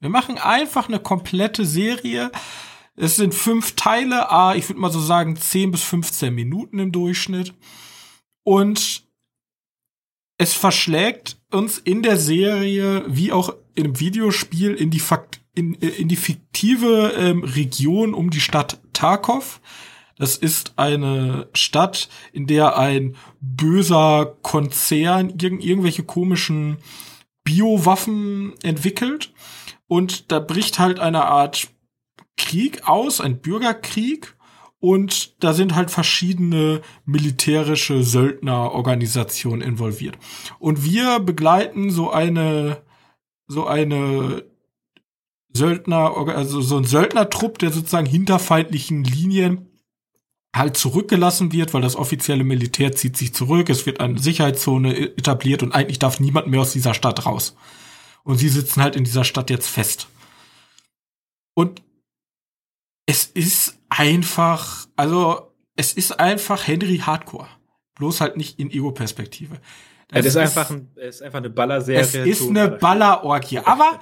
Wir 0.00 0.08
machen 0.10 0.36
einfach 0.38 0.88
eine 0.88 0.98
komplette 0.98 1.64
Serie. 1.64 2.32
Es 2.96 3.16
sind 3.16 3.34
fünf 3.34 3.76
Teile, 3.76 4.30
ah, 4.30 4.54
ich 4.56 4.68
würde 4.68 4.80
mal 4.80 4.90
so 4.90 5.00
sagen 5.00 5.36
10 5.36 5.70
bis 5.70 5.82
15 5.84 6.34
Minuten 6.34 6.80
im 6.80 6.90
Durchschnitt. 6.90 7.54
Und 8.42 9.04
es 10.38 10.54
verschlägt 10.54 11.38
uns 11.52 11.78
in 11.78 12.02
der 12.02 12.16
Serie, 12.16 13.04
wie 13.06 13.32
auch 13.32 13.54
im 13.76 14.00
Videospiel, 14.00 14.74
in 14.74 14.90
die, 14.90 15.00
Fakt 15.00 15.40
in, 15.54 15.80
äh, 15.80 15.88
in 15.88 16.08
die 16.08 16.16
fiktive 16.16 17.12
ähm, 17.16 17.44
Region 17.44 18.14
um 18.14 18.30
die 18.30 18.40
Stadt 18.40 18.80
Tarkov. 18.92 19.60
Das 20.18 20.36
ist 20.36 20.72
eine 20.76 21.48
Stadt, 21.52 22.08
in 22.32 22.46
der 22.46 22.78
ein 22.78 23.16
böser 23.40 24.36
Konzern 24.42 25.34
irgend, 25.38 25.62
irgendwelche 25.62 26.04
komischen 26.04 26.78
Biowaffen 27.44 28.54
entwickelt. 28.62 29.32
Und 29.86 30.32
da 30.32 30.40
bricht 30.40 30.78
halt 30.78 30.98
eine 30.98 31.26
Art 31.26 31.68
Krieg 32.36 32.88
aus, 32.88 33.20
ein 33.20 33.40
Bürgerkrieg. 33.40 34.34
Und 34.78 35.42
da 35.42 35.52
sind 35.52 35.74
halt 35.74 35.90
verschiedene 35.90 36.82
militärische 37.04 38.02
Söldnerorganisationen 38.02 39.62
involviert. 39.62 40.18
Und 40.58 40.84
wir 40.84 41.18
begleiten 41.20 41.90
so 41.90 42.10
eine, 42.10 42.82
so 43.48 43.66
eine 43.66 44.44
Söldner, 45.52 46.16
also 46.16 46.60
so 46.60 46.76
ein 46.76 46.84
Söldnertrupp, 46.84 47.58
der 47.58 47.72
sozusagen 47.72 48.06
hinter 48.06 48.38
feindlichen 48.38 49.04
Linien 49.04 49.68
halt 50.54 50.76
zurückgelassen 50.76 51.52
wird, 51.52 51.74
weil 51.74 51.82
das 51.82 51.96
offizielle 51.96 52.44
Militär 52.44 52.92
zieht 52.92 53.16
sich 53.16 53.34
zurück, 53.34 53.68
es 53.68 53.86
wird 53.86 54.00
eine 54.00 54.18
Sicherheitszone 54.18 54.96
etabliert 54.96 55.62
und 55.62 55.72
eigentlich 55.72 55.98
darf 55.98 56.20
niemand 56.20 56.46
mehr 56.48 56.60
aus 56.60 56.72
dieser 56.72 56.94
Stadt 56.94 57.26
raus. 57.26 57.56
Und 58.24 58.38
sie 58.38 58.48
sitzen 58.48 58.82
halt 58.82 58.96
in 58.96 59.04
dieser 59.04 59.24
Stadt 59.24 59.50
jetzt 59.50 59.68
fest. 59.68 60.08
Und 61.54 61.82
es 63.06 63.24
ist 63.24 63.78
einfach, 63.88 64.88
also 64.96 65.52
es 65.76 65.92
ist 65.92 66.18
einfach 66.18 66.66
Henry 66.66 66.98
Hardcore. 66.98 67.48
Bloß 67.94 68.20
halt 68.20 68.36
nicht 68.36 68.58
in 68.58 68.70
Ego-Perspektive. 68.70 69.60
Das 70.08 70.24
ist 70.24 70.36
einfach, 70.36 70.70
ein, 70.70 70.88
es 70.96 71.16
ist 71.16 71.22
einfach 71.22 71.38
eine 71.38 71.50
Ballerserie. 71.50 72.00
Es 72.00 72.14
ist 72.14 72.48
eine 72.48 72.68
Ballerorgie. 72.68 73.58
Aber 73.58 73.98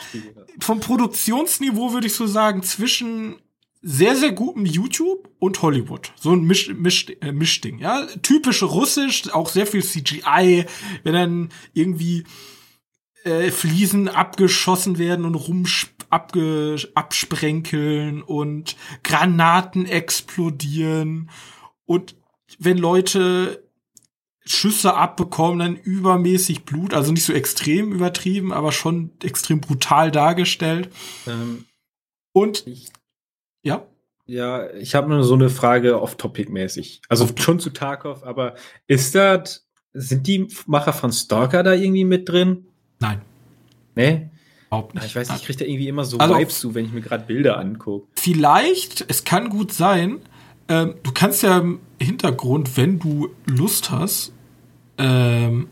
vom 0.60 0.80
Produktionsniveau 0.80 1.92
würde 1.92 2.08
ich 2.08 2.14
so 2.14 2.26
sagen, 2.26 2.62
zwischen 2.62 3.36
sehr, 3.80 4.16
sehr 4.16 4.32
gutem 4.32 4.66
YouTube 4.66 5.30
und 5.38 5.60
Hollywood. 5.62 6.12
So 6.18 6.32
ein 6.32 6.44
Misch, 6.44 6.68
Misch, 6.74 7.06
äh, 7.20 7.32
Mischding, 7.32 7.78
ja. 7.78 8.06
Typisch 8.22 8.62
russisch, 8.62 9.32
auch 9.32 9.48
sehr 9.48 9.66
viel 9.66 9.82
CGI, 9.82 10.66
wenn 11.04 11.12
dann 11.12 11.48
irgendwie 11.74 12.24
äh, 13.24 13.50
Fliesen 13.50 14.08
abgeschossen 14.08 14.98
werden 14.98 15.24
und 15.24 15.34
rum 15.34 15.66
abge, 16.10 16.76
absprenkeln 16.94 18.22
und 18.22 18.76
Granaten 19.02 19.86
explodieren 19.86 21.30
und 21.86 22.16
wenn 22.58 22.78
Leute 22.78 23.63
Schüsse 24.46 24.94
abbekommen, 24.94 25.58
dann 25.58 25.76
übermäßig 25.76 26.64
Blut, 26.64 26.92
also 26.94 27.12
nicht 27.12 27.24
so 27.24 27.32
extrem 27.32 27.92
übertrieben, 27.92 28.52
aber 28.52 28.72
schon 28.72 29.10
extrem 29.22 29.60
brutal 29.60 30.10
dargestellt. 30.10 30.90
Ähm, 31.26 31.64
Und 32.32 32.66
ich, 32.66 32.88
ja, 33.62 33.86
ja, 34.26 34.70
ich 34.74 34.94
habe 34.94 35.08
nur 35.08 35.22
so 35.24 35.34
eine 35.34 35.50
Frage 35.50 36.00
off-topic-mäßig. 36.00 37.02
Also 37.08 37.28
schon 37.38 37.58
zu 37.60 37.70
Tarkov, 37.70 38.22
aber 38.24 38.54
ist 38.86 39.14
das, 39.14 39.66
sind 39.92 40.26
die 40.26 40.48
Macher 40.66 40.92
von 40.92 41.12
Stalker 41.12 41.62
da 41.62 41.72
irgendwie 41.72 42.04
mit 42.04 42.28
drin? 42.28 42.66
nein, 43.00 43.20
Nee? 43.94 44.28
überhaupt 44.66 44.94
nicht. 44.94 45.04
ich 45.06 45.14
weiß 45.14 45.28
nicht, 45.30 45.40
ich 45.40 45.46
kriege 45.46 45.58
da 45.60 45.64
irgendwie 45.66 45.88
immer 45.88 46.04
so 46.04 46.18
Also- 46.18 46.36
Vibes 46.36 46.58
zu, 46.58 46.74
wenn 46.74 46.84
ich 46.86 46.92
mir 46.92 47.00
gerade 47.02 47.24
Bilder 47.26 47.58
angucke. 47.58 48.08
Vielleicht, 48.16 49.04
es 49.08 49.24
kann 49.24 49.48
gut 49.50 49.72
sein, 49.72 50.20
ähm, 50.68 50.94
du 51.02 51.12
kannst 51.12 51.42
ja 51.42 51.58
im 51.58 51.80
Hintergrund, 52.00 52.76
wenn 52.76 52.98
du 52.98 53.30
Lust 53.46 53.90
hast, 53.90 54.32
ähm, 54.98 55.68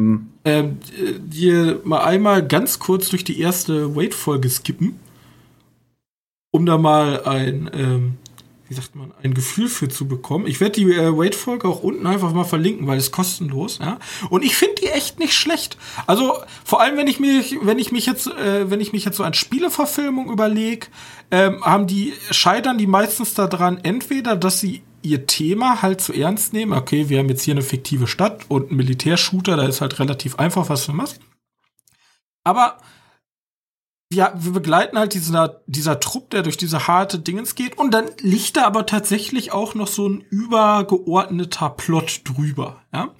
Hm. 0.00 0.30
ähm, 0.44 0.78
äh, 0.96 1.18
dir 1.18 1.80
mal 1.84 2.04
einmal 2.04 2.46
ganz 2.46 2.78
kurz 2.78 3.10
durch 3.10 3.24
die 3.24 3.40
erste 3.40 3.96
Wait-Folge 3.96 4.48
skippen, 4.48 4.98
um 6.52 6.64
da 6.64 6.78
mal 6.78 7.24
ein, 7.24 7.70
ähm, 7.74 8.18
wie 8.70 8.74
sagt 8.74 8.94
man, 8.94 9.12
ein 9.20 9.34
Gefühl 9.34 9.68
für 9.68 9.88
zu 9.88 10.06
bekommen. 10.06 10.46
Ich 10.46 10.60
werde 10.60 10.80
die 10.80 10.92
äh, 10.92 11.10
Wait-Folge 11.10 11.66
auch 11.66 11.82
unten 11.82 12.06
einfach 12.06 12.32
mal 12.32 12.44
verlinken, 12.44 12.86
weil 12.86 12.98
es 12.98 13.10
kostenlos, 13.10 13.80
ja. 13.80 13.98
Und 14.30 14.44
ich 14.44 14.54
finde 14.54 14.76
die 14.76 14.86
echt 14.86 15.18
nicht 15.18 15.34
schlecht. 15.34 15.76
Also 16.06 16.34
vor 16.64 16.80
allem, 16.80 16.96
wenn 16.96 17.08
ich 17.08 17.18
mich, 17.18 17.56
wenn 17.62 17.80
ich 17.80 17.90
mich 17.90 18.06
jetzt, 18.06 18.28
äh, 18.28 18.70
wenn 18.70 18.80
ich 18.80 18.92
mich 18.92 19.04
jetzt 19.04 19.16
so 19.16 19.24
an 19.24 19.34
Spieleverfilmung 19.34 20.30
überlege, 20.30 20.86
ähm, 21.32 21.64
haben 21.64 21.88
die 21.88 22.12
scheitern 22.30 22.78
die 22.78 22.86
meistens 22.86 23.34
daran, 23.34 23.78
entweder, 23.82 24.36
dass 24.36 24.60
sie 24.60 24.82
ihr 25.02 25.26
Thema 25.26 25.82
halt 25.82 26.00
zu 26.00 26.12
ernst 26.12 26.52
nehmen. 26.52 26.72
Okay, 26.72 27.08
wir 27.08 27.18
haben 27.18 27.28
jetzt 27.28 27.42
hier 27.42 27.54
eine 27.54 27.62
fiktive 27.62 28.06
Stadt 28.06 28.44
und 28.46 28.70
ein 28.70 28.76
Militärshooter, 28.76 29.56
da 29.56 29.66
ist 29.66 29.80
halt 29.80 29.98
relativ 29.98 30.36
einfach, 30.36 30.68
was 30.68 30.86
du 30.86 30.92
machst. 30.92 31.18
Aber 32.44 32.78
ja, 34.12 34.32
wir 34.36 34.52
begleiten 34.52 34.98
halt 34.98 35.14
dieser, 35.14 35.60
dieser 35.66 36.00
Trupp, 36.00 36.30
der 36.30 36.42
durch 36.42 36.56
diese 36.56 36.88
harte 36.88 37.20
Dingens 37.20 37.54
geht. 37.54 37.78
Und 37.78 37.92
dann 37.92 38.06
liegt 38.20 38.56
da 38.56 38.64
aber 38.64 38.84
tatsächlich 38.84 39.52
auch 39.52 39.74
noch 39.74 39.86
so 39.86 40.08
ein 40.08 40.24
übergeordneter 40.30 41.70
Plot 41.70 42.22
drüber. 42.24 42.82
Ja? 42.92 43.10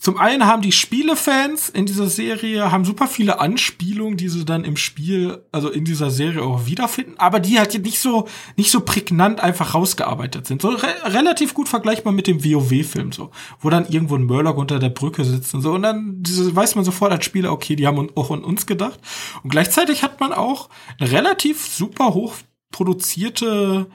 Zum 0.00 0.16
einen 0.16 0.46
haben 0.46 0.62
die 0.62 0.72
Spielefans 0.72 1.68
in 1.68 1.84
dieser 1.84 2.08
Serie 2.08 2.72
haben 2.72 2.86
super 2.86 3.06
viele 3.06 3.38
Anspielungen, 3.38 4.16
die 4.16 4.30
sie 4.30 4.46
dann 4.46 4.64
im 4.64 4.78
Spiel, 4.78 5.44
also 5.52 5.68
in 5.68 5.84
dieser 5.84 6.10
Serie 6.10 6.42
auch 6.42 6.64
wiederfinden, 6.64 7.16
aber 7.18 7.38
die 7.38 7.58
halt 7.58 7.78
nicht 7.82 8.00
so 8.00 8.26
nicht 8.56 8.70
so 8.70 8.80
prägnant 8.80 9.40
einfach 9.40 9.74
rausgearbeitet 9.74 10.46
sind. 10.46 10.62
So 10.62 10.70
re 10.70 10.88
relativ 11.04 11.52
gut 11.52 11.68
vergleichbar 11.68 12.14
mit 12.14 12.26
dem 12.26 12.42
WoW-Film 12.42 13.12
so, 13.12 13.30
wo 13.60 13.68
dann 13.68 13.86
irgendwo 13.90 14.14
ein 14.14 14.24
Murloc 14.24 14.56
unter 14.56 14.78
der 14.78 14.88
Brücke 14.88 15.22
sitzt 15.22 15.54
und 15.54 15.60
so 15.60 15.72
und 15.72 15.82
dann 15.82 16.22
diese, 16.22 16.56
weiß 16.56 16.76
man 16.76 16.86
sofort 16.86 17.12
als 17.12 17.26
Spieler, 17.26 17.52
okay, 17.52 17.76
die 17.76 17.86
haben 17.86 18.10
auch 18.16 18.30
an 18.30 18.42
uns 18.42 18.64
gedacht. 18.64 19.00
Und 19.42 19.50
gleichzeitig 19.50 20.02
hat 20.02 20.18
man 20.18 20.32
auch 20.32 20.70
eine 20.98 21.12
relativ 21.12 21.66
super 21.66 22.14
hoch 22.14 22.36
produzierte 22.72 23.90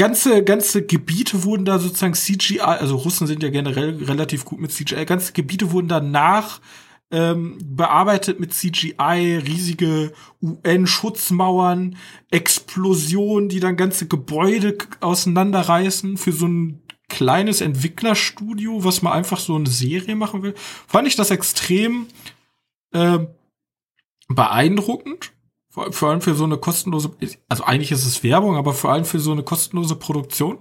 ganze, 0.00 0.42
ganze 0.42 0.86
Gebiete 0.86 1.44
wurden 1.44 1.66
da 1.66 1.78
sozusagen 1.78 2.14
CGI, 2.14 2.60
also 2.60 2.96
Russen 2.96 3.26
sind 3.26 3.42
ja 3.42 3.50
generell 3.50 4.02
relativ 4.02 4.46
gut 4.46 4.58
mit 4.58 4.72
CGI, 4.72 5.04
ganze 5.04 5.34
Gebiete 5.34 5.72
wurden 5.72 5.88
danach 5.88 6.62
ähm, 7.10 7.58
bearbeitet 7.62 8.40
mit 8.40 8.54
CGI, 8.54 9.42
riesige 9.44 10.12
UN-Schutzmauern, 10.40 11.96
Explosionen, 12.30 13.50
die 13.50 13.60
dann 13.60 13.76
ganze 13.76 14.08
Gebäude 14.08 14.78
auseinanderreißen 15.00 16.16
für 16.16 16.32
so 16.32 16.48
ein 16.48 16.82
kleines 17.10 17.60
Entwicklerstudio, 17.60 18.82
was 18.82 19.02
man 19.02 19.12
einfach 19.12 19.38
so 19.38 19.54
eine 19.54 19.68
Serie 19.68 20.16
machen 20.16 20.42
will. 20.42 20.54
Fand 20.86 21.08
ich 21.08 21.16
das 21.16 21.30
extrem 21.30 22.06
äh, 22.92 23.18
beeindruckend. 24.28 25.32
Vor, 25.70 25.92
vor 25.92 26.10
allem 26.10 26.20
für 26.20 26.34
so 26.34 26.44
eine 26.44 26.58
kostenlose, 26.58 27.12
also 27.48 27.64
eigentlich 27.64 27.92
ist 27.92 28.04
es 28.04 28.22
Werbung, 28.24 28.56
aber 28.56 28.74
vor 28.74 28.90
allem 28.90 29.04
für 29.04 29.20
so 29.20 29.30
eine 29.30 29.44
kostenlose 29.44 29.94
Produktion. 29.94 30.58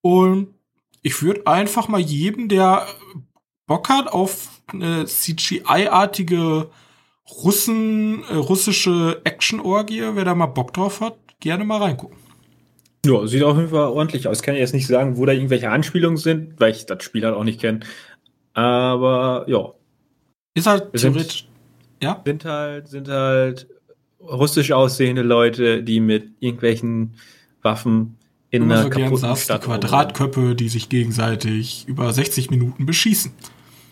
Und 0.00 0.54
ich 1.02 1.22
würde 1.22 1.46
einfach 1.46 1.88
mal 1.88 2.00
jedem, 2.00 2.48
der 2.48 2.86
Bock 3.66 3.88
hat 3.88 4.06
auf 4.08 4.48
eine 4.68 5.06
CGI-artige 5.06 6.70
Russen, 7.28 8.22
äh, 8.24 8.36
russische 8.36 9.20
Action-Orgie, 9.24 10.02
wer 10.14 10.24
da 10.24 10.34
mal 10.36 10.46
Bock 10.46 10.72
drauf 10.72 11.00
hat, 11.00 11.16
gerne 11.40 11.64
mal 11.64 11.82
reingucken. 11.82 12.18
Ja, 13.04 13.26
sieht 13.26 13.42
auf 13.42 13.56
jeden 13.56 13.70
Fall 13.70 13.88
ordentlich 13.88 14.28
aus. 14.28 14.42
Kann 14.42 14.54
ich 14.54 14.60
jetzt 14.60 14.74
nicht 14.74 14.86
sagen, 14.86 15.16
wo 15.16 15.26
da 15.26 15.32
irgendwelche 15.32 15.70
Anspielungen 15.70 16.16
sind, 16.16 16.60
weil 16.60 16.72
ich 16.72 16.86
das 16.86 17.02
Spiel 17.02 17.24
halt 17.24 17.34
auch 17.34 17.44
nicht 17.44 17.60
kenne. 17.60 17.80
Aber 18.52 19.44
ja. 19.48 19.72
Ist 20.54 20.66
halt 20.66 20.92
theoretisch. 20.92 21.42
Sind, 21.42 21.48
ja? 22.02 22.22
Sind 22.24 22.44
halt, 22.44 22.88
sind 22.88 23.08
halt 23.08 23.68
russisch 24.28 24.72
aussehende 24.72 25.22
Leute, 25.22 25.82
die 25.82 26.00
mit 26.00 26.30
irgendwelchen 26.40 27.14
Waffen 27.62 28.16
in 28.50 28.64
einer 28.64 28.84
so 28.84 28.90
kaputten 28.90 29.16
sagst, 29.16 29.44
Stadt 29.44 29.62
die 29.62 29.66
Quadratköpfe, 29.66 30.54
die 30.54 30.68
sich 30.68 30.88
gegenseitig 30.88 31.84
über 31.88 32.12
60 32.12 32.50
Minuten 32.50 32.86
beschießen. 32.86 33.32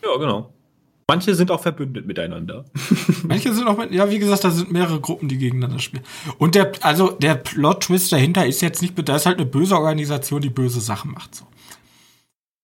Ja, 0.03 0.17
genau. 0.19 0.51
Manche 1.09 1.35
sind 1.35 1.51
auch 1.51 1.61
verbündet 1.61 2.07
miteinander. 2.07 2.65
Manche 3.25 3.53
sind 3.53 3.67
auch, 3.67 3.77
mit, 3.77 3.93
ja, 3.93 4.11
wie 4.11 4.19
gesagt, 4.19 4.45
da 4.45 4.51
sind 4.51 4.73
mehrere 4.73 5.01
Gruppen, 5.01 5.29
die 5.29 5.39
gegeneinander 5.39 5.79
spielen. 5.79 6.05
Und 6.39 6.55
der, 6.55 6.73
also 6.81 7.11
der 7.11 7.35
Plot-Twist 7.35 8.11
dahinter 8.11 8.47
ist 8.47 8.63
jetzt 8.63 8.81
nicht, 8.81 8.95
da 9.07 9.17
ist 9.17 9.27
halt 9.27 9.39
eine 9.39 9.47
böse 9.47 9.77
Organisation, 9.77 10.41
die 10.41 10.51
böse 10.51 10.81
Sachen 10.81 11.11
macht. 11.13 11.35
So. 11.35 11.45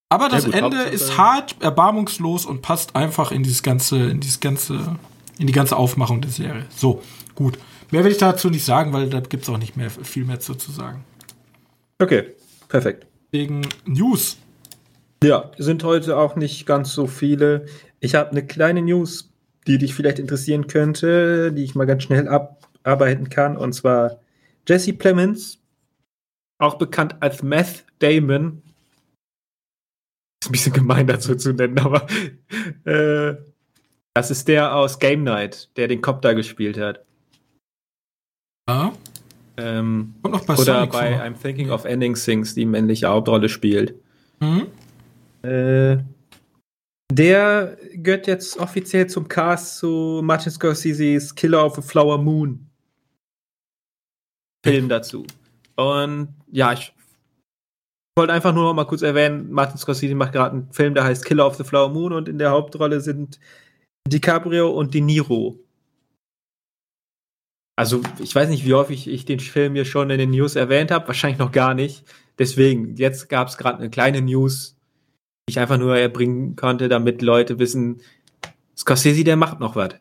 Aber 0.08 0.28
das 0.28 0.46
gut, 0.46 0.54
Ende 0.54 0.82
ist 0.82 1.18
hart, 1.18 1.56
erbarmungslos 1.60 2.46
und 2.46 2.62
passt 2.62 2.96
einfach 2.96 3.30
in 3.30 3.42
dieses 3.42 3.62
ganze, 3.62 4.10
in 4.10 4.20
dieses 4.20 4.40
ganze, 4.40 4.96
in 5.38 5.46
die 5.46 5.52
ganze 5.52 5.76
Aufmachung 5.76 6.20
der 6.20 6.30
Serie. 6.30 6.66
So, 6.74 7.02
gut. 7.40 7.58
Mehr 7.90 8.04
will 8.04 8.12
ich 8.12 8.18
dazu 8.18 8.50
nicht 8.50 8.66
sagen, 8.66 8.92
weil 8.92 9.08
da 9.08 9.20
gibt 9.20 9.44
es 9.44 9.48
auch 9.48 9.56
nicht 9.56 9.74
mehr 9.74 9.88
viel 9.88 10.26
mehr 10.26 10.40
zu, 10.40 10.54
zu 10.54 10.70
sagen. 10.70 11.04
Okay, 11.98 12.34
perfekt. 12.68 13.06
Wegen 13.30 13.66
News. 13.86 14.36
Ja, 15.24 15.50
sind 15.56 15.82
heute 15.82 16.18
auch 16.18 16.36
nicht 16.36 16.66
ganz 16.66 16.92
so 16.92 17.06
viele. 17.06 17.64
Ich 17.98 18.14
habe 18.14 18.30
eine 18.30 18.46
kleine 18.46 18.82
News, 18.82 19.32
die 19.66 19.78
dich 19.78 19.94
vielleicht 19.94 20.18
interessieren 20.18 20.66
könnte, 20.66 21.50
die 21.52 21.64
ich 21.64 21.74
mal 21.74 21.86
ganz 21.86 22.02
schnell 22.02 22.28
abarbeiten 22.28 23.30
kann. 23.30 23.56
Und 23.56 23.72
zwar 23.72 24.20
Jesse 24.68 24.92
Plemons, 24.92 25.60
auch 26.58 26.74
bekannt 26.74 27.16
als 27.20 27.42
Meth 27.42 27.86
Damon. 28.00 28.62
Ist 30.42 30.50
ein 30.50 30.52
bisschen 30.52 30.72
gemein 30.74 31.06
dazu 31.06 31.34
zu 31.34 31.54
nennen, 31.54 31.78
aber 31.78 32.06
äh, 32.84 33.36
das 34.12 34.30
ist 34.30 34.46
der 34.48 34.74
aus 34.74 34.98
Game 34.98 35.22
Night, 35.22 35.70
der 35.76 35.88
den 35.88 36.02
Cop 36.02 36.20
da 36.20 36.34
gespielt 36.34 36.78
hat. 36.78 37.06
Ja. 38.70 38.92
Ähm, 39.56 40.14
Und 40.22 40.30
noch 40.30 40.44
bei 40.44 40.54
oder 40.54 40.64
Sonic 40.64 40.92
bei 40.92 41.16
vor. 41.16 41.24
I'm 41.24 41.40
Thinking 41.40 41.70
of 41.70 41.84
Ending 41.84 42.14
Things, 42.14 42.54
die 42.54 42.64
männliche 42.64 43.08
Hauptrolle 43.08 43.48
spielt. 43.48 43.94
Mhm. 44.38 44.66
Äh, 45.42 45.98
der 47.12 47.76
gehört 47.94 48.28
jetzt 48.28 48.58
offiziell 48.58 49.08
zum 49.08 49.26
Cast 49.26 49.78
zu 49.78 50.20
Martin 50.22 50.52
Scorsese's 50.52 51.34
Killer 51.34 51.66
of 51.66 51.74
the 51.74 51.82
Flower 51.82 52.16
Moon. 52.18 52.66
Film 54.64 54.88
dazu. 54.88 55.26
Und 55.74 56.28
ja, 56.52 56.72
ich 56.72 56.92
wollte 58.16 58.32
einfach 58.32 58.54
nur 58.54 58.64
noch 58.64 58.74
mal 58.74 58.84
kurz 58.84 59.02
erwähnen, 59.02 59.50
Martin 59.50 59.78
Scorsese 59.78 60.14
macht 60.14 60.32
gerade 60.32 60.52
einen 60.52 60.72
Film, 60.72 60.94
der 60.94 61.04
heißt 61.04 61.24
Killer 61.24 61.46
of 61.46 61.56
the 61.56 61.64
Flower 61.64 61.88
Moon 61.88 62.12
und 62.12 62.28
in 62.28 62.38
der 62.38 62.50
Hauptrolle 62.50 63.00
sind 63.00 63.40
DiCaprio 64.06 64.70
und 64.70 64.94
De 64.94 65.00
Niro. 65.00 65.58
Also, 67.80 68.02
ich 68.18 68.34
weiß 68.34 68.50
nicht, 68.50 68.66
wie 68.66 68.74
häufig 68.74 69.08
ich 69.08 69.24
den 69.24 69.40
Film 69.40 69.74
hier 69.74 69.86
schon 69.86 70.10
in 70.10 70.18
den 70.18 70.32
News 70.32 70.54
erwähnt 70.54 70.90
habe, 70.90 71.06
wahrscheinlich 71.08 71.38
noch 71.38 71.50
gar 71.50 71.72
nicht. 71.72 72.04
Deswegen, 72.38 72.94
jetzt 72.96 73.30
gab 73.30 73.48
es 73.48 73.56
gerade 73.56 73.78
eine 73.78 73.88
kleine 73.88 74.20
News, 74.20 74.76
ich 75.48 75.58
einfach 75.58 75.78
nur 75.78 75.96
erbringen 75.96 76.56
konnte, 76.56 76.90
damit 76.90 77.22
Leute 77.22 77.58
wissen, 77.58 78.02
Scorsese, 78.76 79.24
der 79.24 79.36
macht 79.36 79.60
noch 79.60 79.76
was. 79.76 79.94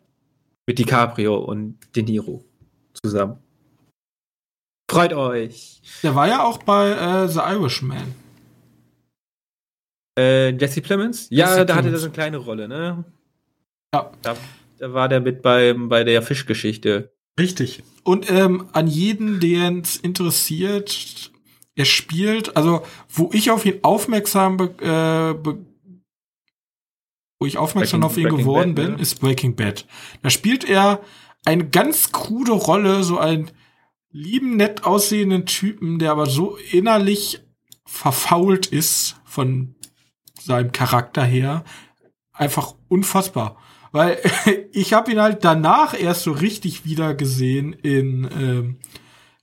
Mit 0.66 0.78
DiCaprio 0.78 1.38
und 1.38 1.78
De 1.96 2.02
Niro 2.02 2.44
zusammen. 3.02 3.38
Freut 4.90 5.14
euch. 5.14 5.80
Der 6.02 6.14
war 6.14 6.28
ja 6.28 6.44
auch 6.44 6.58
bei 6.58 6.90
äh, 6.90 7.28
The 7.28 7.38
Irishman. 7.38 8.14
Äh, 10.18 10.50
Jesse 10.50 10.82
Plemons? 10.82 11.28
Ja, 11.30 11.46
Jesse 11.46 11.64
da 11.64 11.64
Plemons. 11.64 11.78
hatte 11.78 11.96
er 11.96 11.98
so 11.98 12.04
eine 12.04 12.12
kleine 12.12 12.36
Rolle, 12.36 12.68
ne? 12.68 13.04
Ja. 13.94 14.12
Da, 14.20 14.36
da 14.78 14.92
war 14.92 15.08
der 15.08 15.20
mit 15.20 15.40
beim, 15.40 15.88
bei 15.88 16.04
der 16.04 16.20
Fischgeschichte. 16.20 17.10
Richtig. 17.38 17.82
Und 18.02 18.30
ähm, 18.30 18.68
an 18.72 18.86
jeden, 18.86 19.40
der 19.40 19.70
es 19.72 19.96
interessiert, 19.96 21.30
er 21.76 21.84
spielt, 21.84 22.56
also 22.56 22.82
wo 23.08 23.30
ich 23.32 23.50
auf 23.50 23.64
ihn 23.64 23.78
aufmerksam, 23.82 24.58
äh, 24.80 25.34
wo 27.38 27.46
ich 27.46 27.56
aufmerksam 27.56 28.00
Breaking, 28.00 28.10
auf 28.10 28.16
ihn 28.18 28.22
Breaking 28.24 28.38
geworden 28.38 28.74
Bad, 28.74 28.84
bin, 28.84 28.94
ne? 28.96 29.02
ist 29.02 29.20
Breaking 29.20 29.56
Bad. 29.56 29.86
Da 30.22 30.30
spielt 30.30 30.64
er 30.64 31.00
eine 31.44 31.68
ganz 31.68 32.12
krude 32.12 32.52
Rolle, 32.52 33.02
so 33.02 33.18
einen 33.18 33.50
lieben, 34.10 34.56
nett 34.56 34.84
aussehenden 34.84 35.46
Typen, 35.46 35.98
der 35.98 36.10
aber 36.10 36.26
so 36.26 36.56
innerlich 36.70 37.40
verfault 37.86 38.66
ist 38.66 39.16
von 39.24 39.74
seinem 40.40 40.72
Charakter 40.72 41.24
her. 41.24 41.64
Einfach 42.40 42.74
unfassbar. 42.88 43.58
Weil 43.92 44.18
ich 44.72 44.94
habe 44.94 45.12
ihn 45.12 45.20
halt 45.20 45.44
danach 45.44 45.98
erst 45.98 46.22
so 46.22 46.32
richtig 46.32 46.86
wieder 46.86 47.14
gesehen 47.14 47.74
in 47.74 48.30
ähm, 48.34 48.76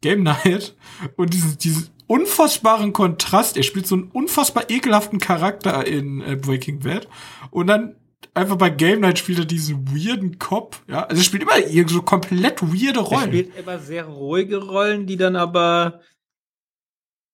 Game 0.02 0.24
Night 0.24 0.76
und 1.16 1.32
dieses, 1.32 1.60
dieses 1.60 1.92
unfassbaren 2.08 2.94
Kontrast. 2.94 3.56
Er 3.56 3.62
spielt 3.62 3.86
so 3.86 3.94
einen 3.94 4.10
unfassbar 4.12 4.72
ekelhaften 4.72 5.20
Charakter 5.20 5.86
in 5.86 6.22
äh, 6.22 6.36
Breaking 6.36 6.80
Bad 6.80 7.08
und 7.52 7.68
dann 7.68 7.98
einfach 8.34 8.56
bei 8.56 8.72
Game 8.72 9.02
Night 9.02 9.20
spielt 9.20 9.38
er 9.38 9.46
diesen 9.46 9.88
weirden 9.90 10.40
Cop, 10.40 10.78
ja. 10.88 11.04
Also 11.04 11.22
er 11.22 11.24
spielt 11.24 11.44
immer 11.44 11.90
so 11.90 12.02
komplett 12.02 12.64
weirde 12.64 13.02
Rollen. 13.02 13.26
Er 13.26 13.28
spielt 13.28 13.58
immer 13.60 13.78
sehr 13.78 14.06
ruhige 14.06 14.58
Rollen, 14.58 15.06
die 15.06 15.18
dann 15.18 15.36
aber 15.36 16.02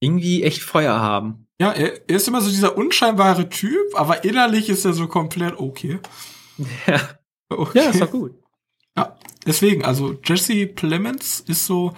irgendwie 0.01 0.43
echt 0.43 0.61
Feuer 0.61 0.99
haben. 0.99 1.47
Ja, 1.63 1.71
er, 1.71 2.09
er 2.09 2.15
ist 2.15 2.27
immer 2.27 2.41
so 2.41 2.49
dieser 2.49 2.77
unscheinbare 2.77 3.49
Typ, 3.49 3.95
aber 3.95 4.23
innerlich 4.23 4.69
ist 4.69 4.85
er 4.85 4.93
so 4.93 5.07
komplett 5.07 5.57
okay. 5.57 5.99
Ja. 6.87 6.99
Okay. 7.49 7.79
Ja, 7.79 7.89
ist 7.89 8.01
doch 8.01 8.11
gut. 8.11 8.33
Ja, 8.97 9.17
deswegen, 9.45 9.85
also 9.85 10.17
Jesse 10.23 10.67
Plemons 10.67 11.39
ist 11.41 11.65
so 11.65 11.93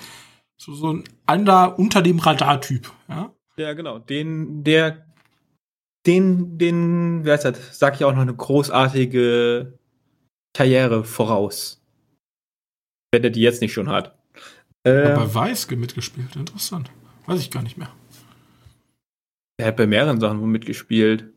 so, 0.57 0.73
so 0.73 0.93
ein 0.93 1.03
anderer 1.25 1.77
unter 1.77 2.01
dem 2.01 2.19
Radar-Typ, 2.19 2.91
ja? 3.09 3.33
Ja, 3.57 3.73
genau. 3.73 3.99
Den, 3.99 4.63
der, 4.63 5.05
den, 6.05 6.57
den, 6.57 7.23
wer 7.23 7.35
ist 7.35 7.45
das? 7.45 7.79
Sag 7.79 7.95
ich 7.95 8.03
auch 8.03 8.13
noch 8.13 8.21
eine 8.21 8.35
großartige 8.35 9.77
Karriere 10.53 11.03
voraus. 11.03 11.81
Wenn 13.11 13.23
er 13.23 13.29
die 13.29 13.41
jetzt 13.41 13.61
nicht 13.61 13.73
schon 13.73 13.89
hat. 13.89 14.17
Äh, 14.83 15.15
bei 15.15 15.33
Weiske 15.33 15.77
mitgespielt, 15.77 16.35
interessant. 16.35 16.91
Weiß 17.25 17.39
ich 17.39 17.49
gar 17.49 17.63
nicht 17.63 17.77
mehr. 17.77 17.91
Er 19.57 19.67
hat 19.67 19.77
bei 19.77 19.87
mehreren 19.87 20.19
Sachen 20.19 20.45
mitgespielt. 20.51 21.33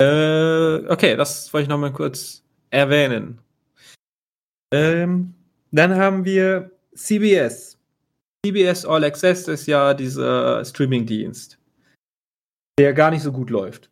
Äh, 0.00 0.86
okay, 0.88 1.16
das 1.16 1.52
wollte 1.52 1.64
ich 1.64 1.68
noch 1.68 1.78
mal 1.78 1.92
kurz 1.92 2.44
erwähnen. 2.70 3.40
Ähm, 4.72 5.34
dann 5.72 5.94
haben 5.96 6.24
wir 6.24 6.70
CBS. 6.94 7.78
CBS 8.44 8.84
All 8.84 9.04
Access 9.04 9.48
ist 9.48 9.66
ja 9.66 9.94
dieser 9.94 10.64
Streaming-Dienst, 10.64 11.58
der 12.78 12.92
gar 12.92 13.10
nicht 13.10 13.22
so 13.22 13.32
gut 13.32 13.50
läuft. 13.50 13.90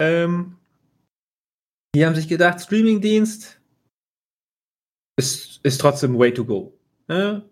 Ähm, 0.00 0.56
die 1.94 2.06
haben 2.06 2.14
sich 2.14 2.28
gedacht, 2.28 2.60
Streaming-Dienst 2.60 3.60
ist, 5.18 5.60
ist 5.62 5.80
trotzdem 5.80 6.18
way 6.18 6.32
to 6.32 6.44
go. 6.44 6.78
Ne? 7.08 7.44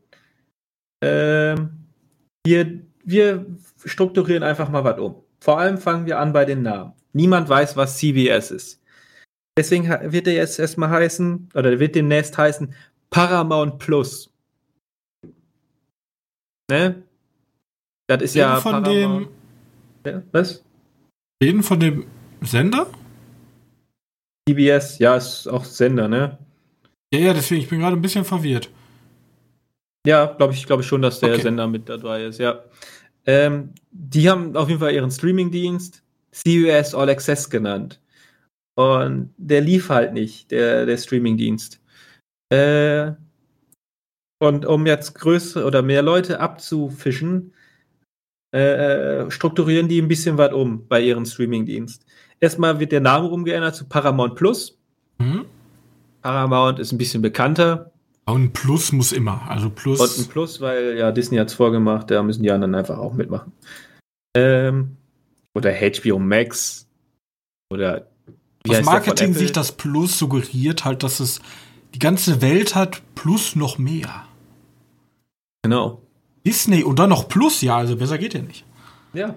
Ähm, 1.02 1.86
wir, 2.46 2.80
wir 3.04 3.46
strukturieren 3.84 4.42
einfach 4.42 4.68
mal 4.68 4.84
was 4.84 4.98
um. 4.98 5.22
Vor 5.40 5.58
allem 5.58 5.78
fangen 5.78 6.06
wir 6.06 6.18
an 6.18 6.32
bei 6.32 6.44
den 6.44 6.62
Namen. 6.62 6.92
Niemand 7.12 7.48
weiß, 7.48 7.76
was 7.76 7.98
CBS 7.98 8.50
ist. 8.50 8.82
Deswegen 9.56 9.88
wird 9.88 10.26
er 10.26 10.34
jetzt 10.34 10.58
erstmal 10.58 10.90
heißen, 10.90 11.48
oder 11.54 11.78
wird 11.80 11.94
demnächst 11.94 12.38
heißen 12.38 12.74
Paramount 13.10 13.78
Plus. 13.78 14.32
Ne? 16.70 17.02
Das 18.06 18.22
ist 18.22 18.34
ja 18.34 18.60
von 18.60 18.82
Paramount. 18.82 19.28
dem. 20.04 20.12
Ja, 20.12 20.22
was? 20.32 20.62
Reden 21.42 21.62
von 21.62 21.80
dem 21.80 22.06
Sender? 22.42 22.86
CBS, 24.48 24.98
ja, 24.98 25.16
ist 25.16 25.46
auch 25.46 25.64
Sender, 25.64 26.08
ne? 26.08 26.38
Ja, 27.12 27.20
ja, 27.20 27.32
deswegen, 27.34 27.62
ich 27.62 27.68
bin 27.68 27.80
gerade 27.80 27.96
ein 27.96 28.02
bisschen 28.02 28.24
verwirrt. 28.24 28.70
Ja, 30.06 30.26
glaube 30.26 30.54
ich, 30.54 30.66
glaube 30.66 30.82
schon, 30.82 31.02
dass 31.02 31.20
der 31.20 31.32
okay. 31.32 31.42
Sender 31.42 31.66
mit 31.66 31.88
dabei 31.88 32.24
ist, 32.24 32.38
ja. 32.38 32.62
Ähm, 33.28 33.74
die 33.90 34.30
haben 34.30 34.56
auf 34.56 34.68
jeden 34.68 34.80
Fall 34.80 34.94
ihren 34.94 35.10
Streamingdienst 35.10 36.02
CUS 36.32 36.94
All 36.94 37.10
Access 37.10 37.50
genannt. 37.50 38.00
Und 38.74 39.34
der 39.36 39.60
lief 39.60 39.90
halt 39.90 40.14
nicht, 40.14 40.50
der, 40.50 40.86
der 40.86 40.96
Streamingdienst. 40.96 41.80
Äh, 42.50 43.12
und 44.40 44.64
um 44.64 44.86
jetzt 44.86 45.14
größere 45.14 45.66
oder 45.66 45.82
mehr 45.82 46.02
Leute 46.02 46.40
abzufischen, 46.40 47.52
äh, 48.54 49.24
äh, 49.26 49.30
strukturieren 49.30 49.88
die 49.88 50.00
ein 50.00 50.08
bisschen 50.08 50.38
was 50.38 50.54
um 50.54 50.86
bei 50.88 51.02
ihrem 51.02 51.26
Streamingdienst. 51.26 52.06
Erstmal 52.40 52.80
wird 52.80 52.92
der 52.92 53.00
Name 53.00 53.28
umgeändert 53.28 53.76
zu 53.76 53.86
Paramount 53.88 54.36
Plus. 54.36 54.78
Mhm. 55.18 55.44
Paramount 56.22 56.78
ist 56.78 56.92
ein 56.92 56.98
bisschen 56.98 57.20
bekannter. 57.20 57.92
Und 58.28 58.44
ein 58.44 58.52
Plus 58.52 58.92
muss 58.92 59.12
immer. 59.12 59.48
Also 59.48 59.70
Plus. 59.70 60.00
Und 60.00 60.24
ein 60.24 60.28
Plus, 60.30 60.60
weil 60.60 60.98
ja 60.98 61.12
Disney 61.12 61.38
hat 61.38 61.48
es 61.48 61.54
vorgemacht, 61.54 62.10
da 62.10 62.22
müssen 62.22 62.42
die 62.42 62.50
anderen 62.50 62.74
einfach 62.74 62.98
auch 62.98 63.14
mitmachen. 63.14 63.52
Ähm, 64.36 64.96
oder 65.54 65.72
HBO 65.72 66.18
Max. 66.18 66.86
Oder 67.72 68.06
das 68.64 68.84
Marketing 68.84 69.32
sich 69.32 69.52
das 69.52 69.72
Plus 69.72 70.18
suggeriert 70.18 70.84
halt, 70.84 71.02
dass 71.02 71.20
es 71.20 71.40
die 71.94 71.98
ganze 71.98 72.42
Welt 72.42 72.74
hat 72.74 73.02
plus 73.14 73.56
noch 73.56 73.78
mehr. 73.78 74.24
Genau. 75.62 76.02
Disney 76.46 76.84
und 76.84 76.98
dann 76.98 77.10
noch 77.10 77.28
Plus, 77.28 77.62
ja, 77.62 77.78
also 77.78 77.96
besser 77.96 78.18
geht 78.18 78.34
ja 78.34 78.42
nicht. 78.42 78.64
Ja. 79.12 79.34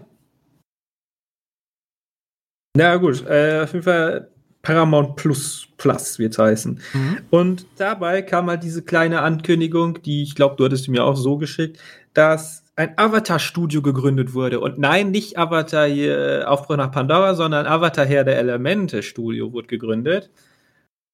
Na 2.76 2.98
gut, 2.98 3.26
äh, 3.26 3.62
auf 3.64 3.74
jeden 3.74 3.84
Fall 3.84 4.32
Paramount 4.62 5.16
Plus 5.16 5.68
Plus 5.78 6.20
wird 6.20 6.34
es 6.34 6.40
heißen. 6.40 6.80
Mhm. 6.94 7.18
Und 7.32 7.66
dabei 7.78 8.22
kam 8.22 8.50
halt 8.50 8.64
diese 8.64 8.84
kleine 8.84 9.22
Ankündigung, 9.22 10.02
die 10.04 10.24
ich 10.24 10.36
glaube, 10.36 10.56
du 10.56 10.66
hattest 10.66 10.88
mir 10.90 11.04
auch 11.04 11.16
so 11.16 11.38
geschickt, 11.38 11.80
dass 12.14 12.64
ein 12.76 12.98
Avatar-Studio 12.98 13.82
gegründet 13.82 14.34
wurde. 14.34 14.60
Und 14.60 14.78
nein, 14.78 15.12
nicht 15.12 15.38
Avatar 15.38 15.88
hier 15.88 16.46
Aufbruch 16.48 16.78
nach 16.78 16.92
Pandora, 16.92 17.34
sondern 17.36 17.66
Avatar 17.66 18.06
Herr 18.06 18.24
der 18.24 18.38
Elemente-Studio 18.38 19.54
wurde 19.54 19.68
gegründet. 19.68 20.30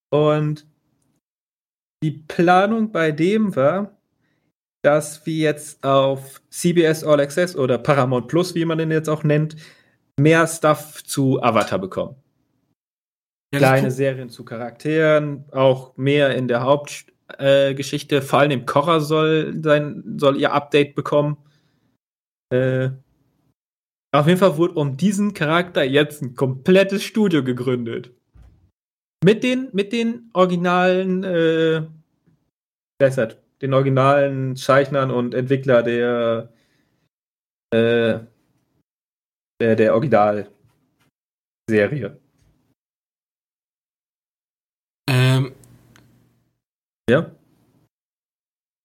Und 0.09 0.65
die 2.03 2.11
Planung 2.11 2.91
bei 2.91 3.11
dem 3.11 3.55
war, 3.55 3.97
dass 4.83 5.25
wir 5.25 5.35
jetzt 5.35 5.83
auf 5.83 6.41
CBS 6.49 7.03
All 7.03 7.19
Access 7.19 7.55
oder 7.55 7.77
Paramount 7.77 8.27
Plus, 8.27 8.53
wie 8.55 8.65
man 8.65 8.77
den 8.77 8.91
jetzt 8.91 9.09
auch 9.09 9.23
nennt, 9.23 9.55
mehr 10.19 10.47
Stuff 10.47 11.03
zu 11.03 11.41
Avatar 11.41 11.79
bekommen. 11.79 12.15
Ja, 13.53 13.59
Kleine 13.59 13.91
Serien 13.91 14.29
zu 14.29 14.43
Charakteren, 14.43 15.45
auch 15.51 15.95
mehr 15.95 16.35
in 16.35 16.49
der 16.49 16.63
Hauptgeschichte. 16.63 18.17
Äh, 18.17 18.21
Vor 18.21 18.39
allem 18.39 18.65
Korra 18.65 18.99
soll, 18.99 19.61
sein, 19.63 20.17
soll 20.17 20.37
ihr 20.37 20.51
Update 20.51 20.95
bekommen. 20.95 21.37
Äh, 22.53 22.89
auf 24.13 24.27
jeden 24.27 24.39
Fall 24.39 24.57
wurde 24.57 24.73
um 24.73 24.97
diesen 24.97 25.33
Charakter 25.33 25.83
jetzt 25.83 26.21
ein 26.21 26.35
komplettes 26.35 27.03
Studio 27.03 27.43
gegründet. 27.43 28.11
Mit 29.23 29.43
den, 29.43 29.69
mit 29.71 29.93
den 29.93 30.29
originalen, 30.33 31.23
äh, 31.23 31.87
das? 32.99 33.15
Den 33.61 33.73
originalen 33.73 34.55
Zeichnern 34.55 35.09
und 35.09 35.33
Entwickler 35.33 35.83
der, 35.83 36.53
äh, 37.73 38.19
der, 39.59 39.75
der 39.75 39.93
Originalserie. 39.93 40.49
Ähm, 45.09 45.53
ja. 47.10 47.32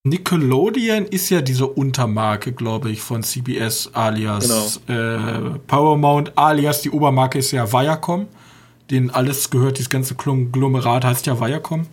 Nickelodeon 0.05 1.05
ist 1.07 1.31
ja 1.31 1.41
diese 1.43 1.67
Untermarke, 1.67 2.53
glaube 2.53 2.91
ich, 2.91 3.01
von 3.01 3.23
CBS 3.23 3.91
alias 3.93 4.81
genau. 4.87 5.55
äh, 5.55 5.59
Paramount 5.61 6.37
alias 6.37 6.83
die 6.83 6.91
Obermarke 6.91 7.39
ist 7.39 7.53
ja 7.53 7.73
Viacom 7.73 8.27
denen 8.93 9.11
alles 9.11 9.51
gehört, 9.51 9.79
dieses 9.79 9.91
ganze 9.91 10.15
Konglomerat 10.15 11.05
heißt 11.05 11.27
ja 11.27 11.41
Viacom. 11.41 11.87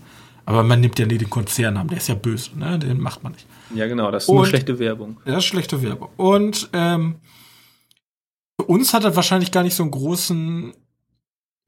Aber 0.46 0.64
man 0.64 0.82
nimmt 0.82 0.98
ja 0.98 1.06
nie 1.06 1.18
den 1.18 1.30
Konzernnamen, 1.30 1.90
der 1.90 1.98
ist 2.00 2.08
ja 2.08 2.16
böse, 2.16 2.58
ne? 2.58 2.80
Den 2.80 3.00
macht 3.00 3.24
man 3.24 3.34
nicht. 3.34 3.46
Ja, 3.76 3.88
genau, 3.88 4.10
das 4.10 4.24
ist 4.24 4.30
nur 4.30 4.46
schlechte 4.48 4.80
Werbung. 4.80 5.18
Das 5.24 5.38
ist 5.38 5.46
schlechte 5.46 5.82
Werbung. 5.84 6.10
Und 6.18 6.70
ähm, 6.74 7.16
für 8.60 8.66
uns 8.66 8.94
hat 8.94 9.04
das 9.04 9.16
wahrscheinlich 9.16 9.52
gar 9.52 9.62
nicht 9.62 9.76
so 9.76 9.84
einen 9.84 9.92
großen 9.92 10.74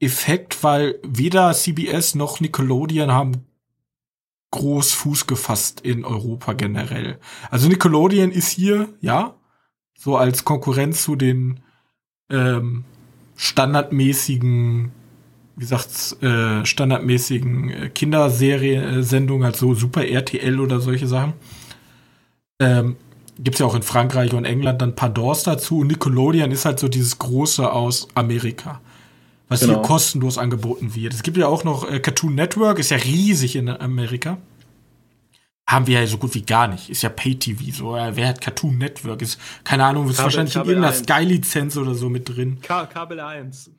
Effekt, 0.00 0.64
weil 0.64 0.98
weder 1.04 1.52
CBS 1.52 2.16
noch 2.16 2.40
Nickelodeon 2.40 3.12
haben 3.12 3.46
groß 4.52 4.92
Fuß 4.92 5.26
gefasst 5.26 5.80
in 5.80 6.04
Europa 6.04 6.52
generell. 6.52 7.18
Also 7.50 7.68
Nickelodeon 7.68 8.30
ist 8.30 8.50
hier, 8.50 8.88
ja, 9.00 9.34
so 9.98 10.16
als 10.16 10.44
Konkurrenz 10.44 11.02
zu 11.02 11.16
den 11.16 11.60
ähm, 12.30 12.84
standardmäßigen 13.36 14.92
wie 15.56 15.60
gesagt, 15.60 16.22
äh, 16.22 16.64
standardmäßigen 16.64 17.70
äh, 17.70 17.88
Kinderserie-Sendungen, 17.90 19.44
halt 19.44 19.56
so 19.56 19.74
Super 19.74 20.06
RTL 20.06 20.60
oder 20.60 20.80
solche 20.80 21.06
Sachen. 21.06 21.34
Ähm, 22.58 22.96
Gibt 23.38 23.56
es 23.56 23.60
ja 23.60 23.66
auch 23.66 23.74
in 23.74 23.82
Frankreich 23.82 24.32
und 24.34 24.44
England 24.44 24.82
dann 24.82 24.94
Pandors 24.94 25.42
dazu. 25.42 25.80
Und 25.80 25.88
Nickelodeon 25.88 26.50
ist 26.50 26.64
halt 26.64 26.78
so 26.78 26.88
dieses 26.88 27.18
Große 27.18 27.70
aus 27.70 28.08
Amerika, 28.14 28.80
was 29.52 29.60
genau. 29.60 29.74
hier 29.74 29.82
kostenlos 29.82 30.38
angeboten 30.38 30.94
wird. 30.94 31.14
Es 31.14 31.22
gibt 31.22 31.36
ja 31.36 31.46
auch 31.46 31.64
noch 31.64 31.88
äh, 31.90 32.00
Cartoon 32.00 32.34
Network, 32.34 32.78
ist 32.78 32.90
ja 32.90 32.96
riesig 32.96 33.56
in 33.56 33.68
Amerika. 33.68 34.38
Haben 35.66 35.86
wir 35.86 36.00
ja 36.00 36.06
so 36.06 36.18
gut 36.18 36.34
wie 36.34 36.42
gar 36.42 36.66
nicht. 36.66 36.90
Ist 36.90 37.02
ja 37.02 37.08
Pay-TV. 37.08 37.72
So, 37.72 37.96
äh, 37.96 38.16
wer 38.16 38.28
hat 38.28 38.40
Cartoon 38.40 38.78
Network? 38.78 39.22
Ist, 39.22 39.38
keine 39.64 39.84
Ahnung, 39.84 40.08
ist 40.08 40.16
Kabel, 40.16 40.24
wahrscheinlich 40.24 40.54
Kabel 40.54 40.76
in 40.76 40.82
irgendeiner 40.82 41.04
Sky-Lizenz 41.04 41.76
oder 41.76 41.94
so 41.94 42.08
mit 42.08 42.28
drin. 42.28 42.58
Ka 42.60 42.86
Kabel 42.86 43.20
1. 43.20 43.70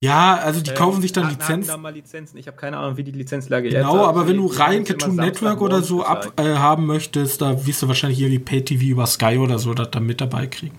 Ja, 0.00 0.36
also 0.36 0.60
die 0.60 0.70
ähm, 0.70 0.76
kaufen 0.76 1.02
sich 1.02 1.12
dann 1.12 1.28
Lizenzen. 1.28 1.68
Da 1.68 1.76
mal 1.76 1.92
Lizenzen. 1.92 2.38
Ich 2.38 2.46
habe 2.46 2.56
keine 2.56 2.76
Ahnung, 2.76 2.96
wie 2.96 3.04
die 3.04 3.10
Lizenzlage 3.10 3.68
genau, 3.68 3.78
jetzt 3.78 3.86
ist. 3.86 3.92
Genau, 3.92 4.06
aber 4.06 4.28
wenn 4.28 4.36
du 4.36 4.46
rein 4.46 4.84
Cartoon 4.84 5.16
Network 5.16 5.60
oder 5.60 5.82
so 5.82 6.04
ab, 6.04 6.32
äh, 6.36 6.54
haben 6.54 6.86
möchtest, 6.86 7.40
da 7.40 7.66
wirst 7.66 7.82
du 7.82 7.88
wahrscheinlich 7.88 8.20
irgendwie 8.20 8.38
Pay-TV 8.38 8.84
über 8.84 9.06
Sky 9.06 9.38
oder 9.38 9.58
so 9.58 9.74
das 9.74 9.90
dann 9.90 10.06
mit 10.06 10.20
dabei 10.20 10.46
kriegen. 10.46 10.78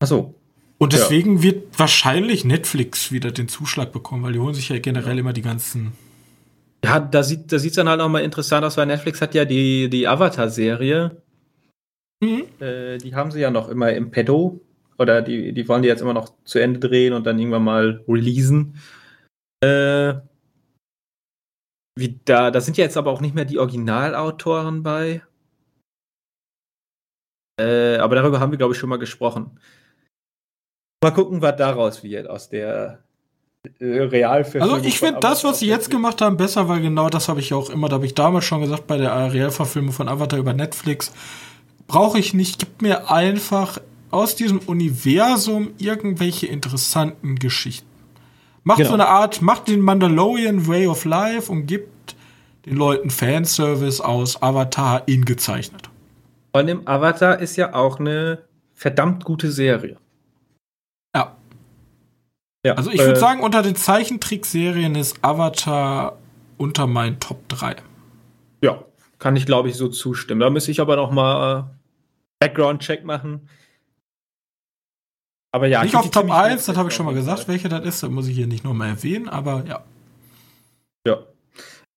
Ach 0.00 0.06
so. 0.06 0.34
Und 0.84 0.92
deswegen 0.92 1.36
ja. 1.38 1.42
wird 1.44 1.78
wahrscheinlich 1.78 2.44
Netflix 2.44 3.10
wieder 3.10 3.30
den 3.30 3.48
Zuschlag 3.48 3.90
bekommen, 3.90 4.22
weil 4.22 4.34
die 4.34 4.38
holen 4.38 4.52
sich 4.52 4.68
ja 4.68 4.78
generell 4.78 5.18
immer 5.18 5.32
die 5.32 5.40
ganzen. 5.40 5.94
Ja, 6.84 7.00
da 7.00 7.22
sieht 7.22 7.50
da 7.50 7.58
sieht's 7.58 7.76
dann 7.76 7.88
halt 7.88 8.02
auch 8.02 8.10
mal 8.10 8.22
interessant 8.22 8.66
aus, 8.66 8.76
weil 8.76 8.84
Netflix 8.84 9.22
hat 9.22 9.34
ja 9.34 9.46
die, 9.46 9.88
die 9.88 10.06
Avatar-Serie. 10.06 11.22
Mhm. 12.22 12.44
Äh, 12.60 12.98
die 12.98 13.14
haben 13.14 13.30
sie 13.30 13.40
ja 13.40 13.50
noch 13.50 13.70
immer 13.70 13.94
im 13.94 14.10
Pedo 14.10 14.60
oder 14.98 15.22
die, 15.22 15.54
die 15.54 15.66
wollen 15.68 15.80
die 15.80 15.88
jetzt 15.88 16.02
immer 16.02 16.12
noch 16.12 16.34
zu 16.44 16.58
Ende 16.58 16.80
drehen 16.80 17.14
und 17.14 17.24
dann 17.24 17.38
irgendwann 17.38 17.64
mal 17.64 18.04
releasen. 18.06 18.78
Äh, 19.62 20.16
wie 21.98 22.20
da, 22.26 22.50
da 22.50 22.60
sind 22.60 22.76
ja 22.76 22.84
jetzt 22.84 22.98
aber 22.98 23.10
auch 23.10 23.22
nicht 23.22 23.34
mehr 23.34 23.46
die 23.46 23.58
Originalautoren 23.58 24.82
bei. 24.82 25.22
Äh, 27.58 27.96
aber 27.96 28.16
darüber 28.16 28.38
haben 28.38 28.50
wir, 28.50 28.58
glaube 28.58 28.74
ich, 28.74 28.78
schon 28.78 28.90
mal 28.90 28.98
gesprochen. 28.98 29.58
Mal 31.04 31.10
gucken, 31.10 31.42
was 31.42 31.56
daraus 31.56 32.02
wird, 32.02 32.28
aus 32.30 32.48
der 32.48 32.98
äh, 33.78 33.84
Realverfilmung. 33.84 34.74
Also 34.76 34.88
ich 34.88 34.98
finde 34.98 35.20
das, 35.20 35.44
was 35.44 35.58
sie 35.58 35.66
jetzt 35.66 35.90
gemacht 35.90 36.22
haben, 36.22 36.36
besser, 36.36 36.68
weil 36.68 36.80
genau 36.80 37.10
das 37.10 37.28
habe 37.28 37.40
ich 37.40 37.52
auch 37.52 37.68
immer, 37.68 37.88
da 37.88 37.96
habe 37.96 38.06
ich 38.06 38.14
damals 38.14 38.46
schon 38.46 38.62
gesagt, 38.62 38.86
bei 38.86 38.96
der 38.96 39.32
Realverfilmung 39.32 39.92
von 39.92 40.08
Avatar 40.08 40.38
über 40.38 40.54
Netflix, 40.54 41.12
brauche 41.86 42.18
ich 42.18 42.32
nicht, 42.32 42.58
gib 42.58 42.80
mir 42.80 43.10
einfach 43.10 43.78
aus 44.10 44.34
diesem 44.36 44.60
Universum 44.60 45.72
irgendwelche 45.76 46.46
interessanten 46.46 47.36
Geschichten. 47.36 47.88
Macht 48.62 48.78
genau. 48.78 48.88
so 48.88 48.94
eine 48.94 49.08
Art, 49.08 49.42
macht 49.42 49.68
den 49.68 49.80
Mandalorian 49.80 50.66
Way 50.66 50.86
of 50.86 51.04
Life 51.04 51.52
und 51.52 51.66
gibt 51.66 52.16
den 52.64 52.76
Leuten 52.76 53.10
Fanservice 53.10 54.00
aus 54.00 54.40
Avatar 54.40 55.02
ingezeichnet. 55.06 55.90
Von 56.54 56.66
dem 56.66 56.88
Avatar 56.88 57.40
ist 57.40 57.56
ja 57.56 57.74
auch 57.74 58.00
eine 58.00 58.38
verdammt 58.72 59.24
gute 59.24 59.50
Serie. 59.50 59.98
Ja. 62.64 62.74
also 62.74 62.90
ich 62.90 62.98
würde 62.98 63.12
äh, 63.12 63.16
sagen, 63.16 63.42
unter 63.42 63.62
den 63.62 63.76
Zeichentrickserien 63.76 64.94
ist 64.94 65.22
Avatar 65.22 66.18
unter 66.56 66.86
meinen 66.86 67.20
Top 67.20 67.46
3. 67.48 67.76
Ja, 68.62 68.84
kann 69.18 69.36
ich 69.36 69.46
glaube 69.46 69.68
ich 69.68 69.76
so 69.76 69.88
zustimmen. 69.88 70.40
Da 70.40 70.50
müsste 70.50 70.70
ich 70.70 70.80
aber 70.80 70.96
noch 70.96 71.10
mal 71.10 71.60
äh, 71.60 71.64
Background-Check 72.40 73.04
machen. 73.04 73.48
Aber 75.52 75.68
ja, 75.68 75.84
nicht 75.84 75.94
auf 75.94 76.10
Top 76.10 76.30
1, 76.30 76.66
das 76.66 76.76
habe 76.76 76.88
ich 76.88 76.94
schon 76.94 77.06
mal 77.06 77.14
gesagt, 77.14 77.46
welche 77.46 77.68
das 77.68 77.84
ist. 77.84 78.02
Das 78.02 78.10
muss 78.10 78.26
ich 78.26 78.34
hier 78.34 78.46
nicht 78.46 78.64
nochmal 78.64 78.88
erwähnen, 78.88 79.28
aber 79.28 79.64
ja. 79.68 79.84
Ja. 81.06 81.18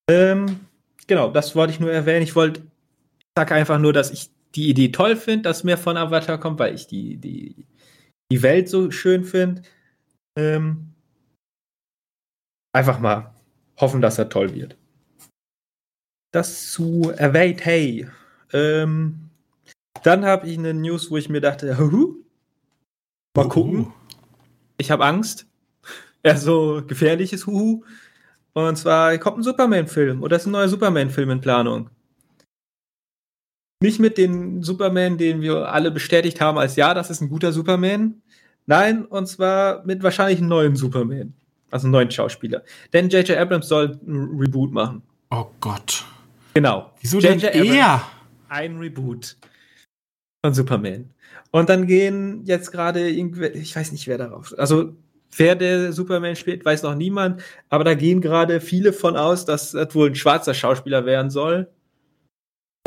Ähm, 0.10 0.60
genau, 1.08 1.32
das 1.32 1.56
wollte 1.56 1.74
ich 1.74 1.80
nur 1.80 1.92
erwähnen. 1.92 2.22
Ich 2.22 2.36
wollte, 2.36 2.60
ich 2.60 3.26
sage 3.36 3.56
einfach 3.56 3.80
nur, 3.80 3.94
dass 3.94 4.12
ich 4.12 4.30
die 4.54 4.70
Idee 4.70 4.90
toll 4.90 5.16
finde, 5.16 5.44
dass 5.44 5.64
mehr 5.64 5.78
von 5.78 5.98
Avatar 5.98 6.38
kommt, 6.38 6.60
weil 6.60 6.76
ich 6.76 6.88
die, 6.88 7.18
die, 7.18 7.66
die 8.32 8.44
Welt 8.44 8.70
so 8.70 8.92
schön 8.92 9.24
finde. 9.24 9.64
Ähm, 10.38 10.94
einfach 12.72 13.00
mal 13.00 13.34
hoffen, 13.78 14.02
dass 14.02 14.20
er 14.20 14.30
toll 14.30 14.54
wird. 14.54 14.78
Das 16.32 16.72
zu 16.72 17.12
Await 17.18 17.66
Hey. 17.66 18.08
Ähm, 18.54 19.30
dann 20.04 20.26
habe 20.26 20.48
ich 20.48 20.58
eine 20.58 20.76
News, 20.76 21.10
wo 21.10 21.18
ich 21.18 21.28
mir 21.28 21.42
dachte, 21.42 21.80
huhu, 21.80 22.24
mal 23.36 23.50
gucken. 23.50 23.92
Ich 24.78 24.92
habe 24.92 25.06
Angst. 25.06 25.48
Ja, 26.26 26.36
so 26.36 26.84
gefährliches 26.86 27.46
Huhu. 27.46 27.86
Und 28.52 28.76
zwar 28.76 29.18
kommt 29.20 29.38
ein 29.38 29.44
Superman-Film 29.44 30.24
oder 30.24 30.36
ist 30.36 30.46
ein 30.46 30.52
neuer 30.52 30.68
Superman-Film 30.68 31.30
in 31.30 31.42
Planung. 31.42 31.90
Nicht 33.82 34.00
mit 34.00 34.18
dem 34.18 34.64
Superman, 34.64 35.18
den 35.18 35.42
wir 35.42 35.72
alle 35.72 35.92
bestätigt 35.92 36.42
haben 36.42 36.58
als 36.58 36.76
ja, 36.76 36.94
das 36.94 37.12
ist 37.12 37.22
ein 37.22 37.30
guter 37.30 37.54
Superman. 37.54 38.22
Nein, 38.68 39.06
und 39.06 39.28
zwar 39.28 39.84
mit 39.86 40.04
wahrscheinlich 40.04 40.40
einem 40.40 40.50
neuen 40.50 40.76
Superman. 40.76 41.34
Also 41.72 41.88
einem 41.88 41.94
neuen 41.94 42.12
Schauspieler. 42.12 42.64
Denn 42.94 43.10
J.J. 43.10 43.38
Abrams 43.38 43.68
soll 43.68 44.00
ein 44.06 44.38
Reboot 44.40 44.72
machen. 44.72 45.02
Oh 45.32 45.48
Gott. 45.60 46.06
Genau. 46.54 46.92
Wieso 47.02 47.20
denn 47.20 47.40
er? 47.40 48.04
Ein 48.50 48.78
Reboot 48.78 49.36
von 50.44 50.54
Superman. 50.54 51.10
Und 51.52 51.70
dann 51.70 51.88
gehen 51.88 52.44
jetzt 52.46 52.72
gerade 52.72 53.10
irgendwie, 53.10 53.48
ich 53.48 53.76
weiß 53.76 53.92
nicht, 53.92 54.08
wer 54.08 54.18
darauf. 54.18 54.54
Also, 54.58 54.96
wer 55.36 55.56
der 55.56 55.94
Superman 55.94 56.36
spielt, 56.36 56.66
weiß 56.66 56.84
noch 56.84 56.96
niemand. 56.96 57.42
Aber 57.70 57.84
da 57.84 57.94
gehen 57.94 58.22
gerade 58.22 58.60
viele 58.62 58.94
von 58.94 59.16
aus, 59.16 59.46
dass 59.46 59.72
das 59.72 59.94
wohl 59.96 60.10
ein 60.10 60.16
schwarzer 60.16 60.54
Schauspieler 60.54 61.06
werden 61.06 61.30
soll. 61.30 61.70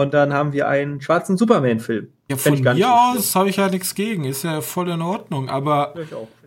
Und 0.00 0.14
dann 0.14 0.32
haben 0.32 0.54
wir 0.54 0.66
einen 0.66 1.02
schwarzen 1.02 1.36
Superman-Film. 1.36 2.08
Ja, 2.30 2.36
von 2.38 2.58
mir 2.58 2.74
so 2.74 2.84
aus 2.86 3.36
habe 3.36 3.50
ich 3.50 3.56
ja 3.56 3.68
nichts 3.68 3.94
gegen. 3.94 4.24
Ist 4.24 4.44
ja 4.44 4.62
voll 4.62 4.88
in 4.88 5.02
Ordnung. 5.02 5.50
Aber 5.50 5.94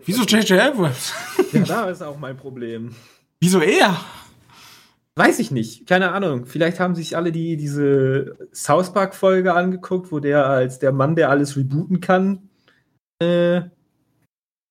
wieso 0.04 0.24
J.J. 0.24 0.60
Abrams? 0.60 1.12
Ja, 1.52 1.60
da 1.62 1.84
ist 1.88 2.02
auch 2.02 2.18
mein 2.18 2.36
Problem. 2.36 2.96
Wieso 3.40 3.60
er? 3.60 4.00
Weiß 5.16 5.38
ich 5.38 5.50
nicht. 5.50 5.86
Keine 5.86 6.12
Ahnung. 6.12 6.46
Vielleicht 6.46 6.80
haben 6.80 6.94
sich 6.96 7.16
alle 7.16 7.30
die, 7.30 7.56
diese 7.56 8.36
South 8.52 8.92
Park-Folge 8.92 9.54
angeguckt, 9.54 10.10
wo 10.10 10.18
der 10.18 10.46
als 10.46 10.80
der 10.80 10.92
Mann, 10.92 11.14
der 11.14 11.30
alles 11.30 11.56
rebooten 11.56 12.00
kann, 12.00 12.48
äh, 13.22 13.56
er 13.56 13.70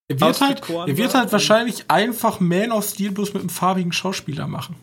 wird 0.09 0.41
halt, 0.41 0.69
er 0.69 0.97
wird 0.97 1.15
halt 1.15 1.31
wahrscheinlich 1.31 1.89
einfach 1.89 2.41
Man 2.41 2.71
of 2.71 2.83
Steel 2.83 3.11
bloß 3.11 3.33
mit 3.33 3.43
einem 3.43 3.49
farbigen 3.49 3.93
Schauspieler 3.93 4.47
machen. 4.47 4.75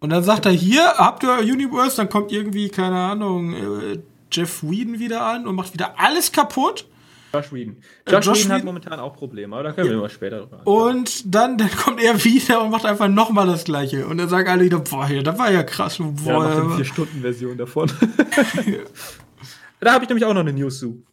Und 0.00 0.10
dann 0.10 0.22
sagt 0.22 0.46
er, 0.46 0.52
hier, 0.52 0.84
habt 0.96 1.22
ihr 1.22 1.38
Universe, 1.38 1.96
dann 1.96 2.08
kommt 2.08 2.30
irgendwie, 2.32 2.68
keine 2.68 2.96
Ahnung, 2.96 3.54
äh, 3.54 3.98
Jeff 4.30 4.62
Whedon 4.62 4.98
wieder 4.98 5.22
an 5.22 5.46
und 5.46 5.54
macht 5.54 5.72
wieder 5.72 5.98
alles 5.98 6.32
kaputt. 6.32 6.86
Josh 7.32 7.52
Whedon. 7.52 7.76
Äh, 8.04 8.12
Josh, 8.12 8.26
Josh 8.26 8.44
Whedon 8.44 8.52
hat 8.52 8.64
momentan 8.64 9.00
auch 9.00 9.14
Probleme, 9.14 9.56
aber 9.56 9.64
da 9.64 9.72
können 9.72 9.86
ja. 9.88 9.92
wir 9.94 10.00
mal 10.00 10.10
später 10.10 10.40
drüber 10.40 10.66
Und 10.66 11.34
dann, 11.34 11.56
dann 11.58 11.70
kommt 11.70 12.02
er 12.02 12.22
wieder 12.24 12.62
und 12.62 12.70
macht 12.70 12.84
einfach 12.84 13.08
nochmal 13.08 13.46
das 13.46 13.64
Gleiche. 13.64 14.06
Und 14.06 14.18
dann 14.18 14.28
sagen 14.28 14.48
alle 14.48 14.64
wieder, 14.64 14.80
boah, 14.80 15.08
das 15.08 15.38
war 15.38 15.50
ja 15.50 15.62
krass. 15.62 15.98
Boah, 15.98 16.32
ja, 16.32 16.38
macht 16.38 16.56
eine 16.56 16.84
4-Stunden-Version 16.84 17.56
davon. 17.56 17.90
da 19.80 19.92
habe 19.92 20.04
ich 20.04 20.08
nämlich 20.08 20.24
auch 20.24 20.34
noch 20.34 20.40
eine 20.40 20.52
News 20.52 20.78
zu. 20.78 21.04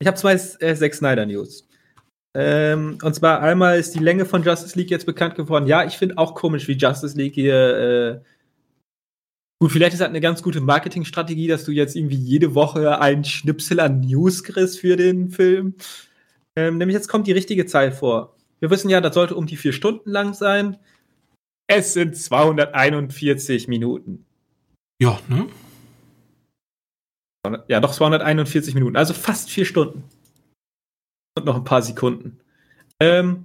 Ich 0.00 0.06
habe 0.06 0.16
zwei 0.16 0.34
äh, 0.34 0.74
Zack 0.74 0.94
Snyder 0.94 1.26
News. 1.26 1.67
Ähm, 2.34 2.98
und 3.02 3.14
zwar 3.14 3.40
einmal 3.40 3.78
ist 3.78 3.94
die 3.94 4.00
Länge 4.00 4.24
von 4.24 4.42
Justice 4.42 4.78
League 4.78 4.90
jetzt 4.90 5.06
bekannt 5.06 5.34
geworden. 5.34 5.66
Ja, 5.66 5.84
ich 5.84 5.96
finde 5.96 6.18
auch 6.18 6.34
komisch, 6.34 6.68
wie 6.68 6.76
Justice 6.76 7.16
League 7.16 7.34
hier. 7.34 7.54
Äh, 7.54 8.20
gut, 9.60 9.72
vielleicht 9.72 9.94
ist 9.94 10.00
das 10.00 10.08
eine 10.08 10.20
ganz 10.20 10.42
gute 10.42 10.60
Marketingstrategie, 10.60 11.48
dass 11.48 11.64
du 11.64 11.72
jetzt 11.72 11.96
irgendwie 11.96 12.16
jede 12.16 12.54
Woche 12.54 13.00
einen 13.00 13.24
Schnipsel 13.24 13.80
an 13.80 14.00
News 14.00 14.44
kriegst 14.44 14.78
für 14.78 14.96
den 14.96 15.30
Film. 15.30 15.74
Ähm, 16.56 16.78
nämlich 16.78 16.94
jetzt 16.94 17.08
kommt 17.08 17.26
die 17.26 17.32
richtige 17.32 17.66
Zeit 17.66 17.94
vor. 17.94 18.36
Wir 18.60 18.70
wissen 18.70 18.90
ja, 18.90 19.00
das 19.00 19.14
sollte 19.14 19.36
um 19.36 19.46
die 19.46 19.56
vier 19.56 19.72
Stunden 19.72 20.10
lang 20.10 20.34
sein. 20.34 20.76
Es 21.66 21.92
sind 21.92 22.16
241 22.16 23.68
Minuten. 23.68 24.24
Ja, 25.00 25.20
ne? 25.28 25.46
Ja, 27.68 27.80
doch 27.80 27.92
241 27.92 28.74
Minuten, 28.74 28.96
also 28.96 29.14
fast 29.14 29.50
vier 29.50 29.64
Stunden. 29.64 30.02
Und 31.38 31.46
noch 31.46 31.56
ein 31.56 31.64
paar 31.64 31.82
Sekunden. 31.82 32.40
Ähm, 33.00 33.44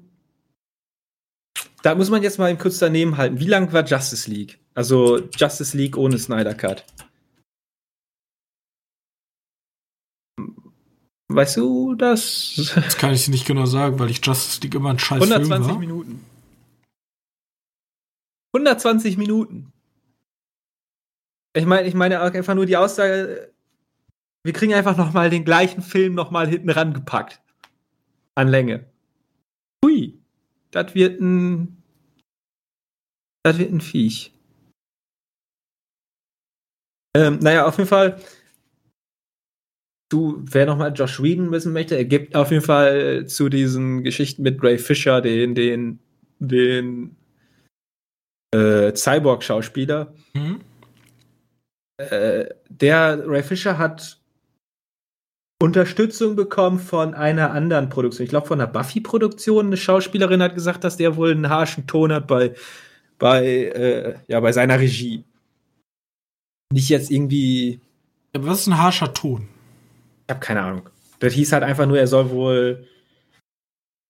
da 1.84 1.94
muss 1.94 2.10
man 2.10 2.24
jetzt 2.24 2.39
mal 2.39 2.58
kurz 2.58 2.80
daneben 2.80 3.18
halten. 3.18 3.39
Wie 3.39 3.46
lang 3.46 3.72
war 3.72 3.86
Justice 3.86 4.28
League? 4.30 4.60
Also 4.74 5.20
Justice 5.30 5.78
League 5.78 5.96
ohne 5.96 6.18
Snyder 6.18 6.56
Cut. 6.56 6.84
Weißt 11.28 11.58
du 11.58 11.94
das? 11.94 12.54
Das 12.74 12.98
kann 12.98 13.14
ich 13.14 13.28
nicht 13.28 13.46
genau 13.46 13.68
sagen, 13.68 14.00
weil 14.00 14.10
ich 14.10 14.26
Justice 14.26 14.62
League 14.62 14.74
immer 14.74 14.89
ein 14.89 15.00
scheiß 15.00 15.22
120 15.22 15.48
Film 15.52 15.68
war. 15.68 15.80
Minuten. 15.80 16.26
120 18.56 19.18
Minuten. 19.18 19.72
Ich 21.56 21.66
meine, 21.66 21.88
ich 21.88 21.94
meine 21.94 22.22
einfach 22.22 22.56
nur 22.56 22.66
die 22.66 22.78
Aussage, 22.78 23.54
wir 24.44 24.54
kriegen 24.54 24.74
einfach 24.74 24.98
noch 24.98 25.14
mal 25.14 25.30
den 25.30 25.46
gleichen 25.46 25.84
Film 25.84 26.16
noch 26.16 26.32
mal 26.32 26.48
hinten 26.48 26.72
rangepackt 26.72 27.43
an 28.36 28.47
Länge. 28.47 28.86
Hui, 29.84 30.19
das 30.71 30.95
wird 30.95 31.21
ein. 31.21 31.84
Das 33.43 33.57
wird 33.57 33.71
ein 33.71 33.81
Viech. 33.81 34.31
Ähm, 37.15 37.39
naja, 37.39 37.65
auf 37.65 37.77
jeden 37.77 37.89
Fall. 37.89 38.19
Du, 40.09 40.43
wer 40.43 40.65
nochmal 40.65 40.93
Josh 40.93 41.21
Whedon 41.21 41.51
wissen 41.51 41.73
möchte, 41.73 41.95
er 41.95 42.05
gibt 42.05 42.36
auf 42.36 42.51
jeden 42.51 42.63
Fall 42.63 43.25
zu 43.27 43.49
diesen 43.49 44.03
Geschichten 44.03 44.43
mit 44.43 44.61
Ray 44.63 44.77
Fisher, 44.77 45.21
den, 45.21 45.55
den, 45.55 45.99
den 46.39 47.15
äh, 48.53 48.93
Cyborg-Schauspieler. 48.93 50.13
Mhm. 50.34 50.61
Äh, 51.97 52.45
der 52.69 53.27
Ray 53.27 53.43
Fisher 53.43 53.77
hat 53.77 54.22
Unterstützung 55.64 56.36
bekommen 56.36 56.78
von 56.78 57.14
einer 57.14 57.51
anderen 57.51 57.88
Produktion. 57.88 58.26
Ich 58.26 58.30
glaube, 58.30 58.47
von 58.47 58.59
einer 58.59 58.70
Buffy-Produktion. 58.70 59.68
Eine 59.68 59.78
Schauspielerin 59.78 60.43
hat 60.43 60.55
gesagt, 60.55 60.84
dass 60.84 60.97
der 60.97 61.16
wohl 61.16 61.32
einen 61.32 61.47
harschen 61.47 61.88
Ton 61.88 62.11
hat 62.11 62.28
bei, 62.28 62.53
bei, 63.18 63.45
äh, 63.45 64.16
ja, 64.28 64.41
bei 64.41 64.51
seiner 64.51 64.78
Regie. 64.78 65.24
Nicht 66.74 66.89
jetzt 66.89 67.09
irgendwie. 67.09 67.80
Was 68.34 68.59
ist 68.59 68.68
ein 68.68 68.78
harscher 68.78 69.14
Ton? 69.14 69.47
Ich 70.28 70.32
habe 70.32 70.41
keine 70.41 70.64
Ahnung. 70.64 70.89
Das 71.20 71.32
hieß 71.32 71.53
halt 71.53 71.64
einfach 71.64 71.86
nur, 71.86 71.97
er 71.97 72.07
soll 72.07 72.30
wohl, 72.30 72.86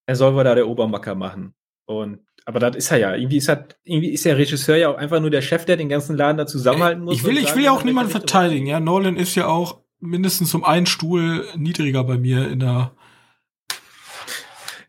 er 0.08 0.16
soll 0.16 0.34
wohl 0.34 0.43
da 0.43 0.56
der 0.56 0.68
Obermacker 0.68 1.14
machen. 1.14 1.54
Und 1.86 2.18
aber 2.45 2.58
das 2.58 2.76
ist 2.78 2.91
er 2.91 2.97
ja. 2.97 3.16
Irgendwie 3.16 3.38
ist, 3.38 3.47
er, 3.47 3.68
irgendwie 3.84 4.10
ist 4.10 4.26
der 4.26 4.39
Regisseur 4.39 4.78
ja 4.78 4.89
auch 4.89 4.97
einfach 4.97 5.20
nur 5.20 5.30
der 5.30 5.43
Chef, 5.43 5.66
der 5.66 5.78
den 5.78 5.89
ganzen 5.89 6.18
Laden 6.18 6.38
da 6.38 6.47
zusammenhalten 6.47 7.04
muss. 7.04 7.14
Ich 7.14 7.24
will, 7.24 7.38
ich 7.38 7.56
will 7.56 7.66
ja 7.66 7.74
auch 7.74 7.84
niemanden 7.84 8.10
verteidigen. 8.10 8.66
Ja, 8.66 8.80
Nolan 8.80 9.18
ist 9.18 9.36
ja 9.36 9.45
auch 9.45 9.83
mindestens 10.04 10.54
um 10.54 10.64
einen 10.64 10.86
Stuhl 10.86 11.47
niedriger 11.56 12.04
bei 12.04 12.18
mir 12.18 12.49
in 12.49 12.60
der. 12.60 12.91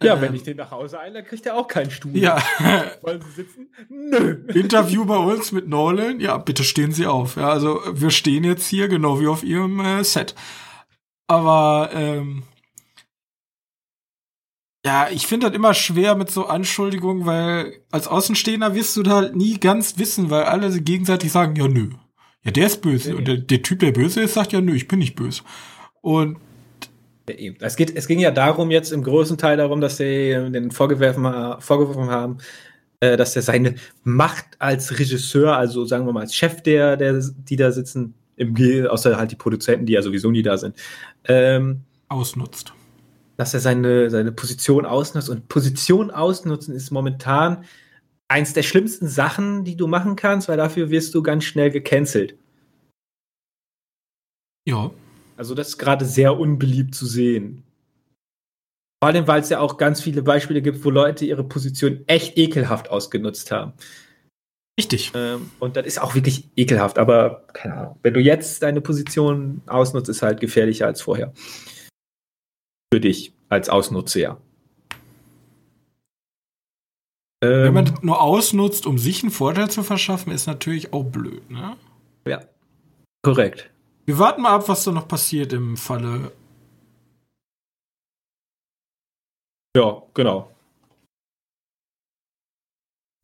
Ja, 0.03 0.17
äh, 0.17 0.21
wenn 0.21 0.35
ich 0.35 0.43
den 0.43 0.57
nach 0.57 0.71
Hause 0.71 0.99
einlade, 0.99 1.27
kriegt 1.27 1.47
er 1.47 1.57
auch 1.57 1.69
keinen 1.69 1.91
Stuhl. 1.91 2.17
Ja. 2.17 2.43
Wollen 3.03 3.23
Sie 3.23 3.31
sitzen? 3.31 3.69
Nö. 3.89 4.45
Interview 4.55 5.05
bei 5.05 5.17
uns 5.17 5.53
mit 5.53 5.69
Nolan. 5.69 6.21
Ja, 6.21 6.37
bitte 6.37 6.65
stehen 6.65 6.93
Sie 6.93 7.07
auf. 7.07 7.37
Ja, 7.37 7.49
also 7.49 7.81
wir 7.93 8.11
stehen 8.11 8.45
jetzt 8.45 8.67
hier 8.67 8.89
genau 8.89 9.21
wie 9.21 9.29
auf 9.29 9.43
Ihrem 9.43 9.81
äh, 9.81 10.05
Set. 10.05 10.35
Aber 11.27 11.91
ähm, 11.95 12.43
ja, 14.85 15.09
ich 15.11 15.27
finde 15.27 15.47
das 15.47 15.57
immer 15.57 15.73
schwer 15.73 16.15
mit 16.15 16.31
so 16.31 16.47
Anschuldigungen, 16.47 17.25
weil 17.25 17.81
als 17.91 18.07
Außenstehender 18.07 18.75
wirst 18.75 18.97
du 18.97 19.03
da 19.03 19.13
halt 19.13 19.35
nie 19.35 19.59
ganz 19.59 19.97
wissen, 19.97 20.29
weil 20.29 20.45
alle 20.45 20.79
gegenseitig 20.83 21.33
sagen, 21.33 21.57
ja 21.57 21.67
nö, 21.67 21.89
ja, 22.45 22.51
der 22.51 22.67
ist 22.67 22.83
böse. 22.83 23.11
Ja, 23.11 23.17
Und 23.17 23.27
der, 23.27 23.39
der, 23.39 23.63
Typ, 23.63 23.81
der 23.81 23.93
böse 23.93 24.23
ist, 24.23 24.35
sagt 24.35 24.53
ja, 24.53 24.61
nö, 24.61 24.75
ich 24.75 24.89
bin 24.89 24.99
nicht 24.99 25.17
böse. 25.17 25.43
Und 26.03 26.37
es, 27.27 27.77
geht, 27.77 27.97
es 27.97 28.07
ging 28.07 28.19
ja 28.19 28.31
darum, 28.31 28.71
jetzt 28.71 28.93
im 28.93 29.03
größten 29.03 29.39
Teil 29.39 29.57
darum, 29.57 29.81
dass 29.81 29.97
sie 29.97 30.31
den 30.51 30.71
vorgeworfen, 30.71 31.61
vorgeworfen 31.61 32.11
haben, 32.11 32.39
äh, 33.01 33.17
dass 33.17 33.35
er 33.35 33.43
seine 33.43 33.77
Macht 34.03 34.45
als 34.59 34.99
Regisseur, 34.99 35.57
also 35.57 35.87
sagen 35.87 36.07
wir 36.07 36.13
mal 36.13 36.21
als 36.21 36.35
Chef 36.35 36.63
der, 36.63 36.97
der 36.99 37.19
die 37.49 37.57
da 37.57 37.73
sitzen, 37.73 38.15
im 38.37 38.55
außer 38.89 39.17
halt 39.17 39.31
die 39.31 39.37
Produzenten, 39.37 39.87
die 39.87 39.95
ja 39.95 40.03
sowieso 40.03 40.31
nie 40.31 40.43
da 40.43 40.59
sind, 40.59 40.77
ähm, 41.25 41.81
ausnutzt. 42.09 42.75
Dass 43.37 43.55
er 43.55 43.61
seine, 43.61 44.11
seine 44.11 44.33
Position 44.33 44.85
ausnutzt. 44.85 45.29
Und 45.29 45.49
Position 45.49 46.11
ausnutzen 46.11 46.75
ist 46.75 46.91
momentan 46.91 47.65
eins 48.35 48.53
der 48.53 48.65
schlimmsten 48.65 49.07
Sachen, 49.07 49.63
die 49.63 49.77
du 49.77 49.87
machen 49.87 50.17
kannst, 50.17 50.49
weil 50.49 50.57
dafür 50.57 50.91
wirst 50.91 51.15
du 51.15 51.23
ganz 51.23 51.45
schnell 51.45 51.71
gecancelt. 51.71 52.37
Ja. 54.67 54.91
Also 55.37 55.55
das 55.55 55.69
ist 55.69 55.79
gerade 55.79 56.05
sehr 56.05 56.37
unbeliebt 56.37 56.97
zu 56.97 57.07
sehen. 57.07 57.63
Vor 59.01 59.09
allem, 59.09 59.29
weil 59.29 59.41
es 59.41 59.51
ja 59.51 59.61
auch 59.61 59.77
ganz 59.77 60.01
viele 60.01 60.23
Beispiele 60.23 60.63
gibt, 60.63 60.85
wo 60.85 60.91
Leute 60.91 61.25
ihre 61.25 61.45
Position 61.45 62.03
echt 62.09 62.37
ekelhaft 62.37 62.91
ausgenutzt 62.91 63.53
haben. 63.53 63.73
Richtig. 64.81 65.13
Ähm, 65.15 65.53
und 65.61 65.77
das 65.77 65.87
ist 65.87 66.03
auch 66.03 66.17
wirklich 66.17 66.49
ekelhaft. 66.57 66.99
Aber 66.99 67.47
keine 67.53 67.77
Ahnung. 67.77 68.01
Wenn 68.03 68.15
du 68.15 68.21
jetzt 68.21 68.65
deine 68.65 68.81
Position 68.81 69.63
ausnutzt, 69.67 70.09
ist 70.09 70.23
halt 70.23 70.41
gefährlicher 70.41 70.87
als 70.87 71.03
vorher. 71.03 71.33
Für 72.93 73.01
dich 73.01 73.33
als 73.49 73.69
Ausnutzer. 73.69 74.41
Wenn 77.45 77.67
Ähm, 77.67 77.75
man 77.75 77.85
das 77.87 78.03
nur 78.03 78.21
ausnutzt, 78.21 78.87
um 78.87 78.99
sich 78.99 79.23
einen 79.23 79.33
Vorteil 79.33 79.71
zu 79.71 79.83
verschaffen, 79.83 80.33
ist 80.33 80.47
natürlich 80.47 80.93
auch 80.93 81.05
blöd, 81.05 81.51
ne? 81.51 81.77
ja. 82.27 82.41
Korrekt. 83.23 83.71
Wir 84.07 84.19
warten 84.19 84.43
mal 84.43 84.51
ab, 84.51 84.69
was 84.69 84.85
da 84.85 84.93
noch 84.93 85.09
passiert 85.09 85.53
im 85.55 85.77
Falle. 85.79 86.33
Ja, 89.77 90.03
genau. 90.13 90.51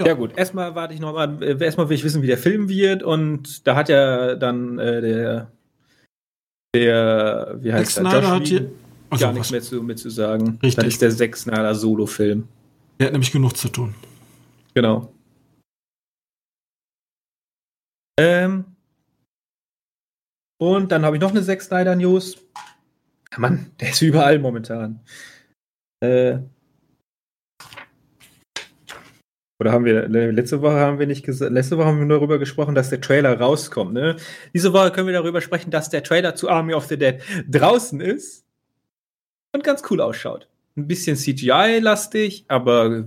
Ja. 0.05 0.14
Gut, 0.14 0.37
erstmal 0.39 0.75
warte 0.75 0.95
ich 0.95 1.01
nochmal, 1.01 1.43
äh, 1.43 1.62
erstmal 1.62 1.89
will 1.91 1.97
ich 1.97 2.05
wissen, 2.05 2.23
wie 2.23 2.27
der 2.27 2.39
Film 2.39 2.71
wird 2.71 3.03
und 3.03 3.66
da 3.66 3.77
hat 3.77 3.91
ja 3.91 4.35
dann 4.35 4.79
äh, 4.79 5.03
der, 5.03 5.53
der, 6.75 7.59
wie 7.61 7.73
heißt 7.73 7.93
Zack 7.97 8.05
der, 8.05 8.12
Snyder 8.12 8.31
hat 8.31 8.47
hier. 8.47 8.71
Also, 9.11 9.25
gar 9.27 9.33
nichts 9.35 9.51
mehr 9.51 9.61
zu, 9.61 9.83
mit 9.83 9.99
zu 9.99 10.09
sagen. 10.09 10.59
Richtig. 10.62 10.77
Das 10.77 10.87
ist 10.87 11.03
der 11.03 11.11
Zack 11.11 11.37
Snyder 11.37 11.75
Solo-Film. 11.75 12.49
der 12.99 13.09
hat 13.09 13.12
nämlich 13.12 13.33
genug 13.33 13.57
zu 13.57 13.68
tun. 13.68 13.95
Genau. 14.75 15.12
Ähm, 18.18 18.77
und 20.61 20.93
dann 20.93 21.05
habe 21.05 21.16
ich 21.16 21.23
noch 21.23 21.31
eine 21.31 21.43
Zack 21.43 21.62
Snyder 21.62 21.97
News. 21.97 22.37
Mann, 23.39 23.71
der 23.81 23.91
ist 23.91 24.03
überall 24.03 24.39
momentan. 24.39 25.01
Äh, 26.03 26.39
oder 29.61 29.73
haben 29.73 29.85
wir, 29.85 30.09
letzte 30.09 30.62
Woche 30.62 30.77
haben 30.77 30.99
wir 30.99 31.07
nicht 31.07 31.27
letzte 31.27 31.77
Woche 31.77 31.87
haben 31.87 31.99
wir 31.99 32.07
nur 32.07 32.16
darüber 32.18 32.39
gesprochen, 32.39 32.75
dass 32.75 32.89
der 32.89 33.03
Trailer 33.03 33.39
rauskommt, 33.39 33.93
ne? 33.93 34.16
Diese 34.55 34.73
Woche 34.73 34.91
können 34.91 35.07
wir 35.07 35.12
darüber 35.12 35.43
sprechen, 35.43 35.71
dass 35.71 35.91
der 35.91 36.03
Trailer 36.03 36.35
zu 36.35 36.49
Army 36.49 36.73
of 36.73 36.87
the 36.87 36.97
Dead 36.97 37.21
draußen 37.49 38.01
ist 38.01 38.47
und 39.53 39.62
ganz 39.62 39.83
cool 39.91 40.01
ausschaut. 40.01 40.49
Ein 40.77 40.87
bisschen 40.87 41.16
CGI-lastig, 41.16 42.47
aber 42.49 43.05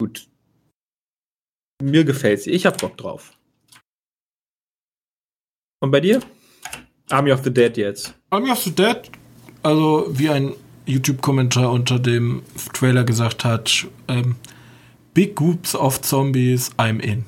gut. 0.00 0.28
Mir 1.82 2.04
gefällt's. 2.04 2.46
Ich 2.46 2.64
hab 2.64 2.78
Bock 2.78 2.96
drauf. 2.96 3.32
Und 5.80 5.90
bei 5.90 6.00
dir? 6.00 6.20
Army 7.10 7.32
of 7.32 7.42
the 7.42 7.52
Dead 7.52 7.76
jetzt. 7.76 8.14
Army 8.30 8.50
of 8.50 8.58
the 8.58 8.72
Dead, 8.72 9.10
also 9.62 10.06
wie 10.10 10.30
ein 10.30 10.54
YouTube-Kommentar 10.86 11.70
unter 11.70 11.98
dem 11.98 12.42
Trailer 12.72 13.04
gesagt 13.04 13.44
hat, 13.44 13.86
ähm, 14.08 14.36
Big 15.12 15.36
Groups 15.36 15.74
of 15.74 16.00
Zombies, 16.00 16.70
I'm 16.78 17.00
in. 17.00 17.24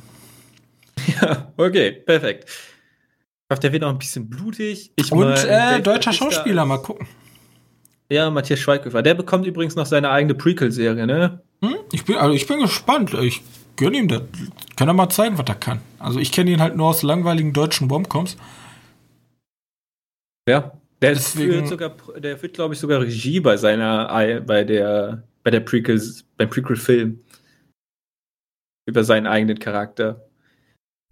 Ja, 1.21 1.53
okay, 1.57 1.91
perfekt. 1.91 2.45
Ich 2.49 3.51
hoffe, 3.51 3.61
der 3.61 3.73
wird 3.73 3.83
noch 3.83 3.91
ein 3.91 3.99
bisschen 3.99 4.31
blutig. 4.31 4.93
Ich 4.97 5.13
Und 5.13 5.45
äh, 5.45 5.83
deutscher 5.83 6.13
Schauspieler, 6.13 6.65
mal 6.65 6.79
gucken. 6.79 7.07
Ja, 8.09 8.31
Matthias 8.31 8.61
Schweighöfer. 8.61 9.03
Der 9.03 9.15
bekommt 9.15 9.47
übrigens 9.47 9.75
noch 9.75 9.87
seine 9.87 10.11
eigene 10.11 10.35
Prequel-Serie, 10.35 11.07
ne? 11.07 11.43
Hm? 11.63 11.75
Ich, 11.93 12.05
bin, 12.05 12.17
also 12.17 12.33
ich 12.33 12.47
bin 12.47 12.61
gespannt. 12.61 13.13
Ich 13.15 13.43
gönne 13.77 13.99
ihm 13.99 14.09
das. 14.09 14.22
Kann 14.77 14.89
er 14.89 14.95
mal 14.95 15.09
zeigen, 15.09 15.39
was 15.39 15.47
er 15.49 15.55
kann. 15.55 15.81
Also 15.99 16.18
ich 16.18 16.33
kenne 16.33 16.51
ihn 16.51 16.61
halt 16.61 16.77
nur 16.77 16.89
aus 16.89 17.03
langweiligen 17.03 17.53
deutschen 17.53 17.89
Bombencoms. 17.89 18.37
Ja. 20.49 20.72
Der 21.03 21.14
Deswegen- 21.14 21.53
führt 21.53 21.68
sogar, 21.68 21.97
der 22.18 22.39
führt, 22.39 22.55
glaube 22.55 22.75
ich, 22.75 22.81
sogar 22.81 23.01
Regie 23.03 23.41
bei 23.41 23.57
seiner, 23.57 24.07
bei 24.41 24.64
der, 24.64 25.22
bei 25.43 25.51
der 25.51 25.61
Prequel, 25.61 26.01
beim 26.37 26.49
Prequel-Film. 26.49 27.20
Über 28.87 29.05
seinen 29.05 29.27
eigenen 29.27 29.59
Charakter. 29.59 30.29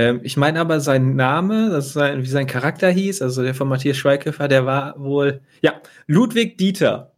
Ähm, 0.00 0.20
ich 0.22 0.36
meine 0.36 0.60
aber 0.60 0.80
sein 0.80 1.16
Name, 1.16 1.70
das 1.70 1.92
sein, 1.92 2.22
wie 2.22 2.26
sein 2.26 2.46
Charakter 2.46 2.90
hieß, 2.90 3.22
also 3.22 3.42
der 3.42 3.54
von 3.54 3.68
Matthias 3.68 3.96
Schweighöfer, 3.96 4.48
der 4.48 4.66
war 4.66 4.98
wohl, 4.98 5.40
ja, 5.62 5.80
Ludwig 6.06 6.58
Dieter. 6.58 7.12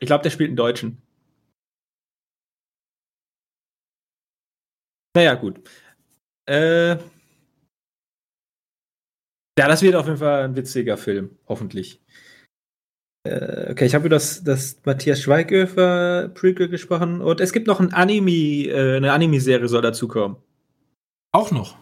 Ich 0.00 0.06
glaube, 0.06 0.22
der 0.22 0.30
spielt 0.30 0.48
einen 0.48 0.56
Deutschen. 0.56 0.98
Naja, 5.14 5.34
gut. 5.34 5.60
Äh, 6.46 6.96
ja, 9.56 9.68
das 9.68 9.82
wird 9.82 9.94
auf 9.94 10.06
jeden 10.06 10.18
Fall 10.18 10.44
ein 10.44 10.56
witziger 10.56 10.96
Film, 10.96 11.38
hoffentlich. 11.46 12.02
Äh, 13.26 13.70
okay, 13.70 13.86
ich 13.86 13.94
habe 13.94 14.06
über 14.06 14.16
das, 14.16 14.42
das 14.44 14.80
Matthias 14.84 15.22
Schweighöfer 15.22 16.28
Prequel 16.34 16.68
gesprochen 16.68 17.22
und 17.22 17.40
es 17.40 17.52
gibt 17.52 17.66
noch 17.66 17.80
ein 17.80 17.92
Anime, 17.92 18.68
äh, 18.68 18.96
eine 18.96 19.12
Anime-Serie 19.12 19.68
soll 19.68 19.82
dazukommen. 19.82 20.36
Auch 21.32 21.50
noch. 21.50 21.76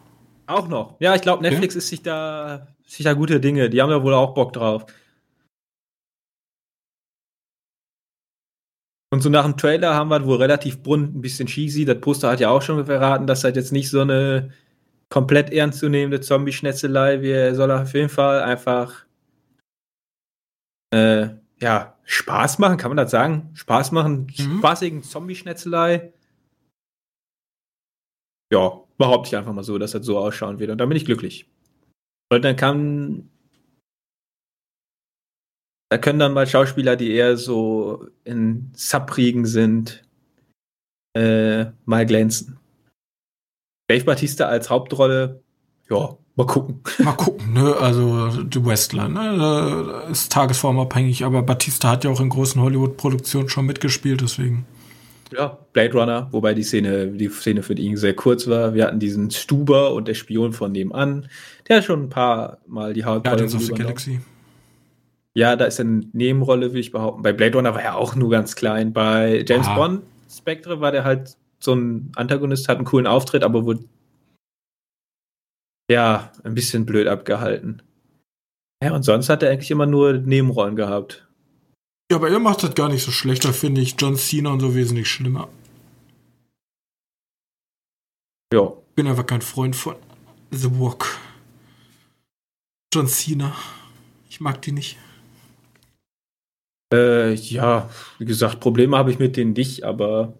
Auch 0.47 0.69
noch. 0.69 0.97
Ja, 1.01 1.15
ich 1.15 1.23
glaube, 1.23 1.43
Netflix 1.43 1.75
ist 1.75 1.89
sich 1.89 2.03
da, 2.03 2.69
sich 2.87 3.05
da 3.05 3.15
gute 3.15 3.41
Dinge. 3.41 3.71
Die 3.71 3.81
haben 3.81 3.91
da 3.91 4.03
wohl 4.03 4.15
auch 4.15 4.35
Bock 4.35 4.53
drauf. 4.53 4.87
Und 9.13 9.21
so 9.21 9.29
nach 9.29 9.45
dem 9.45 9.59
Trailer 9.59 9.95
haben 9.95 10.09
wir 10.09 10.25
wohl 10.25 10.39
relativ 10.39 10.83
bunt, 10.83 11.15
ein 11.15 11.21
bisschen 11.21 11.47
cheesy. 11.47 11.85
Das 11.85 12.01
Poster 12.01 12.31
hat 12.31 12.41
ja 12.41 12.49
auch 12.49 12.63
schon 12.63 12.85
verraten, 12.87 13.27
dass 13.27 13.43
das 13.43 13.55
jetzt 13.55 13.71
nicht 13.73 13.91
so 13.91 14.01
eine 14.01 14.53
komplett 15.11 15.53
ernstzunehmende 15.53 16.23
Zombie-Schnetzelei 16.23 17.21
wird. 17.21 17.55
Soll 17.57 17.71
auf 17.71 17.93
jeden 17.93 18.09
Fall 18.09 18.41
einfach 18.41 19.05
äh, 20.95 21.29
ja, 21.61 21.99
Spaß 22.05 22.59
machen, 22.59 22.79
kann 22.79 22.91
man 22.91 22.97
das 22.97 23.11
sagen? 23.11 23.51
Spaß 23.55 23.93
machen, 23.93 24.29
Mhm. 24.39 24.59
spaßigen 24.59 25.03
Zombie-Schnetzelei. 25.03 26.13
Ja, 28.51 28.81
behaupte 28.97 29.29
ich 29.29 29.37
einfach 29.37 29.53
mal 29.53 29.63
so, 29.63 29.77
dass 29.79 29.93
das 29.93 30.07
so 30.07 30.19
ausschauen 30.19 30.59
wird. 30.59 30.71
Und 30.71 30.79
dann 30.79 30.89
bin 30.89 30.97
ich 30.97 31.05
glücklich. 31.05 31.51
Und 32.31 32.43
dann 32.45 32.57
kann. 32.57 33.29
Da 35.93 35.99
können 35.99 36.19
dann 36.19 36.33
mal 36.33 36.47
Schauspieler, 36.47 36.97
die 36.97 37.13
eher 37.13 37.37
so 37.37 38.07
in 38.25 38.71
Subriegen 38.75 39.45
sind, 39.45 40.03
äh, 41.13 41.67
mal 41.85 42.07
glänzen. 42.07 42.57
Dave 43.91 44.05
Batista 44.05 44.47
als 44.47 44.71
Hauptrolle, 44.71 45.43
ja, 45.91 46.17
mal 46.35 46.47
gucken. 46.47 46.81
Mal 47.05 47.13
gucken, 47.13 47.53
ne? 47.53 47.77
Also 47.77 48.31
The 48.31 48.65
Westler, 48.65 49.11
ne? 49.11 50.07
Ist 50.11 50.33
tagesformabhängig, 50.33 51.27
aber 51.27 51.43
Batista 51.43 51.91
hat 51.91 52.05
ja 52.05 52.11
auch 52.11 52.21
in 52.21 52.31
großen 52.31 52.63
Hollywood-Produktionen 52.63 53.51
schon 53.51 53.67
mitgespielt, 53.67 54.23
deswegen. 54.23 54.65
Ja, 55.31 55.59
Blade 55.75 55.93
Runner, 55.93 56.29
wobei 56.31 56.55
die 56.55 56.63
Szene, 56.63 57.09
die 57.09 57.29
Szene 57.29 57.63
für 57.63 57.75
ihn 57.75 57.99
sehr 57.99 58.17
kurz 58.17 58.49
war. 58.49 58.73
Wir 58.73 58.87
hatten 58.87 58.99
diesen 58.99 59.31
Stuber 59.31 59.93
und 59.93 60.09
der 60.09 60.15
Spion 60.15 60.55
von 60.55 60.73
nebenan. 60.73 61.29
Der 61.69 61.77
hat 61.77 61.85
schon 61.85 62.05
ein 62.05 62.09
paar 62.09 62.61
Mal 62.67 62.95
die 62.95 63.05
Hauptrolle 63.05 63.37
Guardians 63.37 63.55
of 63.55 63.61
the. 63.61 63.75
Galaxy. 63.75 64.21
Ja, 65.35 65.57
da 65.57 65.65
ist 65.65 65.81
eine 65.81 66.01
Nebenrolle, 66.13 66.71
würde 66.71 66.81
ich 66.81 66.93
behaupten. 66.93 67.23
Bei 67.23 67.33
Blade 67.33 67.57
Runner 67.57 67.75
war 67.75 67.83
er 67.83 67.97
auch 67.97 68.15
nur 68.15 68.31
ganz 68.31 68.55
klein. 68.55 68.93
Bei 68.93 69.45
James 69.49 69.67
Ah. 69.67 69.77
Bond 69.77 70.03
Spectre 70.31 70.81
war 70.81 70.93
der 70.93 71.05
halt 71.05 71.37
so 71.59 71.75
ein 71.75 72.13
Antagonist, 72.17 72.69
hat 72.69 72.77
einen 72.77 72.87
coolen 72.87 73.07
Auftritt, 73.07 73.43
aber 73.43 73.65
wurde 73.65 73.85
ja 75.91 76.33
ein 76.45 76.55
bisschen 76.55 76.85
blöd 76.85 77.07
abgehalten. 77.07 77.83
Ja, 78.83 78.95
und 78.95 79.05
sonst 79.05 79.29
hat 79.29 79.43
er 79.43 79.51
eigentlich 79.51 79.71
immer 79.71 79.87
nur 79.87 80.15
Nebenrollen 80.15 80.77
gehabt. 80.77 81.27
Ja, 82.11 82.17
aber 82.19 82.29
er 82.31 82.39
macht 82.41 82.63
das 82.63 82.75
gar 82.75 82.89
nicht 82.89 83.05
so 83.05 83.11
schlecht. 83.11 83.45
Da 83.45 83.53
finde 83.53 83.81
ich 83.81 83.95
John 83.99 84.17
Cena 84.17 84.51
und 84.51 84.61
so 84.61 84.75
wesentlich 84.75 85.09
schlimmer. 85.09 85.49
Ja. 88.53 88.73
Bin 88.95 89.07
einfach 89.07 89.25
kein 89.25 89.41
Freund 89.41 89.75
von 89.75 89.97
The 90.51 90.79
Walk. 90.79 91.19
John 92.93 93.07
Cena. 93.07 93.57
Ich 94.29 94.41
mag 94.41 94.61
die 94.61 94.73
nicht. 94.73 94.99
Äh, 96.93 97.35
ja, 97.35 97.89
wie 98.19 98.25
gesagt, 98.25 98.61
Probleme 98.61 98.97
habe 98.97 99.11
ich 99.11 99.19
mit 99.19 99.37
denen 99.37 99.53
nicht, 99.53 99.85
aber 99.85 100.35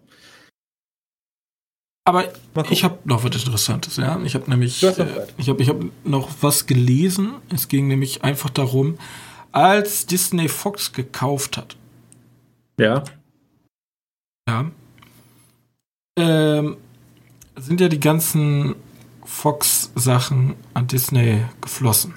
Aber 2.05 2.25
ich 2.69 2.83
habe 2.83 2.99
noch 3.05 3.23
was 3.23 3.35
Interessantes, 3.35 3.97
ja. 3.97 4.21
Ich 4.23 4.35
habe 4.35 4.49
nämlich, 4.49 4.83
äh, 4.83 4.97
was. 4.97 5.27
ich 5.37 5.49
habe 5.49 5.61
ich 5.61 5.69
hab 5.69 5.77
noch 6.03 6.29
was 6.41 6.65
gelesen. 6.67 7.35
Es 7.53 7.67
ging 7.67 7.87
nämlich 7.87 8.23
einfach 8.23 8.49
darum, 8.49 8.97
als 9.51 10.05
Disney 10.05 10.49
Fox 10.49 10.91
gekauft 10.93 11.57
hat, 11.57 11.77
ja. 12.79 13.03
ja, 14.49 14.71
ähm, 16.17 16.77
sind 17.55 17.81
ja 17.81 17.87
die 17.87 17.99
ganzen 17.99 18.75
Fox-Sachen 19.25 20.55
an 20.73 20.87
Disney 20.87 21.45
geflossen. 21.61 22.13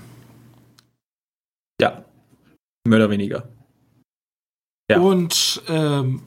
Ja. 1.81 2.05
Mehr 2.87 2.99
oder 2.99 3.11
weniger. 3.11 3.49
Ja. 4.91 5.01
Und 5.01 5.63
ähm, 5.69 6.23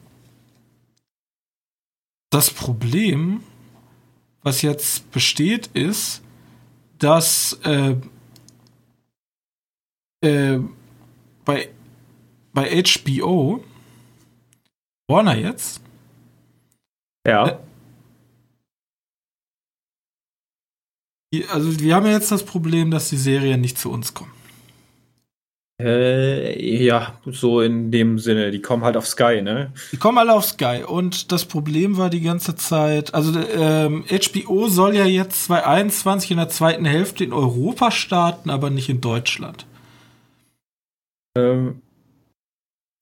das 2.30 2.50
Problem, 2.50 3.42
was 4.42 4.62
jetzt 4.62 5.10
besteht, 5.10 5.68
ist, 5.68 6.22
dass 6.98 7.58
äh, 7.64 7.96
äh, 10.22 10.60
bei, 11.44 11.70
bei 12.52 12.82
HBO 12.82 13.64
Warner 15.08 15.36
jetzt 15.36 15.80
Ja. 17.26 17.60
Also 21.48 21.78
wir 21.78 21.94
haben 21.94 22.06
ja 22.06 22.12
jetzt 22.12 22.32
das 22.32 22.44
Problem, 22.44 22.90
dass 22.90 23.08
die 23.08 23.16
Serien 23.16 23.60
nicht 23.60 23.78
zu 23.78 23.90
uns 23.90 24.14
kommen. 24.14 24.32
Äh, 25.82 26.84
ja, 26.84 27.14
so 27.26 27.60
in 27.60 27.90
dem 27.90 28.18
Sinne, 28.18 28.50
die 28.50 28.60
kommen 28.60 28.84
halt 28.84 28.96
auf 28.96 29.06
Sky, 29.06 29.40
ne? 29.40 29.72
Die 29.92 29.96
kommen 29.96 30.18
alle 30.18 30.34
auf 30.34 30.44
Sky 30.44 30.82
und 30.86 31.32
das 31.32 31.44
Problem 31.46 31.96
war 31.96 32.10
die 32.10 32.20
ganze 32.20 32.54
Zeit, 32.54 33.14
also 33.14 33.38
ähm, 33.38 34.04
HBO 34.08 34.68
soll 34.68 34.94
ja 34.94 35.06
jetzt 35.06 35.44
2021 35.44 36.32
in 36.32 36.36
der 36.36 36.48
zweiten 36.48 36.84
Hälfte 36.84 37.24
in 37.24 37.32
Europa 37.32 37.90
starten, 37.90 38.50
aber 38.50 38.68
nicht 38.68 38.88
in 38.88 39.00
Deutschland. 39.00 39.66
Ähm, 41.38 41.80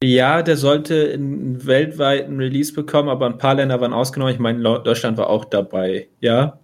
ja, 0.03 0.43
der 0.43 0.57
sollte 0.57 1.13
einen 1.13 1.67
weltweiten 1.67 2.37
Release 2.37 2.73
bekommen, 2.73 3.09
aber 3.09 3.27
ein 3.27 3.39
paar 3.39 3.55
Länder 3.55 3.81
waren 3.81 3.93
ausgenommen. 3.93 4.33
Ich 4.33 4.41
meine, 4.41 4.63
Deutschland 4.63 5.19
war 5.19 5.29
auch 5.29 5.45
dabei, 5.45 6.09
ja? 6.21 6.59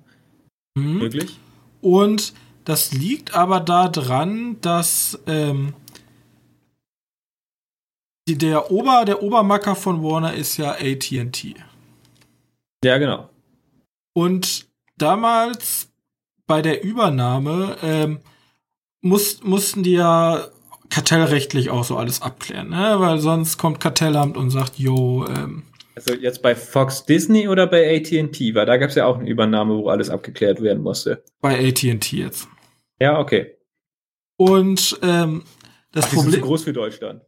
Mhm. 0.76 1.00
Wirklich? 1.00 1.38
Und 1.80 2.32
das 2.64 2.92
liegt 2.92 3.34
aber 3.34 3.60
daran, 3.60 4.56
dass 4.60 5.20
ähm, 5.26 5.74
die, 8.26 8.38
der 8.38 8.70
Ober, 8.70 9.04
der 9.04 9.22
Obermacker 9.22 9.74
von 9.74 10.02
Warner 10.02 10.34
ist 10.34 10.56
ja 10.56 10.72
AT&T. 10.72 11.54
Ja, 12.84 12.98
genau. 12.98 13.28
Und 14.14 14.66
damals 14.96 15.90
bei 16.46 16.62
der 16.62 16.82
Übernahme 16.82 17.76
ähm, 17.82 18.20
muss, 19.00 19.42
mussten 19.42 19.82
die 19.82 19.92
ja 19.92 20.48
kartellrechtlich 20.90 21.70
auch 21.70 21.84
so 21.84 21.96
alles 21.96 22.22
abklären, 22.22 22.70
ne? 22.70 22.96
weil 22.98 23.18
sonst 23.18 23.58
kommt 23.58 23.80
Kartellamt 23.80 24.36
und 24.36 24.50
sagt, 24.50 24.78
jo. 24.78 25.26
Ähm, 25.26 25.64
also 25.96 26.14
jetzt 26.14 26.42
bei 26.42 26.54
Fox 26.54 27.04
Disney 27.04 27.48
oder 27.48 27.66
bei 27.66 27.96
AT&T, 27.96 28.54
weil 28.54 28.66
da 28.66 28.76
gab 28.76 28.90
es 28.90 28.96
ja 28.96 29.06
auch 29.06 29.18
eine 29.18 29.28
Übernahme, 29.28 29.76
wo 29.76 29.88
alles 29.88 30.10
abgeklärt 30.10 30.60
werden 30.60 30.82
musste. 30.82 31.24
Bei 31.40 31.58
AT&T 31.58 32.16
jetzt. 32.16 32.48
Ja, 33.00 33.18
okay. 33.18 33.56
Und 34.36 34.98
ähm, 35.02 35.44
das 35.92 36.06
Ach, 36.06 36.14
Problem. 36.14 36.34
Ist 36.34 36.40
zu 36.40 36.46
groß 36.46 36.64
für 36.64 36.72
Deutschland 36.72 37.22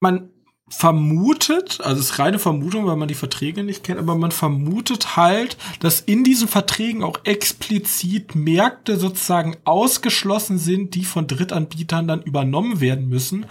man 0.00 0.30
vermutet, 0.70 1.80
also 1.82 2.00
es 2.00 2.10
ist 2.10 2.18
reine 2.18 2.38
Vermutung, 2.38 2.86
weil 2.86 2.96
man 2.96 3.08
die 3.08 3.14
Verträge 3.14 3.64
nicht 3.64 3.84
kennt, 3.84 3.98
aber 3.98 4.14
man 4.16 4.32
vermutet 4.32 5.16
halt, 5.16 5.56
dass 5.80 6.00
in 6.00 6.24
diesen 6.24 6.46
Verträgen 6.46 7.02
auch 7.02 7.20
explizit 7.24 8.34
Märkte 8.34 8.98
sozusagen 8.98 9.56
ausgeschlossen 9.64 10.58
sind, 10.58 10.94
die 10.94 11.04
von 11.04 11.26
Drittanbietern 11.26 12.06
dann 12.06 12.22
übernommen 12.22 12.80
werden 12.80 13.08
müssen. 13.08 13.46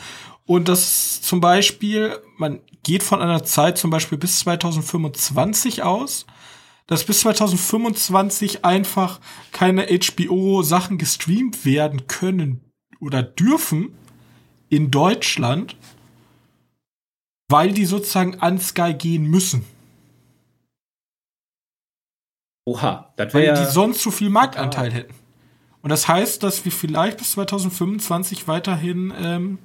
Und 0.46 0.70
das 0.70 1.22
zum 1.22 1.42
Beispiel, 1.42 2.20
man 2.38 2.60
geht 2.84 3.04
von 3.04 3.22
einer 3.22 3.44
Zeit 3.44 3.78
zum 3.78 3.90
Beispiel 3.90 4.18
bis 4.18 4.40
2025 4.40 5.84
aus, 5.84 6.28
dass 6.86 7.04
bis 7.04 7.22
2025 7.22 8.64
einfach 8.64 9.20
keine 9.52 9.88
HBO-Sachen 9.88 10.98
gestreamt 10.98 11.66
werden 11.66 12.08
können 12.08 12.62
oder 13.02 13.24
dürfen 13.24 13.94
in 14.70 14.90
Deutschland 14.90 15.76
weil 17.48 17.72
die 17.74 17.86
sozusagen 17.86 18.40
an 18.40 18.60
Sky 18.60 18.94
gehen 18.94 19.24
müssen. 19.30 19.66
Oha, 22.66 23.14
das 23.16 23.34
wäre 23.34 23.56
Weil 23.56 23.66
die 23.66 23.72
sonst 23.72 24.02
zu 24.02 24.12
viel 24.12 24.30
Marktanteil 24.30 24.92
hätten. 24.92 25.14
Und 25.82 25.90
das 25.90 26.08
heißt, 26.08 26.44
dass 26.44 26.66
wir 26.66 26.72
vielleicht 26.72 27.18
bis 27.18 27.32
2025 27.32 28.48
weiterhin 28.48 29.14
ähm, 29.18 29.58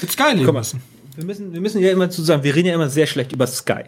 mit 0.00 0.10
Sky 0.10 0.32
leben 0.34 0.52
müssen. 0.52 0.82
Wir 1.14 1.24
müssen. 1.24 1.52
Wir 1.52 1.60
müssen 1.60 1.80
ja 1.80 1.92
immer 1.92 2.10
zusammen, 2.10 2.42
wir 2.42 2.54
reden 2.54 2.68
ja 2.68 2.74
immer 2.74 2.88
sehr 2.88 3.06
schlecht 3.06 3.32
über 3.32 3.46
Sky. 3.46 3.84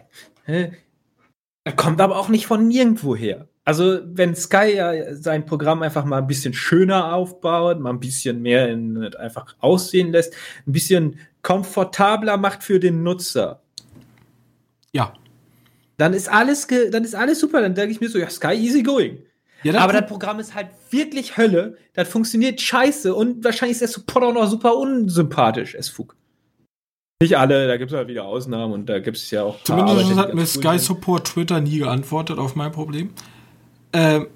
Kommt 1.76 2.00
aber 2.00 2.16
auch 2.16 2.28
nicht 2.28 2.46
von 2.46 2.68
nirgendwo 2.68 3.16
her. 3.16 3.48
Also, 3.68 4.00
wenn 4.02 4.34
Sky 4.34 4.76
ja 4.76 5.14
sein 5.14 5.44
Programm 5.44 5.82
einfach 5.82 6.06
mal 6.06 6.16
ein 6.16 6.26
bisschen 6.26 6.54
schöner 6.54 7.12
aufbaut, 7.12 7.78
mal 7.80 7.90
ein 7.90 8.00
bisschen 8.00 8.40
mehr 8.40 8.66
in, 8.70 9.14
einfach 9.16 9.56
aussehen 9.58 10.10
lässt, 10.10 10.32
ein 10.66 10.72
bisschen 10.72 11.18
komfortabler 11.42 12.38
macht 12.38 12.62
für 12.62 12.80
den 12.80 13.02
Nutzer. 13.02 13.60
Ja. 14.92 15.12
Dann 15.98 16.14
ist 16.14 16.30
alles, 16.30 16.66
dann 16.66 17.04
ist 17.04 17.14
alles 17.14 17.40
super. 17.40 17.60
Dann 17.60 17.74
denke 17.74 17.92
ich 17.92 18.00
mir 18.00 18.08
so, 18.08 18.18
ja, 18.18 18.30
Sky 18.30 18.54
easy 18.54 18.82
going. 18.82 19.18
Ja, 19.62 19.78
Aber 19.80 19.92
das 19.92 20.06
Programm 20.06 20.40
ist 20.40 20.54
halt 20.54 20.68
wirklich 20.88 21.36
Hölle. 21.36 21.76
Das 21.92 22.08
funktioniert 22.08 22.62
scheiße 22.62 23.14
und 23.14 23.44
wahrscheinlich 23.44 23.74
ist 23.74 23.82
der 23.82 23.88
Support 23.88 24.24
auch 24.24 24.32
noch 24.32 24.48
super 24.48 24.78
unsympathisch, 24.78 25.74
es 25.74 25.90
Fug. 25.90 26.16
Nicht 27.20 27.36
alle, 27.36 27.68
da 27.68 27.76
gibt 27.76 27.90
es 27.90 27.96
halt 27.98 28.08
wieder 28.08 28.24
Ausnahmen 28.24 28.72
und 28.72 28.86
da 28.86 28.98
gibt 28.98 29.18
es 29.18 29.30
ja 29.30 29.42
auch. 29.42 29.62
Zumindest 29.64 30.16
hat 30.16 30.32
mir 30.32 30.46
Sky 30.46 30.78
Support 30.78 31.26
Twitter 31.26 31.60
nie 31.60 31.80
geantwortet 31.80 32.38
auf 32.38 32.56
mein 32.56 32.72
Problem. 32.72 33.10
Ähm, 33.92 34.26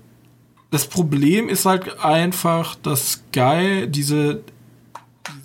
das 0.71 0.87
Problem 0.87 1.49
ist 1.49 1.67
halt 1.67 1.99
einfach, 2.01 2.75
dass 2.77 3.13
Sky 3.13 3.87
diese 3.89 4.43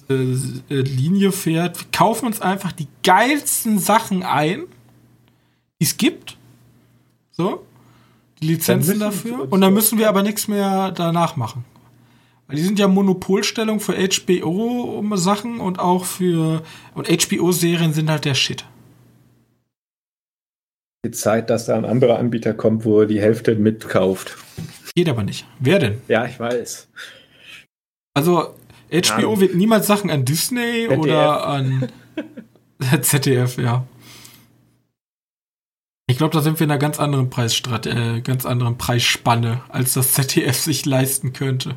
äh, 0.09 0.13
äh, 0.13 0.81
Linie 0.81 1.33
fährt. 1.33 1.79
Wir 1.79 1.87
kaufen 1.91 2.27
uns 2.27 2.41
einfach 2.41 2.71
die 2.71 2.87
geilsten 3.03 3.77
Sachen 3.77 4.23
ein, 4.23 4.63
die 5.79 5.85
es 5.85 5.97
gibt. 5.97 6.37
So. 7.31 7.65
Die 8.41 8.47
Lizenzen 8.47 8.99
dafür. 8.99 9.51
Und 9.51 9.61
dann 9.61 9.73
müssen 9.73 9.97
wir 9.97 10.07
aber 10.07 10.23
nichts 10.23 10.47
mehr 10.47 10.91
danach 10.91 11.35
machen. 11.35 11.65
Weil 12.47 12.55
die 12.55 12.63
sind 12.63 12.79
ja 12.79 12.87
Monopolstellung 12.87 13.81
für 13.81 13.95
HBO-Sachen 13.97 15.59
und 15.59 15.79
auch 15.79 16.05
für. 16.05 16.63
Und 16.93 17.09
HBO-Serien 17.09 17.91
sind 17.91 18.09
halt 18.09 18.23
der 18.23 18.35
Shit. 18.35 18.63
Die 21.05 21.11
Zeit, 21.11 21.49
dass 21.49 21.65
da 21.65 21.75
ein 21.75 21.85
anderer 21.85 22.19
Anbieter 22.19 22.53
kommt, 22.53 22.85
wo 22.85 23.01
er 23.01 23.05
die 23.05 23.21
Hälfte 23.21 23.55
mitkauft. 23.55 24.37
Geht 24.95 25.09
aber 25.09 25.23
nicht. 25.23 25.45
Wer 25.59 25.79
denn? 25.79 26.01
Ja, 26.07 26.25
ich 26.25 26.39
weiß. 26.39 26.89
Also, 28.15 28.55
HBO 28.91 29.33
ja. 29.33 29.39
wird 29.39 29.55
niemals 29.55 29.85
Sachen 29.85 30.09
an 30.09 30.25
Disney 30.25 30.87
ZDF. 30.87 30.97
oder 30.97 31.45
an 31.45 31.89
ZDF, 33.01 33.57
ja. 33.57 33.85
Ich 36.09 36.17
glaube, 36.17 36.33
da 36.33 36.41
sind 36.41 36.59
wir 36.59 36.65
in 36.65 36.71
einer 36.71 36.79
ganz 36.79 36.99
anderen 36.99 37.29
Preisstrat 37.29 37.85
äh, 37.85 38.21
ganz 38.21 38.45
anderen 38.45 38.77
Preisspanne, 38.77 39.61
als 39.69 39.93
das 39.93 40.13
ZDF 40.13 40.57
sich 40.57 40.85
leisten 40.85 41.33
könnte. 41.33 41.75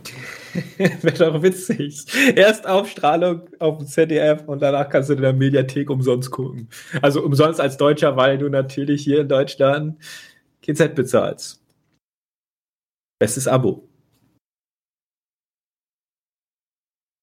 Wäre 1.03 1.31
doch 1.31 1.43
witzig. 1.43 2.05
Erst 2.35 2.67
Aufstrahlung 2.67 3.43
auf 3.59 3.79
dem 3.79 3.87
ZDF 3.87 4.47
und 4.47 4.61
danach 4.61 4.89
kannst 4.89 5.11
du 5.11 5.15
in 5.15 5.23
der 5.23 5.33
Mediathek 5.33 5.91
umsonst 5.91 6.31
gucken. 6.31 6.69
Also 7.03 7.23
umsonst 7.23 7.61
als 7.61 7.77
Deutscher, 7.77 8.17
weil 8.17 8.39
du 8.39 8.49
natürlich 8.49 9.03
hier 9.03 9.21
in 9.21 9.29
Deutschland 9.29 9.97
GZ 10.63 10.95
bezahlst. 10.95 11.63
Bestes 13.19 13.47
Abo. 13.47 13.87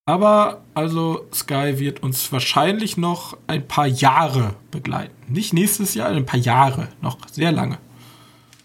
Aber 0.08 0.62
also 0.74 1.28
Sky 1.34 1.80
wird 1.80 2.02
uns 2.02 2.32
wahrscheinlich 2.32 2.96
noch 2.96 3.38
ein 3.48 3.68
paar 3.68 3.88
Jahre 3.88 4.56
begleiten. 4.72 5.14
Nicht 5.28 5.54
nächstes 5.54 5.96
Jahr, 5.96 6.10
ein 6.10 6.26
paar 6.26 6.40
Jahre, 6.40 6.88
noch 7.02 7.18
sehr 7.30 7.52
lange. 7.52 7.78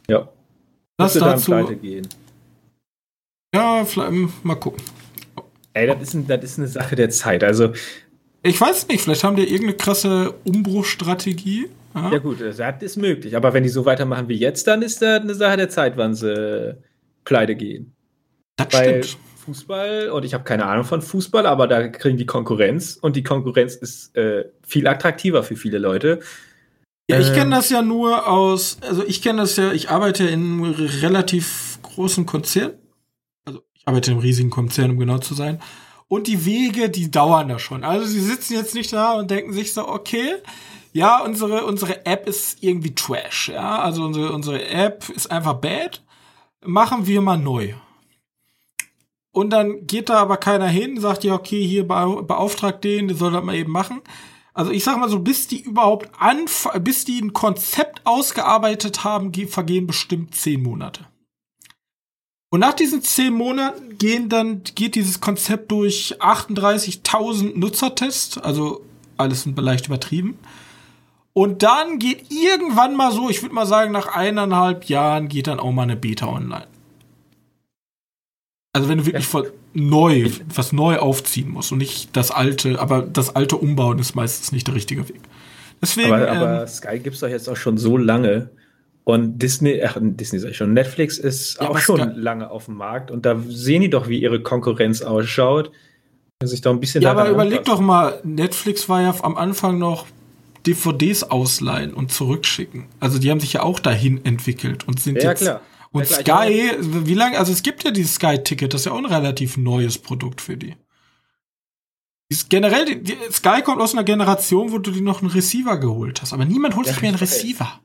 Ja. 0.08 0.28
Das 0.96 1.14
dazu. 1.14 1.52
Gehen. 1.80 2.06
Ja, 3.54 3.86
hm, 3.86 4.32
mal 4.42 4.54
gucken. 4.54 4.82
Ey, 5.74 5.86
das 5.86 6.02
ist, 6.02 6.14
ein, 6.14 6.26
das 6.26 6.44
ist 6.44 6.58
eine 6.58 6.68
Sache 6.68 6.96
der 6.96 7.10
Zeit. 7.10 7.44
Also 7.44 7.72
ich 8.42 8.60
weiß 8.60 8.88
nicht, 8.88 9.02
vielleicht 9.02 9.24
haben 9.24 9.36
die 9.36 9.44
irgendeine 9.44 9.76
krasse 9.76 10.34
Umbruchstrategie. 10.44 11.68
Ja, 11.94 12.10
ja 12.12 12.18
gut, 12.18 12.40
das 12.40 12.58
ist 12.80 12.96
möglich. 12.96 13.36
Aber 13.36 13.52
wenn 13.52 13.62
die 13.62 13.68
so 13.68 13.84
weitermachen 13.84 14.28
wie 14.28 14.36
jetzt, 14.36 14.66
dann 14.66 14.82
ist 14.82 15.02
das 15.02 15.20
eine 15.20 15.34
Sache 15.34 15.56
der 15.56 15.68
Zeit, 15.68 15.96
wann 15.96 16.14
sie 16.14 16.76
pleite 17.24 17.54
gehen. 17.54 17.94
Das 18.56 18.72
Weil 18.72 19.04
stimmt. 19.04 19.22
Fußball 19.44 20.10
und 20.10 20.24
ich 20.24 20.34
habe 20.34 20.44
keine 20.44 20.66
Ahnung 20.66 20.84
von 20.84 21.02
Fußball, 21.02 21.46
aber 21.46 21.66
da 21.66 21.88
kriegen 21.88 22.16
die 22.16 22.26
Konkurrenz 22.26 22.96
und 23.00 23.16
die 23.16 23.22
Konkurrenz 23.22 23.74
ist 23.74 24.16
äh, 24.16 24.44
viel 24.62 24.86
attraktiver 24.86 25.42
für 25.42 25.56
viele 25.56 25.78
Leute. 25.78 26.20
Ja, 27.10 27.18
ich 27.18 27.32
kenne 27.32 27.46
ähm. 27.46 27.50
das 27.50 27.68
ja 27.68 27.82
nur 27.82 28.28
aus, 28.28 28.78
also 28.82 29.04
ich 29.04 29.20
kenne 29.20 29.42
das 29.42 29.56
ja, 29.56 29.72
ich 29.72 29.90
arbeite 29.90 30.24
in 30.24 30.62
einem 30.62 30.74
relativ 31.02 31.78
großen 31.82 32.24
Konzern. 32.24 32.72
Ich 33.82 33.88
arbeite 33.88 34.12
einem 34.12 34.20
riesigen 34.20 34.50
Konzern, 34.50 34.92
um 34.92 34.98
genau 34.98 35.18
zu 35.18 35.34
sein. 35.34 35.60
Und 36.06 36.28
die 36.28 36.44
Wege, 36.44 36.88
die 36.88 37.10
dauern 37.10 37.48
da 37.48 37.58
schon. 37.58 37.82
Also 37.82 38.06
sie 38.06 38.20
sitzen 38.20 38.54
jetzt 38.54 38.76
nicht 38.76 38.92
da 38.92 39.14
und 39.14 39.28
denken 39.28 39.52
sich 39.52 39.72
so, 39.72 39.88
okay, 39.88 40.34
ja, 40.92 41.20
unsere, 41.20 41.66
unsere 41.66 42.06
App 42.06 42.28
ist 42.28 42.62
irgendwie 42.62 42.94
Trash, 42.94 43.48
ja. 43.48 43.80
Also 43.80 44.04
unsere, 44.04 44.32
unsere 44.32 44.64
App 44.64 45.08
ist 45.08 45.32
einfach 45.32 45.54
bad. 45.54 46.00
Machen 46.64 47.08
wir 47.08 47.22
mal 47.22 47.38
neu. 47.38 47.74
Und 49.32 49.50
dann 49.50 49.88
geht 49.88 50.10
da 50.10 50.20
aber 50.20 50.36
keiner 50.36 50.68
hin, 50.68 51.00
sagt 51.00 51.24
ja, 51.24 51.34
okay, 51.34 51.66
hier 51.66 51.88
beauftragt 51.88 52.84
den, 52.84 53.08
der 53.08 53.16
soll 53.16 53.32
das 53.32 53.42
mal 53.42 53.56
eben 53.56 53.72
machen. 53.72 54.00
Also 54.54 54.70
ich 54.70 54.84
sag 54.84 54.98
mal 54.98 55.08
so, 55.08 55.18
bis 55.18 55.48
die 55.48 55.62
überhaupt 55.62 56.08
anf 56.20 56.68
bis 56.80 57.04
die 57.04 57.20
ein 57.20 57.32
Konzept 57.32 58.02
ausgearbeitet 58.04 59.02
haben, 59.02 59.32
vergehen 59.48 59.88
bestimmt 59.88 60.36
zehn 60.36 60.62
Monate. 60.62 61.06
Und 62.52 62.60
nach 62.60 62.74
diesen 62.74 63.00
zehn 63.00 63.32
Monaten 63.32 63.96
gehen 63.96 64.28
dann, 64.28 64.62
geht 64.74 64.94
dieses 64.94 65.22
Konzept 65.22 65.72
durch 65.72 66.16
38.000 66.20 67.58
Nutzertests, 67.58 68.36
also 68.36 68.84
alles 69.16 69.46
leicht 69.56 69.86
übertrieben. 69.86 70.36
Und 71.32 71.62
dann 71.62 71.98
geht 71.98 72.26
irgendwann 72.30 72.94
mal 72.94 73.10
so, 73.10 73.30
ich 73.30 73.40
würde 73.40 73.54
mal 73.54 73.64
sagen, 73.64 73.90
nach 73.90 74.08
eineinhalb 74.08 74.84
Jahren 74.84 75.28
geht 75.28 75.46
dann 75.46 75.60
auch 75.60 75.72
mal 75.72 75.84
eine 75.84 75.96
Beta 75.96 76.26
online. 76.26 76.66
Also 78.74 78.90
wenn 78.90 78.98
du 78.98 79.06
wirklich 79.06 79.32
ja. 79.32 79.42
neu, 79.72 80.30
was 80.54 80.72
neu 80.72 80.98
aufziehen 80.98 81.48
musst 81.48 81.72
und 81.72 81.78
nicht 81.78 82.14
das 82.14 82.30
alte, 82.30 82.78
aber 82.78 83.00
das 83.00 83.34
alte 83.34 83.56
umbauen 83.56 83.98
ist 83.98 84.14
meistens 84.14 84.52
nicht 84.52 84.66
der 84.66 84.74
richtige 84.74 85.08
Weg. 85.08 85.22
Deswegen, 85.80 86.12
aber, 86.12 86.30
aber 86.30 86.60
ähm, 86.60 86.68
Sky 86.68 86.98
gibt's 86.98 87.20
doch 87.20 87.28
jetzt 87.28 87.48
auch 87.48 87.56
schon 87.56 87.78
so 87.78 87.96
lange. 87.96 88.50
Und 89.04 89.38
Disney, 89.38 89.82
ach, 89.82 89.96
Disney 90.00 90.38
sag 90.38 90.50
ich 90.50 90.56
schon, 90.56 90.72
Netflix 90.74 91.18
ist 91.18 91.60
ja, 91.60 91.68
auch 91.68 91.78
schon 91.78 92.14
lange 92.14 92.50
auf 92.50 92.66
dem 92.66 92.76
Markt 92.76 93.10
und 93.10 93.26
da 93.26 93.36
sehen 93.48 93.82
die 93.82 93.90
doch, 93.90 94.08
wie 94.08 94.20
ihre 94.20 94.42
Konkurrenz 94.42 95.02
ausschaut. 95.02 95.72
Sich 96.44 96.60
doch 96.60 96.72
ein 96.72 96.80
bisschen 96.80 97.02
ja, 97.02 97.12
aber 97.12 97.28
überleg 97.28 97.58
anpassen. 97.58 97.78
doch 97.78 97.80
mal, 97.80 98.20
Netflix 98.24 98.88
war 98.88 99.00
ja 99.02 99.14
am 99.22 99.36
Anfang 99.36 99.78
noch 99.78 100.06
DVDs 100.66 101.24
ausleihen 101.24 101.94
und 101.94 102.12
zurückschicken. 102.12 102.86
Also 103.00 103.18
die 103.18 103.30
haben 103.30 103.40
sich 103.40 103.52
ja 103.52 103.62
auch 103.62 103.78
dahin 103.78 104.24
entwickelt 104.24 104.86
und 104.86 105.00
sind 105.00 105.22
ja, 105.22 105.30
jetzt. 105.30 105.42
Klar. 105.42 105.60
Und 105.92 106.08
ja, 106.08 106.22
klar, 106.22 106.46
Sky, 106.46 106.70
wie 106.80 107.14
lange, 107.14 107.38
also 107.38 107.52
es 107.52 107.62
gibt 107.62 107.84
ja 107.84 107.90
dieses 107.90 108.14
Sky-Ticket, 108.14 108.72
das 108.72 108.82
ist 108.82 108.84
ja 108.86 108.92
auch 108.92 108.98
ein 108.98 109.04
relativ 109.04 109.56
neues 109.56 109.98
Produkt 109.98 110.40
für 110.40 110.56
die. 110.56 110.74
Ist 112.28 112.48
generell, 112.48 112.86
die, 112.86 113.02
die, 113.02 113.16
Sky 113.30 113.60
kommt 113.62 113.82
aus 113.82 113.92
einer 113.92 114.04
Generation, 114.04 114.72
wo 114.72 114.78
du 114.78 114.90
dir 114.90 115.02
noch 115.02 115.20
einen 115.20 115.30
Receiver 115.30 115.76
geholt 115.76 116.22
hast, 116.22 116.32
aber 116.32 116.46
niemand 116.46 116.76
holt 116.76 116.86
sich 116.86 117.00
mehr 117.02 117.10
einen 117.10 117.18
Receiver. 117.18 117.64
Weiß, 117.64 117.80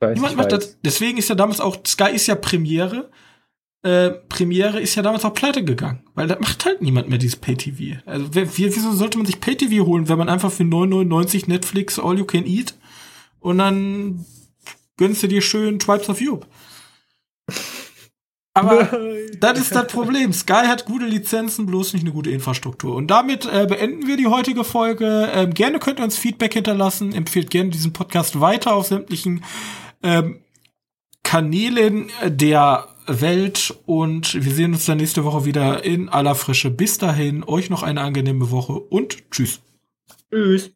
niemand 0.00 0.36
macht 0.36 0.52
das. 0.52 0.78
Deswegen 0.82 1.18
ist 1.18 1.28
ja 1.28 1.34
damals 1.34 1.60
auch, 1.60 1.78
Sky 1.86 2.10
ist 2.12 2.26
ja 2.26 2.34
Premiere. 2.34 3.10
Äh, 3.82 4.10
Premiere 4.28 4.80
ist 4.80 4.94
ja 4.94 5.02
damals 5.02 5.24
auch 5.24 5.32
pleite 5.32 5.64
gegangen, 5.64 6.02
weil 6.14 6.28
da 6.28 6.38
macht 6.38 6.66
halt 6.66 6.82
niemand 6.82 7.08
mehr 7.08 7.18
dieses 7.18 7.36
Pay-TV. 7.36 8.00
Also 8.04 8.26
wer, 8.32 8.46
wieso 8.56 8.92
sollte 8.92 9.16
man 9.16 9.26
sich 9.26 9.40
Pay-TV 9.40 9.86
holen, 9.86 10.08
wenn 10.08 10.18
man 10.18 10.28
einfach 10.28 10.52
für 10.52 10.64
9,99 10.64 11.48
Netflix 11.48 11.98
All 11.98 12.18
You 12.18 12.26
Can 12.26 12.44
Eat 12.44 12.74
und 13.38 13.58
dann 13.58 14.26
gönnst 14.98 15.22
du 15.22 15.28
dir 15.28 15.40
schön 15.40 15.78
Tribes 15.78 16.10
of 16.10 16.18
Europe. 16.20 16.46
Aber 18.52 18.90
das 19.38 19.60
ist 19.60 19.74
das 19.74 19.86
Problem. 19.86 20.32
Sky 20.32 20.66
hat 20.66 20.84
gute 20.84 21.06
Lizenzen, 21.06 21.66
bloß 21.66 21.94
nicht 21.94 22.02
eine 22.02 22.12
gute 22.12 22.30
Infrastruktur. 22.30 22.96
Und 22.96 23.06
damit 23.06 23.46
äh, 23.46 23.66
beenden 23.66 24.06
wir 24.08 24.16
die 24.16 24.26
heutige 24.26 24.64
Folge. 24.64 25.30
Ähm, 25.32 25.54
gerne 25.54 25.78
könnt 25.78 26.00
ihr 26.00 26.04
uns 26.04 26.18
Feedback 26.18 26.54
hinterlassen. 26.54 27.14
Empfehlt 27.14 27.50
gerne 27.50 27.70
diesen 27.70 27.92
Podcast 27.92 28.40
weiter 28.40 28.74
auf 28.74 28.88
sämtlichen 28.88 29.44
ähm, 30.02 30.42
Kanälen 31.22 32.10
der 32.24 32.88
Welt. 33.06 33.74
Und 33.86 34.44
wir 34.44 34.52
sehen 34.52 34.72
uns 34.72 34.86
dann 34.86 34.98
nächste 34.98 35.24
Woche 35.24 35.44
wieder 35.44 35.84
in 35.84 36.08
aller 36.08 36.34
Frische. 36.34 36.70
Bis 36.70 36.98
dahin, 36.98 37.44
euch 37.44 37.70
noch 37.70 37.82
eine 37.82 38.00
angenehme 38.00 38.50
Woche 38.50 38.74
und 38.74 39.30
tschüss. 39.30 39.60
Tschüss. 40.30 40.72